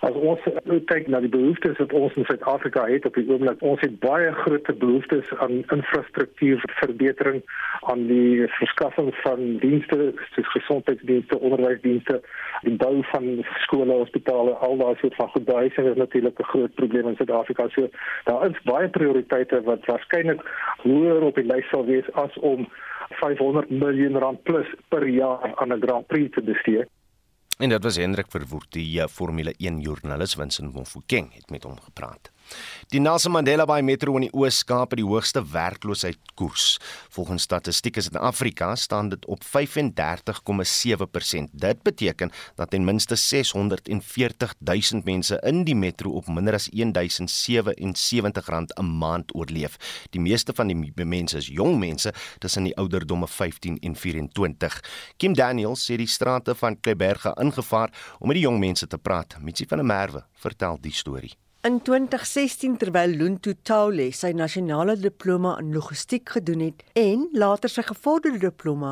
As 0.02 0.16
ons 0.30 0.42
kyk 0.86 1.08
na 1.08 1.20
die 1.20 1.30
behoeftes 1.30 1.78
wat 1.78 1.94
ons 1.94 2.16
in 2.16 2.26
Suid-Afrika 2.26 2.86
het 2.86 3.06
op 3.06 3.14
die 3.14 3.30
oomblik, 3.30 3.62
ons 3.62 3.82
het 3.82 4.00
baie 4.00 4.32
groot 4.32 4.80
behoeftes 4.80 5.30
aan 5.38 5.64
infrastruktuurverbetering, 5.70 7.44
aan 7.82 8.08
die 8.08 8.48
verskaffing 8.48 9.14
van 9.16 9.58
dienste, 9.58 10.14
soos 10.34 10.52
gesondheidsdienste, 10.52 11.40
onderwysdienste, 11.40 12.22
die 12.62 12.76
bou 12.76 13.04
van 13.14 13.46
skole, 13.62 13.94
hospitale, 13.94 14.52
al 14.52 14.78
daai 14.78 14.96
soort 14.96 15.16
van 15.16 15.30
goed. 15.30 15.46
Daai 15.46 15.66
is 15.66 15.96
natuurlik 15.96 16.40
'n 16.40 16.44
groot 16.44 16.74
probleem 16.74 17.08
in 17.08 17.16
Suid-Afrika. 17.16 17.68
So 17.70 17.90
daar 18.24 18.50
is 18.50 18.62
baie 18.64 18.90
prioriteite 18.90 19.62
wat 19.62 19.86
waarskynlik 19.86 20.42
hoër 20.82 21.22
op 21.22 21.35
die 21.36 21.48
lys 21.48 21.70
sal 21.70 21.86
wees 21.86 22.08
as 22.14 22.34
om 22.40 22.68
500 23.22 23.70
miljoen 23.70 24.18
rand 24.18 24.44
plus 24.44 24.68
per 24.90 25.08
jaar 25.08 25.54
aan 25.56 25.74
'n 25.74 25.82
Grand 25.82 26.08
Prix 26.08 26.34
te 26.36 26.42
bestee. 26.42 26.86
En 27.58 27.70
dit 27.70 27.84
was 27.84 27.98
Hendrik 27.98 28.26
Verwoerd, 28.30 28.72
die 28.72 29.02
eh, 29.02 29.08
Formule 29.08 29.54
1 29.58 29.80
joernalis 29.80 30.34
Vincent 30.34 30.74
Mofokeng 30.74 31.34
het 31.34 31.50
met 31.50 31.64
hom 31.64 31.80
gepraat. 31.80 32.32
Die 32.94 33.00
Nelson 33.00 33.32
Mandela 33.32 33.66
Bay 33.66 33.82
Metro 33.82 34.16
in 34.16 34.22
die 34.28 34.34
Oos-Kaap 34.34 34.92
het 34.94 35.00
die 35.00 35.08
hoogste 35.08 35.42
werkloosheidkoers. 35.52 36.78
Volgens 37.10 37.44
statistiek 37.48 37.98
is 37.98 38.10
in 38.12 38.18
Afrika 38.18 38.76
staan 38.76 39.10
dit 39.10 39.26
op 39.26 39.44
35,7%. 39.44 39.50
Dit 41.52 41.82
beteken 41.84 42.32
dat 42.56 42.70
ten 42.70 42.86
minste 42.86 43.16
640 43.16 44.54
000 44.60 45.02
mense 45.04 45.40
in 45.44 45.64
die 45.64 45.76
metro 45.76 46.12
op 46.12 46.28
minder 46.28 46.54
as 46.54 46.70
R1077 46.70 46.76
'n 48.76 48.98
maand 48.98 49.36
oorleef. 49.36 50.06
Die 50.10 50.22
meeste 50.22 50.54
van 50.54 50.68
die 50.68 51.06
mense 51.06 51.38
is 51.38 51.48
jong 51.48 51.80
mense 51.80 52.14
tussen 52.40 52.64
die 52.64 52.78
ouderdomme 52.78 53.28
15 53.28 53.78
en 53.80 53.96
24. 53.96 54.84
Kim 55.18 55.34
Daniels 55.34 55.92
sê 55.92 55.96
die 55.98 56.08
strate 56.08 56.56
van 56.56 56.80
Kleiberge 56.80 57.34
ingevaar 57.42 57.90
om 58.20 58.28
met 58.28 58.36
die 58.36 58.46
jong 58.46 58.60
mense 58.60 58.88
te 58.88 58.98
praat. 58.98 59.38
Mitsi 59.40 59.66
van 59.68 59.78
der 59.78 59.88
Merwe 59.88 60.26
vertel 60.34 60.78
die 60.82 60.94
storie. 60.94 61.45
In 61.66 61.80
2016 61.82 62.76
terwyl 62.78 63.16
Luntu 63.18 63.56
Taule 63.66 64.12
sy 64.14 64.30
nasionale 64.38 64.94
diploma 65.02 65.56
in 65.58 65.72
logistiek 65.74 66.36
gedoen 66.36 66.62
het 66.62 66.84
en 67.02 67.24
later 67.34 67.74
sy 67.74 67.82
gevorderde 67.88 68.44
diploma, 68.44 68.92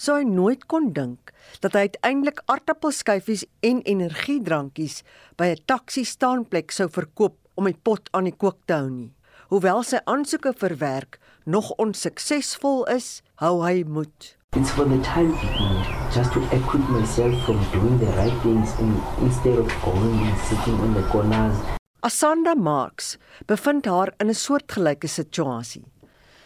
sou 0.00 0.16
hy 0.16 0.24
nooit 0.24 0.64
kon 0.64 0.86
dink 0.96 1.34
dat 1.60 1.76
hy 1.76 1.82
uiteindelik 1.90 2.40
aardappelskyfies 2.54 3.44
en 3.68 3.84
energiedrankies 3.84 5.02
by 5.36 5.50
'n 5.52 5.62
taxi 5.68 6.06
staanplek 6.08 6.72
sou 6.72 6.88
verkoop 6.88 7.36
om 7.54 7.68
die 7.68 7.76
pot 7.76 8.08
aan 8.16 8.32
die 8.32 8.38
kook 8.46 8.64
te 8.64 8.80
hou 8.80 8.88
nie. 8.88 9.12
Hoewel 9.52 9.84
sy 9.84 10.00
aansoeke 10.06 10.56
vir 10.56 10.78
werk 10.80 11.20
nog 11.44 11.70
onsuksesvol 11.76 12.86
is, 12.96 13.20
hou 13.44 13.60
hy 13.60 13.84
moed. 13.84 14.36
It's 14.56 14.70
for 14.70 14.88
the 14.88 15.00
time 15.04 15.36
being, 15.36 15.84
just 16.16 16.32
to 16.32 16.40
equip 16.48 16.88
myself 16.88 17.36
from 17.44 17.60
doing 17.76 18.00
the 18.00 18.08
right 18.16 18.40
things 18.40 18.72
in, 18.80 18.96
instead 19.20 19.58
of 19.58 19.68
going 19.84 20.16
and 20.24 20.38
sitting 20.48 20.80
on 20.80 20.94
the 20.94 21.04
corners 21.12 21.76
Asanda 22.06 22.54
Marks 22.54 23.16
bevind 23.48 23.86
haar 23.90 24.12
in 24.20 24.28
'n 24.30 24.34
soortgelyke 24.34 25.08
situasie. 25.08 25.84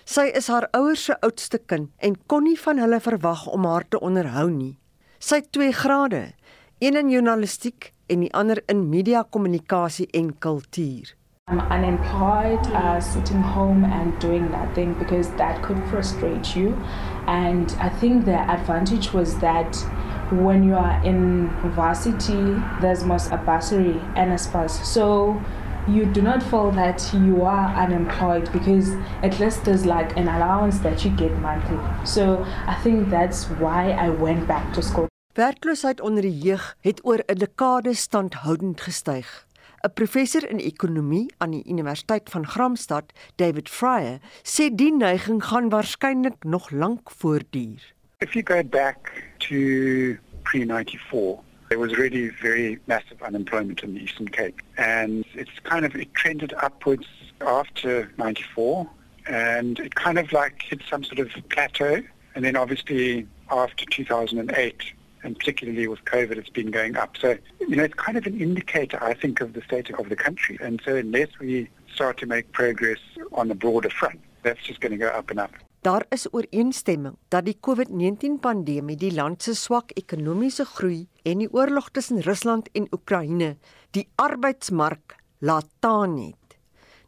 Sy 0.04 0.32
is 0.40 0.46
haar 0.48 0.68
ouers 0.72 1.04
se 1.04 1.14
oudste 1.20 1.58
kind 1.58 1.90
en 1.98 2.16
kon 2.26 2.44
nie 2.44 2.56
van 2.56 2.78
hulle 2.78 3.00
verwag 3.00 3.46
om 3.46 3.64
haar 3.64 3.84
te 3.88 4.00
onderhou 4.00 4.48
nie. 4.50 4.78
Sy 5.18 5.34
het 5.42 5.52
twee 5.52 5.72
grade, 5.72 6.32
een 6.78 6.96
in 6.96 7.10
journalistiek 7.10 7.92
en 8.08 8.20
die 8.20 8.32
ander 8.32 8.62
in 8.68 8.88
media-kommunikasie 8.88 10.08
en 10.14 10.38
kultuur. 10.38 11.14
I'm 11.50 11.60
unemployed, 11.60 12.66
uh, 12.72 13.00
sitting 13.00 13.42
home 13.42 13.84
and 13.84 14.18
doing 14.20 14.50
nothing 14.50 14.98
because 14.98 15.28
that 15.36 15.62
could 15.62 15.82
frustrate 15.90 16.56
you. 16.56 16.74
And 17.26 17.76
I 17.80 17.90
think 18.00 18.24
the 18.24 18.38
advantage 18.48 19.12
was 19.12 19.38
that 19.38 19.76
when 20.32 20.62
you 20.62 20.74
are 20.74 21.02
in 21.04 21.48
varsity, 21.74 22.56
there's 22.80 23.04
most 23.04 23.30
a 23.32 23.36
bursary 23.36 24.00
and 24.16 24.32
a 24.32 24.38
spas. 24.38 24.72
So 24.86 25.40
you 25.88 26.06
do 26.06 26.22
not 26.22 26.42
feel 26.42 26.70
that 26.72 27.02
you 27.12 27.42
are 27.42 27.74
unemployed 27.74 28.50
because 28.52 28.90
at 29.22 29.38
least 29.40 29.64
there's 29.64 29.84
like 29.86 30.16
an 30.16 30.28
allowance 30.28 30.78
that 30.80 31.04
you 31.04 31.10
get 31.10 31.32
monthly. 31.40 31.78
So 32.04 32.44
I 32.66 32.74
think 32.82 33.10
that's 33.10 33.46
why 33.58 33.90
I 33.90 34.10
went 34.10 34.46
back 34.46 34.72
to 34.74 34.82
school. 34.82 35.08
Werkloosheid 35.34 36.00
onder 36.00 36.22
die 36.22 36.38
jeug 36.38 36.76
het 36.80 37.04
oor 37.04 37.22
'n 37.26 37.38
dekade 37.38 37.94
standhoudend 37.94 38.80
gestyg. 38.80 39.46
'n 39.82 39.92
Professor 39.94 40.50
in 40.50 40.58
ekonomie 40.58 41.32
aan 41.38 41.50
die 41.50 41.64
Universiteit 41.66 42.30
van 42.30 42.46
Gramstad, 42.46 43.12
David 43.36 43.68
Fryer, 43.68 44.18
sê 44.42 44.74
die 44.74 44.92
neiging 44.92 45.44
gaan 45.44 45.68
waarskynlik 45.68 46.44
nog 46.44 46.70
lank 46.70 47.10
voortduur. 47.10 47.94
If 48.18 48.32
you 48.32 48.44
go 48.44 48.62
back 48.62 49.29
to 49.40 50.18
pre 50.44 50.64
94, 50.64 51.40
there 51.68 51.78
was 51.78 51.96
really 51.96 52.28
very 52.28 52.78
massive 52.86 53.22
unemployment 53.22 53.82
in 53.82 53.94
the 53.94 54.00
Eastern 54.02 54.28
Cape. 54.28 54.60
And 54.76 55.24
it's 55.34 55.58
kind 55.62 55.84
of, 55.84 55.94
it 55.94 56.12
trended 56.14 56.52
upwards 56.54 57.06
after 57.40 58.12
94 58.18 58.88
and 59.26 59.78
it 59.78 59.94
kind 59.94 60.18
of 60.18 60.32
like 60.32 60.62
hit 60.62 60.80
some 60.90 61.04
sort 61.04 61.20
of 61.20 61.30
plateau. 61.48 62.02
And 62.34 62.44
then 62.44 62.56
obviously 62.56 63.26
after 63.50 63.84
2008, 63.86 64.82
and 65.22 65.38
particularly 65.38 65.86
with 65.86 66.04
COVID, 66.06 66.36
it's 66.38 66.50
been 66.50 66.70
going 66.70 66.96
up. 66.96 67.16
So, 67.16 67.36
you 67.60 67.76
know, 67.76 67.84
it's 67.84 67.94
kind 67.94 68.16
of 68.16 68.26
an 68.26 68.40
indicator, 68.40 69.02
I 69.02 69.14
think, 69.14 69.40
of 69.40 69.52
the 69.52 69.62
state 69.62 69.90
of 69.90 70.08
the 70.08 70.16
country. 70.16 70.58
And 70.60 70.80
so 70.84 70.96
unless 70.96 71.28
we 71.38 71.68
start 71.92 72.18
to 72.18 72.26
make 72.26 72.50
progress 72.52 72.98
on 73.32 73.48
the 73.48 73.54
broader 73.54 73.90
front, 73.90 74.20
that's 74.42 74.62
just 74.62 74.80
going 74.80 74.92
to 74.92 74.98
go 74.98 75.08
up 75.08 75.30
and 75.30 75.38
up. 75.38 75.52
Daar 75.80 76.04
is 76.12 76.26
ooreenstemming 76.28 77.14
dat 77.32 77.46
die 77.46 77.56
COVID-19-pandemie 77.56 78.98
die 79.00 79.14
land 79.16 79.40
se 79.40 79.54
swak 79.56 79.94
ekonomiese 79.96 80.66
groei 80.68 81.06
en 81.24 81.40
die 81.40 81.48
oorlog 81.56 81.88
tussen 81.96 82.20
Rusland 82.26 82.68
en 82.76 82.88
Oekraïne 82.92 83.54
die 83.96 84.04
arbeidsmark 84.20 85.16
laat 85.40 85.70
taan 85.80 86.18
het. 86.18 86.58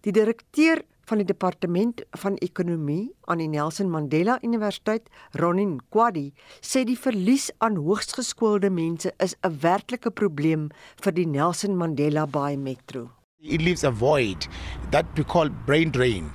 Die 0.01 0.15
direkteur 0.17 0.81
van 1.05 1.21
die 1.21 1.29
departement 1.29 2.01
van 2.23 2.41
ekonomie 2.41 3.13
aan 3.29 3.45
die 3.45 3.51
Nelson 3.53 3.93
Mandela 3.93 4.39
Universiteit, 4.41 5.11
Ronin 5.37 5.77
Kwadi, 5.93 6.31
sê 6.65 6.87
die 6.89 6.97
verlies 6.97 7.51
aan 7.61 7.77
hoogsgeskoolde 7.77 8.71
mense 8.73 9.13
is 9.21 9.37
'n 9.45 9.59
werklike 9.61 10.11
probleem 10.11 10.71
vir 11.05 11.13
die 11.13 11.27
Nelson 11.27 11.77
Mandela 11.77 12.27
Bay 12.27 12.57
Metro. 12.57 13.11
It 13.39 13.61
leaves 13.61 13.85
a 13.85 13.91
void 13.91 14.49
that 14.91 15.05
we 15.15 15.25
call 15.25 15.51
brain 15.67 15.91
drain. 15.91 16.33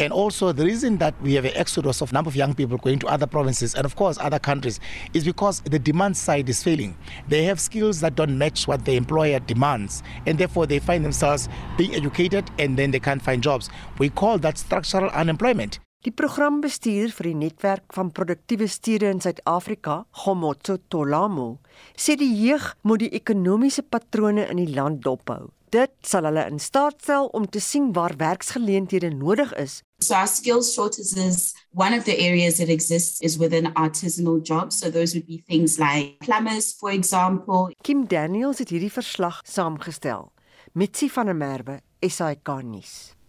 And 0.00 0.14
also 0.14 0.50
the 0.50 0.64
reason 0.64 0.96
that 0.96 1.14
we 1.20 1.34
have 1.34 1.44
an 1.44 1.52
exodus 1.54 2.00
of 2.00 2.10
number 2.10 2.28
of 2.28 2.34
young 2.34 2.54
people 2.54 2.78
going 2.78 2.98
to 3.00 3.06
other 3.06 3.26
provinces 3.26 3.74
and 3.74 3.84
of 3.84 3.96
course 3.96 4.16
other 4.18 4.38
countries 4.38 4.80
is 5.12 5.24
because 5.24 5.60
the 5.60 5.78
demand 5.78 6.16
side 6.16 6.48
is 6.48 6.62
failing. 6.62 6.96
They 7.28 7.44
have 7.44 7.60
skills 7.60 8.00
that 8.00 8.14
don't 8.14 8.38
match 8.38 8.66
what 8.66 8.86
the 8.86 8.96
employer 8.96 9.40
demands 9.40 10.02
and 10.24 10.38
therefore 10.38 10.66
they 10.66 10.78
find 10.78 11.04
themselves 11.04 11.50
being 11.76 11.94
educated 11.94 12.50
and 12.58 12.78
then 12.78 12.92
they 12.92 12.98
can't 12.98 13.20
find 13.20 13.42
jobs. 13.42 13.68
We 13.98 14.08
call 14.08 14.38
that 14.38 14.56
structural 14.56 15.10
unemployment. 15.10 15.80
Die 16.00 16.14
programbestuurder 16.16 17.12
vir 17.12 17.26
die 17.28 17.36
netwerk 17.36 17.92
van 17.92 18.08
produktiewe 18.16 18.70
stede 18.72 19.10
in 19.12 19.18
Suid-Afrika, 19.20 20.06
Gomotso 20.22 20.78
Tolamo, 20.88 21.58
sê 21.92 22.16
die 22.16 22.30
jeug 22.40 22.70
moet 22.88 23.02
die 23.04 23.10
ekonomiese 23.20 23.84
patrone 23.84 24.46
in 24.48 24.62
die 24.62 24.72
land 24.72 25.02
dophou. 25.04 25.50
Dit 25.70 25.92
sal 26.08 26.24
hulle 26.30 26.46
in 26.48 26.56
staat 26.58 27.04
stel 27.04 27.28
om 27.36 27.44
te 27.44 27.60
sien 27.60 27.92
waar 27.92 28.16
werksgeleenthede 28.16 29.12
nodig 29.12 29.52
is. 29.60 29.82
So 30.02 30.14
our 30.14 30.26
skills 30.26 30.72
shortages, 30.72 31.54
one 31.72 31.92
of 31.92 32.04
the 32.04 32.18
areas 32.18 32.56
that 32.56 32.70
exists 32.70 33.20
is 33.20 33.38
within 33.38 33.66
artisanal 33.74 34.42
jobs. 34.42 34.78
So 34.78 34.90
those 34.90 35.14
would 35.14 35.26
be 35.26 35.44
things 35.46 35.78
like 35.78 36.18
plumbers, 36.20 36.72
for 36.72 36.90
example. 36.90 37.70
Kim 37.82 38.06
Daniels 38.08 38.58
het 38.58 38.72
hierdie 38.72 38.92
verslag 38.92 39.42
saamgestel. 39.44 40.32
Mitsi 40.72 41.10
van 41.10 41.26
der 41.26 41.36
Merwe, 41.36 41.80
SAK 42.00 42.62
nuus. 42.62 43.19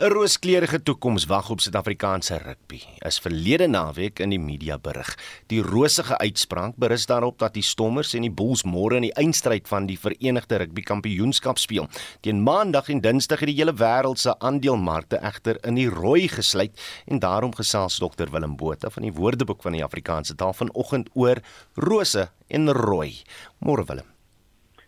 'n 0.00 0.08
Rooskleurige 0.08 0.82
toekoms 0.82 1.26
wag 1.28 1.50
op 1.50 1.60
Suid-Afrikaanse 1.60 2.36
rugby. 2.40 2.80
Is 2.98 3.18
verlede 3.20 3.66
naweek 3.68 4.18
in 4.18 4.30
die 4.32 4.40
media 4.40 4.78
berig. 4.78 5.10
Die 5.52 5.60
rosige 5.62 6.16
uitspraak 6.18 6.76
berus 6.76 7.04
daarop 7.06 7.38
dat 7.38 7.52
die 7.54 7.62
Stormers 7.62 8.14
en 8.14 8.24
die 8.24 8.32
Bulls 8.32 8.62
môre 8.64 8.96
in 8.96 9.02
die 9.02 9.12
eindstryd 9.12 9.68
van 9.68 9.86
die 9.86 9.98
Verenigde 10.00 10.56
Rugby 10.56 10.82
Kampioenskap 10.82 11.58
speel. 11.58 11.88
Teen 12.20 12.40
Maandag 12.42 12.88
en 12.88 13.00
Dinsdag 13.00 13.44
het 13.44 13.52
die 13.52 13.58
hele 13.58 13.74
wêreld 13.76 14.18
se 14.18 14.38
aandelemarkte 14.38 15.20
egter 15.20 15.60
in 15.68 15.76
die 15.76 15.88
rooi 15.88 16.28
gesluit 16.28 16.80
en 17.06 17.20
daarom 17.20 17.52
gesels 17.54 17.98
Dr 18.00 18.32
Willem 18.32 18.56
Botha 18.56 18.88
van 18.90 19.02
die 19.02 19.12
Woordeboek 19.12 19.62
van 19.62 19.76
die 19.76 19.84
Afrikaanse 19.84 20.34
taal 20.34 20.56
vanoggend 20.56 21.12
oor 21.12 21.42
rose 21.74 22.30
en 22.48 22.72
rooi. 22.72 23.20
Môre 23.58 23.84
Willem. 23.84 24.19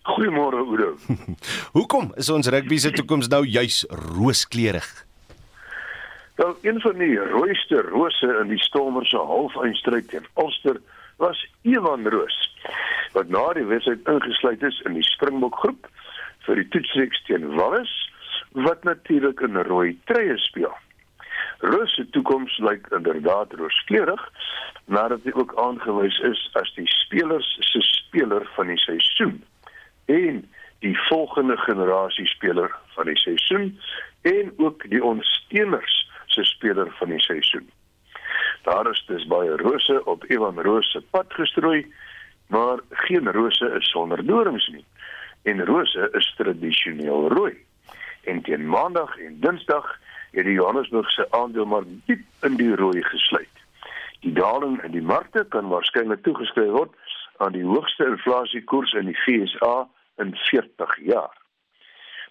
Goeiemôre 0.03 0.59
Oudo. 0.59 0.97
Hoekom 1.79 2.11
is 2.19 2.29
ons 2.29 2.49
rugby 2.51 2.79
se 2.83 2.91
toekoms 2.91 3.29
nou 3.31 3.45
juis 3.47 3.85
rooskleurig? 3.89 4.89
Wel, 6.41 6.57
een 6.67 6.81
van 6.83 6.97
die 6.99 7.15
rooiste 7.19 7.85
rose 7.87 8.31
in 8.41 8.51
die 8.51 8.59
Stormers 8.59 9.13
se 9.15 9.21
halfeindstryd 9.31 10.09
teen 10.11 10.27
Ulster 10.35 10.81
was 11.23 11.39
Evan 11.63 12.09
Roos, 12.11 12.39
wat 13.15 13.31
na 13.31 13.45
die 13.55 13.69
wedstryd 13.69 14.09
ingesluit 14.11 14.65
is 14.67 14.81
in 14.91 14.99
die 14.99 15.07
Springbok 15.07 15.61
groep 15.63 15.87
vir 16.49 16.59
die 16.59 16.67
toetsreeks 16.75 17.23
teen 17.29 17.53
Wallis, 17.55 17.93
wat 18.67 18.83
natuurlik 18.83 19.45
in 19.47 19.61
rooi 19.71 19.95
treie 20.11 20.35
speel. 20.49 20.75
Roos 21.63 21.95
se 21.95 22.09
toekoms 22.11 22.59
lyk 22.59 22.91
inderdaad 22.91 23.55
rooskleurig, 23.55 24.27
nadat 24.91 25.23
hy 25.23 25.39
ook 25.39 25.55
aangewys 25.63 26.19
is 26.27 26.43
as 26.59 26.75
die 26.75 26.91
spelers 26.91 27.55
se 27.71 27.87
speler 27.87 28.51
van 28.59 28.75
die 28.75 28.83
seisoen 28.83 29.39
en 30.05 30.51
die 30.79 30.99
volgende 30.99 31.57
generasie 31.57 32.27
speler 32.27 32.75
van 32.95 33.07
die 33.07 33.17
seisoen 33.17 33.79
en 34.21 34.53
ook 34.57 34.89
die 34.91 35.05
ondersteuners 35.05 36.11
se 36.27 36.45
speler 36.45 36.91
van 36.99 37.09
die 37.09 37.21
seisoen. 37.21 37.71
Daar 38.63 38.91
is 38.91 39.05
dus 39.07 39.27
baie 39.27 39.57
rose 39.57 40.05
op 40.05 40.25
Evan 40.29 40.61
Roos 40.61 40.91
se 40.91 41.03
pad 41.11 41.27
gestrooi, 41.29 41.95
maar 42.47 42.79
geen 42.91 43.33
rose 43.33 43.75
is 43.79 43.91
sonder 43.91 44.27
dorings 44.27 44.69
nie. 44.69 44.85
En 45.43 45.65
rose 45.65 46.09
is 46.13 46.35
tradisioneel 46.37 47.29
rooi. 47.29 47.57
En 48.25 48.43
teen 48.43 48.69
Maandag 48.69 49.19
en 49.19 49.41
Dinsdag 49.41 49.99
het 50.31 50.45
die 50.45 50.55
Johannesburg 50.55 51.11
se 51.11 51.27
aandelemark 51.31 51.87
diep 52.07 52.23
in 52.41 52.57
die 52.57 52.75
rooi 52.77 53.03
gesluit. 53.03 53.49
Die 54.21 54.33
daling 54.33 54.83
in 54.83 54.91
die 54.91 55.03
markte 55.03 55.45
kan 55.49 55.69
waarskynlik 55.69 56.23
toegeskryf 56.23 56.71
word 56.71 56.95
aan 57.43 57.53
die 57.53 57.65
hoogste 57.67 58.07
inflasiekoers 58.07 58.93
in 58.93 59.11
die 59.11 59.19
FSA 59.25 59.89
in 60.23 60.35
40 60.35 60.99
jaar. 61.07 61.37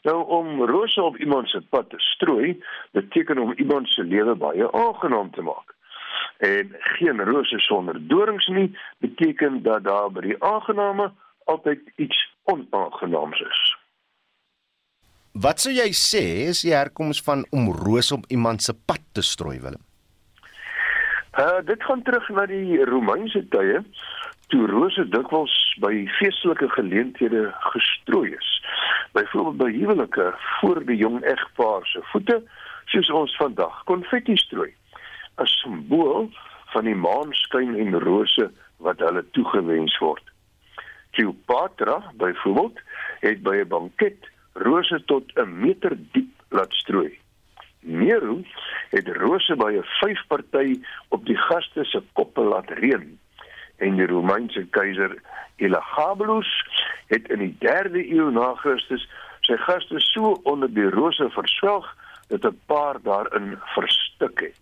Nou 0.02 0.24
om 0.28 0.64
rose 0.66 1.02
op 1.02 1.18
iemand 1.18 1.50
se 1.50 1.62
pad 1.62 1.90
te 1.90 2.00
strooi, 2.00 2.64
beteken 2.92 3.38
om 3.38 3.54
iemand 3.54 3.90
se 3.90 4.04
lewe 4.04 4.36
baie 4.36 4.72
aangenaam 4.72 5.32
te 5.32 5.42
maak. 5.42 5.76
En 6.38 6.76
geen 6.80 7.24
rose 7.24 7.60
sonder 7.60 8.08
dorings 8.08 8.48
nie 8.48 8.78
beteken 8.98 9.62
dat 9.64 9.84
daar 9.84 10.10
by 10.12 10.22
die 10.22 10.44
aangename 10.44 11.12
altyd 11.44 11.92
iets 11.96 12.24
onaangenaams 12.44 13.40
is. 13.40 13.62
Wat 15.32 15.62
sou 15.64 15.72
jy 15.72 15.92
sê 15.96 16.24
is 16.50 16.64
die 16.66 16.74
herkoms 16.74 17.22
van 17.24 17.46
om 17.56 17.70
rose 17.72 18.14
op 18.14 18.26
iemand 18.28 18.64
se 18.64 18.74
pad 18.74 19.04
te 19.12 19.22
strooi, 19.22 19.60
Willem? 19.60 19.84
Uh 21.40 21.62
dit 21.66 21.84
gaan 21.84 22.02
terug 22.04 22.30
na 22.30 22.46
die 22.46 22.84
Romeinse 22.86 23.46
tye 23.54 23.80
toe 24.52 24.68
rose 24.68 25.04
dikwels 25.08 25.54
by 25.84 25.94
feestelike 26.18 26.68
geleenthede 26.76 27.44
gestrooi 27.72 28.34
is. 28.36 28.50
Byvoorbeeld 29.16 29.58
by 29.62 29.70
huwelike 29.72 30.28
voor 30.60 30.82
die 30.86 30.98
jong 31.00 31.22
egpaar 31.24 31.88
se 31.88 32.04
voete, 32.12 32.42
soos 32.92 33.12
ons 33.22 33.36
vandag 33.40 33.84
konfetti 33.88 34.36
strooi. 34.40 34.74
'n 35.40 35.48
Simbool 35.48 36.28
van 36.74 36.86
die 36.86 36.96
maanskyn 36.96 37.78
en 37.80 38.00
rose 38.04 38.50
wat 38.84 39.00
hulle 39.00 39.24
toegewens 39.32 39.98
word. 40.04 40.24
Cleopatra 41.16 41.98
byvoorbeeld 42.20 42.80
het 43.24 43.44
by 43.44 43.56
'n 43.64 43.72
banket 43.72 44.30
rose 44.54 45.04
tot 45.06 45.32
'n 45.36 45.60
meter 45.64 45.96
diep 46.12 46.32
laat 46.50 46.74
strooi. 46.74 47.20
Nero 47.80 48.44
het 48.90 49.08
rose 49.08 49.56
by 49.56 49.72
'n 49.80 49.90
vyfparty 50.00 50.80
op 51.10 51.26
die 51.26 51.38
gaste 51.38 51.84
se 51.84 52.04
koppe 52.14 52.42
laat 52.42 52.70
reën 52.70 53.20
en 53.82 53.98
die 54.00 54.08
Romeinse 54.10 54.64
keiser 54.78 55.18
Elagabalus 55.62 56.50
het 57.12 57.28
in 57.34 57.44
die 57.44 57.56
3de 57.66 58.04
eeu 58.14 58.30
na 58.34 58.54
Christus 58.62 59.08
sy 59.48 59.58
gaste 59.66 60.00
so 60.06 60.38
onder 60.50 60.70
die 60.72 60.90
rose 60.94 61.30
verswelg 61.36 61.88
dat 62.32 62.46
'n 62.46 62.60
paar 62.66 63.02
daarin 63.04 63.58
verstik 63.76 64.40
het. 64.40 64.62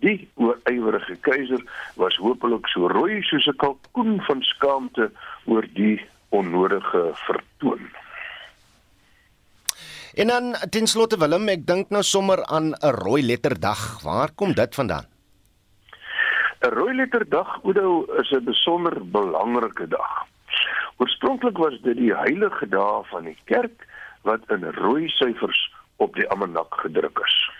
Die 0.00 0.28
oorywerige 0.34 1.16
keiser 1.26 1.62
was 1.94 2.16
hopelik 2.16 2.66
so 2.66 2.88
rooi 2.88 3.22
soos 3.22 3.46
'n 3.46 3.56
kalkoen 3.56 4.20
van 4.26 4.42
skaamte 4.42 5.10
oor 5.44 5.66
die 5.74 6.00
onnodige 6.28 7.10
vertoon. 7.14 7.82
En 10.14 10.26
dan 10.26 10.56
ten 10.70 10.86
slotte 10.86 11.18
Willem, 11.18 11.48
ek 11.48 11.66
dink 11.66 11.90
nou 11.90 12.02
sommer 12.02 12.44
aan 12.46 12.72
'n 12.72 12.94
rooi 13.04 13.22
letterdag. 13.22 14.02
Waar 14.02 14.30
kom 14.34 14.52
dit 14.52 14.74
vandaan? 14.74 15.17
'n 16.60 16.70
Rooi 16.74 16.94
letterdag 16.94 17.60
Oudo 17.62 18.04
is 18.20 18.30
'n 18.30 18.44
besonder 18.44 19.10
belangrike 19.10 19.88
dag. 19.88 20.26
Oorspronklik 20.96 21.56
was 21.56 21.80
dit 21.82 21.96
die 21.96 22.14
heilige 22.14 22.68
dag 22.68 23.08
van 23.08 23.24
die 23.24 23.38
kerk 23.44 23.86
wat 24.22 24.40
in 24.50 24.64
rooi 24.64 25.08
syfers 25.08 25.74
op 25.96 26.14
die 26.14 26.28
almanak 26.28 26.74
gedruk 26.74 27.18
is. 27.24 27.50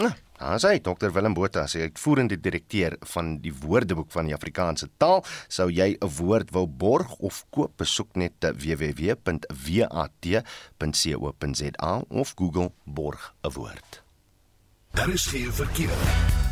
Ja, 0.00 0.14
daar 0.38 0.60
sê 0.62 0.80
Dr 0.80 1.10
Willem 1.12 1.34
Botha, 1.34 1.66
sy 1.66 1.78
uitvoerende 1.84 2.40
direkteur 2.40 2.96
van 3.12 3.40
die 3.44 3.52
Woordeboek 3.52 4.10
van 4.14 4.24
die 4.30 4.34
Afrikaanse 4.34 4.88
taal, 4.96 5.24
sou 5.48 5.70
jy 5.70 5.96
'n 6.00 6.08
woord 6.18 6.50
wou 6.50 6.66
borg 6.66 7.18
of 7.18 7.44
koop, 7.50 7.76
besoek 7.76 8.14
net 8.16 8.32
www.wat.co.za 8.40 9.20
of 12.08 12.32
Google 12.36 12.72
borg 12.84 13.34
'n 13.42 13.52
woord. 13.52 14.02
Daar 14.94 15.08
is 15.08 15.26
geen 15.26 15.52
verkeer. 15.52 16.49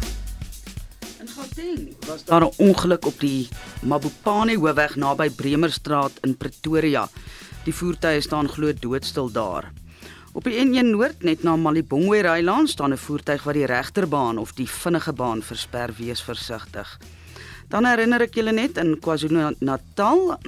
Gauteng 1.59 1.97
was 2.07 2.25
daar 2.25 2.43
'n 2.43 2.53
ongeluk 2.57 3.07
op 3.07 3.21
die 3.21 3.49
Mabopane 3.83 4.57
hoofweg 4.57 4.97
naby 4.97 5.31
Bremerstraat 5.31 6.13
in 6.21 6.37
Pretoria. 6.37 7.09
Die 7.65 7.75
voertuie 7.75 8.21
staan 8.21 8.49
glo 8.49 8.73
doodstil 8.73 9.33
daar. 9.33 9.73
Op 10.33 10.45
die 10.45 10.65
N1 10.65 10.91
Noord 10.91 11.23
net 11.23 11.43
na 11.43 11.57
Malibongwe 11.57 12.21
Rylaan 12.21 12.69
staan 12.69 12.93
'n 12.93 12.97
voertuig 12.97 13.43
wat 13.43 13.55
die 13.55 13.67
regterbaan 13.67 14.39
of 14.39 14.53
die 14.53 14.69
vinnige 14.69 15.13
baan 15.13 15.43
versper, 15.43 15.91
wees 15.97 16.23
versigtig. 16.23 16.99
Dan 17.69 17.85
herinner 17.85 18.21
ek 18.21 18.35
julle 18.35 18.53
net 18.53 18.77
in 18.77 19.01
KwaZulu-Natal 19.01 20.39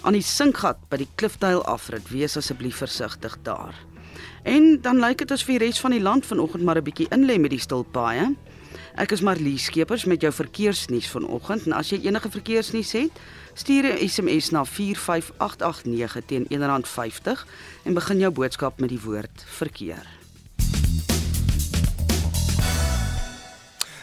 aan 0.00 0.12
die 0.12 0.22
sinkgat 0.22 0.76
by 0.88 0.96
die 0.96 1.08
Klifduil 1.14 1.64
afrit, 1.64 2.08
wees 2.08 2.36
asseblief 2.36 2.76
versigtig 2.76 3.38
daar. 3.42 3.74
En 4.42 4.80
dan 4.80 4.98
lyk 4.98 5.18
dit 5.18 5.30
as 5.30 5.42
vir 5.42 5.58
die 5.58 5.66
res 5.66 5.80
van 5.80 5.90
die 5.90 6.02
land 6.02 6.26
vanoggend 6.26 6.62
maar 6.62 6.76
'n 6.76 6.84
bietjie 6.84 7.08
inlê 7.08 7.38
met 7.38 7.50
die 7.50 7.60
stilpaaie. 7.60 8.34
Ek 8.92 9.14
is 9.16 9.22
Marlie 9.24 9.56
Skeepers 9.56 10.04
met 10.04 10.20
jou 10.20 10.28
verkeersnuus 10.36 11.06
vanoggend 11.08 11.64
en 11.64 11.72
as 11.78 11.88
jy 11.94 12.02
enige 12.04 12.28
verkeersnuus 12.28 12.92
het, 12.92 13.20
stuur 13.56 13.88
'n 13.88 14.08
SMS 14.08 14.50
na 14.52 14.64
45889 14.64 16.24
teen 16.26 16.44
R1.50 16.52 17.46
en 17.84 17.94
begin 17.94 18.18
jou 18.18 18.32
boodskap 18.32 18.80
met 18.80 18.88
die 18.88 19.00
woord 19.00 19.44
verkeer. 19.46 20.21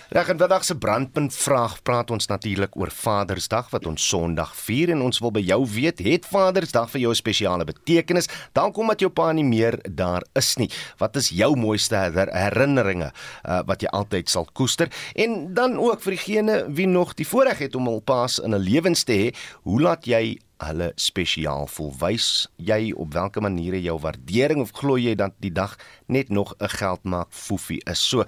Reg 0.10 0.30
en 0.30 0.39
vandag 0.41 0.64
se 0.66 0.74
brandpunt 0.78 1.36
vraag 1.38 1.76
praat 1.86 2.10
ons 2.10 2.26
natuurlik 2.26 2.74
oor 2.82 2.89
Vadersdag 2.89 3.68
wat 3.70 3.86
ons 3.86 4.07
Sondag 4.10 4.55
vier 4.57 4.89
en 4.89 5.03
ons 5.05 5.20
wil 5.22 5.30
by 5.36 5.43
jou 5.45 5.60
weet, 5.70 6.01
het 6.01 6.26
Vadersdag 6.26 6.89
vir 6.89 7.01
jou 7.03 7.12
'n 7.12 7.20
spesiale 7.20 7.64
betekenis? 7.64 8.26
Dan 8.53 8.72
kom 8.74 8.88
dat 8.88 8.99
jou 8.99 9.12
pa 9.12 9.32
nie 9.32 9.43
meer 9.43 9.78
daar 9.86 10.24
is 10.34 10.57
nie. 10.57 10.70
Wat 10.97 11.16
is 11.16 11.30
jou 11.30 11.55
mooiste 11.55 11.95
herinneringe 12.34 13.12
uh, 13.45 13.62
wat 13.66 13.82
jy 13.82 13.88
altyd 13.88 14.30
sal 14.30 14.47
koester? 14.53 14.89
En 15.16 15.53
dan 15.53 15.78
ook 15.78 16.01
vir 16.01 16.12
diegene 16.12 16.66
wie 16.74 16.88
nog 16.88 17.14
die 17.14 17.28
voorreg 17.28 17.60
het 17.60 17.76
om 17.76 17.86
hul 17.86 18.01
paas 18.01 18.39
in 18.39 18.55
'n 18.55 18.60
lewens 18.60 19.03
te 19.03 19.14
hê, 19.14 19.36
hoe 19.62 19.82
laat 19.82 20.05
jy 20.05 20.39
hulle 20.64 20.91
spesiaal 20.99 21.68
voel. 21.72 21.91
Wys 22.01 22.47
jy 22.57 22.91
op 22.91 23.14
watter 23.16 23.43
maniere 23.43 23.80
jou 23.82 23.97
waardering 24.03 24.62
of 24.64 24.74
glo 24.78 24.97
jy 24.99 25.16
dat 25.20 25.36
die 25.43 25.51
dag 25.53 25.78
net 26.07 26.30
nog 26.30 26.53
'n 26.60 26.68
geldmaak 26.68 27.28
foefie 27.30 27.82
is. 27.86 27.99
So 27.99 28.24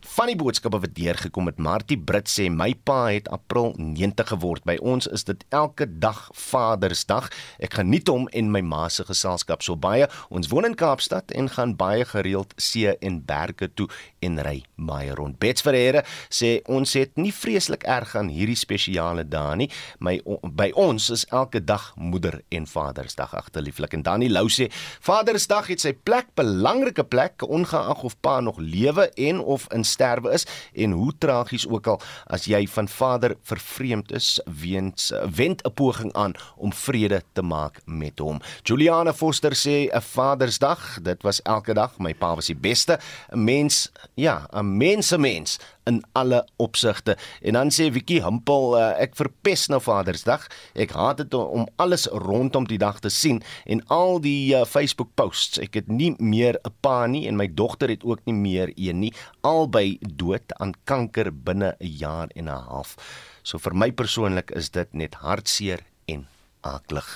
van 0.00 0.26
die 0.26 0.36
boodskappe 0.36 0.80
wat 0.80 0.94
deurgekom 0.94 1.46
het, 1.46 1.58
Martie 1.58 1.98
Brits 1.98 2.40
sê 2.40 2.50
my 2.50 2.74
pa 2.74 3.06
het 3.06 3.28
April 3.28 3.74
90 3.76 4.28
geword. 4.28 4.64
By 4.64 4.76
ons 4.80 5.06
is 5.06 5.24
dit 5.24 5.44
elke 5.48 5.98
dag 5.98 6.30
Vadersdag. 6.32 7.30
Ek 7.58 7.74
geniet 7.74 8.08
hom 8.08 8.28
en 8.28 8.50
my 8.50 8.60
ma 8.60 8.88
se 8.88 9.04
geselskap 9.04 9.62
so 9.62 9.76
baie. 9.76 10.08
Ons 10.28 10.48
woon 10.48 10.64
in 10.64 10.74
Kaapstad 10.74 11.30
en 11.30 11.48
gaan 11.48 11.76
baie 11.76 12.04
gereeld 12.04 12.54
see 12.56 12.96
en 12.98 13.24
berge 13.24 13.74
toe 13.74 13.88
en 14.26 14.40
ry 14.42 14.58
baie 14.76 15.14
rond. 15.16 15.38
Bets 15.40 15.64
Ferreira 15.64 16.02
sê 16.28 16.60
ons 16.72 16.92
het 16.98 17.16
nie 17.20 17.32
vreeslik 17.34 17.86
erg 17.88 18.14
aan 18.18 18.30
hierdie 18.32 18.58
spesiale 18.58 19.24
dae 19.28 19.56
nie. 19.62 19.70
My 20.00 20.18
by 20.42 20.70
ons 20.76 21.08
is 21.14 21.26
elke 21.34 21.62
dag 21.64 21.92
Moeder 21.96 22.40
en 22.54 22.66
Vadersdag 22.66 23.34
agterlieflik. 23.38 23.94
En 23.96 24.04
Dani 24.06 24.28
Lou 24.32 24.46
sê 24.52 24.68
Vadersdag 25.04 25.70
het 25.72 25.82
sy 25.82 25.92
plek, 25.96 26.32
belangrike 26.38 27.04
plek, 27.06 27.44
ongeag 27.46 28.04
of 28.06 28.18
pa 28.20 28.38
nog 28.44 28.58
lewe 28.60 29.08
en 29.28 29.40
of 29.40 29.66
in 29.74 29.84
sterwe 29.84 30.34
is 30.36 30.46
en 30.74 30.96
hoe 30.96 31.12
tragies 31.18 31.66
ook 31.68 31.86
al 31.94 32.00
as 32.32 32.46
jy 32.50 32.64
van 32.76 32.88
vader 32.90 33.36
vervreemd 33.46 34.12
is, 34.16 34.36
weens 34.44 35.12
wend 35.36 35.62
'n 35.64 35.74
poging 35.74 36.12
aan 36.12 36.34
om 36.56 36.72
vrede 36.72 37.22
te 37.32 37.42
maak 37.42 37.80
met 37.84 38.18
hom. 38.18 38.40
Juliana 38.62 39.12
Foster 39.12 39.52
sê 39.52 39.88
'n 39.92 40.00
Vadersdag, 40.00 40.98
dit 41.02 41.22
was 41.22 41.42
elke 41.42 41.74
dag, 41.74 41.98
my 41.98 42.14
pa 42.14 42.34
was 42.34 42.46
die 42.46 42.56
beste, 42.56 42.98
mens, 43.32 43.90
ja, 44.16 44.48
'n 44.52 44.76
mensemens 44.76 45.58
in 45.84 46.04
alle 46.12 46.48
opsigte. 46.56 47.16
En 47.42 47.52
dan 47.52 47.70
sê 47.70 47.92
Wikkie 47.92 48.22
Humpel, 48.22 48.76
uh, 48.78 49.00
ek 49.00 49.16
verpes 49.16 49.66
nou 49.68 49.80
Vadersdag. 49.80 50.46
Ek 50.74 50.90
haat 50.90 51.16
dit 51.16 51.34
om 51.34 51.68
alles 51.76 52.06
rondom 52.06 52.66
die 52.66 52.78
dag 52.78 53.00
te 53.00 53.08
sien 53.08 53.42
en 53.64 53.84
al 53.86 54.20
die 54.20 54.54
uh, 54.54 54.64
Facebook 54.64 55.12
posts. 55.14 55.58
Ek 55.58 55.74
het 55.74 55.88
nie 55.88 56.14
meer 56.18 56.58
'n 56.64 56.72
pa 56.80 57.06
nie 57.06 57.28
en 57.28 57.36
my 57.36 57.48
dogter 57.54 57.88
het 57.88 58.04
ook 58.04 58.24
nie 58.24 58.34
meer 58.34 58.72
een 58.74 58.98
nie. 58.98 59.12
Albei 59.40 59.98
dood 60.00 60.52
aan 60.56 60.72
kanker 60.84 61.30
binne 61.32 61.76
'n 61.80 61.86
jaar 61.86 62.28
en 62.34 62.48
'n 62.48 62.64
half. 62.68 62.96
So 63.42 63.58
vir 63.58 63.74
my 63.74 63.92
persoonlik 63.92 64.50
is 64.50 64.70
dit 64.70 64.94
net 64.94 65.14
hartseer 65.14 65.84
en 66.06 66.26
aklig. 66.66 67.06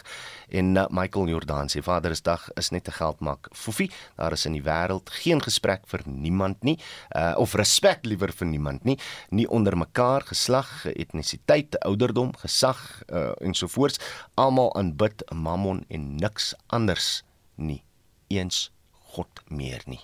En 0.48 0.76
uh, 0.76 0.86
Michael 0.90 1.28
Jordan 1.28 1.68
sê 1.70 1.82
Vadersdag 1.82 2.48
is 2.58 2.70
net 2.70 2.88
'n 2.88 2.92
geldmak. 2.92 3.48
Fofie, 3.52 3.90
daar 4.16 4.32
is 4.32 4.46
in 4.46 4.52
die 4.52 4.62
wêreld 4.62 5.10
geen 5.10 5.42
gesprek 5.42 5.86
vir 5.86 6.02
niemand 6.04 6.62
nie, 6.62 6.78
uh, 7.16 7.34
of 7.36 7.54
respek 7.54 8.04
liewer 8.04 8.32
vir 8.32 8.46
niemand 8.46 8.84
nie, 8.84 8.98
nie 9.30 9.48
onder 9.48 9.76
mekaar, 9.76 10.22
geslag, 10.22 10.86
etnisiteit, 10.86 11.78
ouderdom, 11.84 12.36
gesag 12.36 13.02
uh, 13.12 13.32
ensovoorts. 13.40 13.98
Almal 14.34 14.74
aanbid 14.74 15.22
Mammon 15.34 15.84
en 15.88 16.16
niks 16.16 16.54
anders 16.66 17.22
nie. 17.56 17.82
Eens 18.28 18.70
God 18.92 19.42
meer 19.48 19.82
nie. 19.86 20.00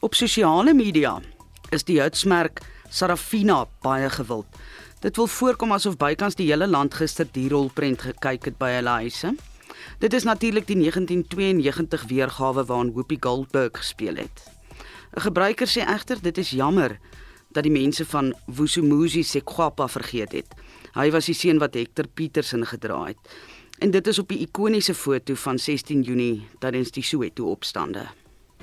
Op 0.00 0.14
sosiale 0.14 0.74
media 0.74 1.20
is 1.72 1.84
die 1.88 1.96
hitsmerk 2.02 2.60
Sarafina 2.92 3.62
baie 3.80 4.10
gewild. 4.12 4.58
Dit 5.00 5.16
wil 5.16 5.26
voorkom 5.26 5.72
asof 5.72 5.96
bykans 5.96 6.36
die 6.36 6.50
hele 6.50 6.66
land 6.68 6.94
gister 6.94 7.24
die 7.32 7.48
rolprent 7.48 8.04
gekyk 8.04 8.44
het 8.50 8.58
by 8.60 8.74
hulle 8.74 8.92
huise. 9.00 9.32
Dit 10.02 10.12
is 10.12 10.26
natuurlik 10.28 10.66
die 10.68 10.76
1992 10.76 12.04
weergawe 12.10 12.64
waarin 12.68 12.92
Whoopi 12.92 13.16
Goldberg 13.20 13.78
gespeel 13.80 14.20
het. 14.20 14.44
'n 15.16 15.20
Gebruiker 15.20 15.66
sê 15.66 15.80
egter 15.88 16.20
dit 16.20 16.38
is 16.38 16.50
jammer 16.50 16.98
dat 17.48 17.62
die 17.62 17.72
mense 17.72 18.04
van 18.04 18.34
Vusumuzi 18.46 19.22
Sekwapa 19.22 19.88
vergeet 19.88 20.32
het. 20.32 20.54
Hy 20.92 21.10
was 21.10 21.24
die 21.26 21.34
seun 21.34 21.58
wat 21.58 21.74
Hector 21.74 22.06
Petersen 22.06 22.66
gedra 22.66 23.04
het. 23.04 23.18
En 23.78 23.90
dit 23.90 24.06
is 24.06 24.18
op 24.18 24.28
die 24.28 24.38
ikoniese 24.38 24.94
foto 24.94 25.34
van 25.34 25.58
16 25.58 26.02
Junie 26.02 26.46
tydens 26.58 26.90
die 26.90 27.02
Soweto 27.02 27.50
opstande. 27.50 28.06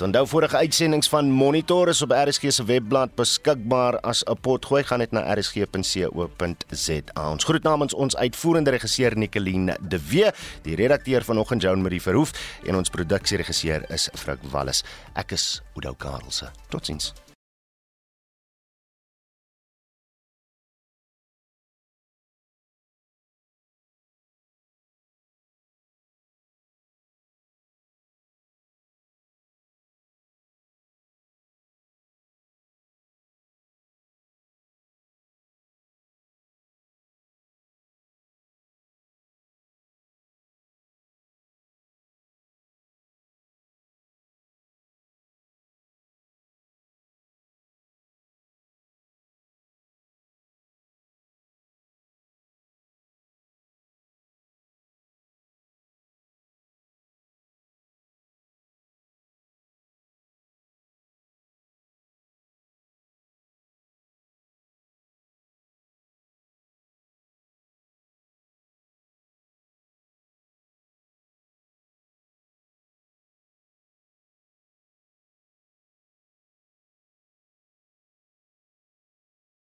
Onthou 0.01 0.25
vorige 0.27 0.57
uitsendings 0.57 1.09
van 1.09 1.29
Monitor 1.29 1.87
is 1.87 2.01
op 2.01 2.11
RSG 2.11 2.49
se 2.49 2.63
webblad 2.65 3.13
beskikbaar 3.15 3.99
as 3.99 4.23
'n 4.25 4.37
potgooi 4.41 4.83
gaan 4.83 4.99
net 4.99 5.11
na 5.11 5.33
rsg.co.za. 5.33 7.29
Ons 7.29 7.43
groet 7.43 7.63
namens 7.63 7.93
ons 7.93 8.15
uitvoerende 8.15 8.69
regisseur 8.69 9.17
Nicoline 9.17 9.77
de 9.81 9.99
Wee, 10.09 10.31
die 10.61 10.75
redakteur 10.75 11.23
vanoggend 11.23 11.61
Joan 11.61 11.81
Marie 11.81 12.01
Verhoef 12.01 12.31
en 12.65 12.75
ons 12.75 12.89
produksieregisseur 12.89 13.91
is 13.91 14.09
Frik 14.13 14.39
Wallis. 14.51 14.83
Ek 15.13 15.31
is 15.31 15.61
Oudo 15.75 15.93
Karelse. 15.93 16.51
Totsiens. 16.69 17.13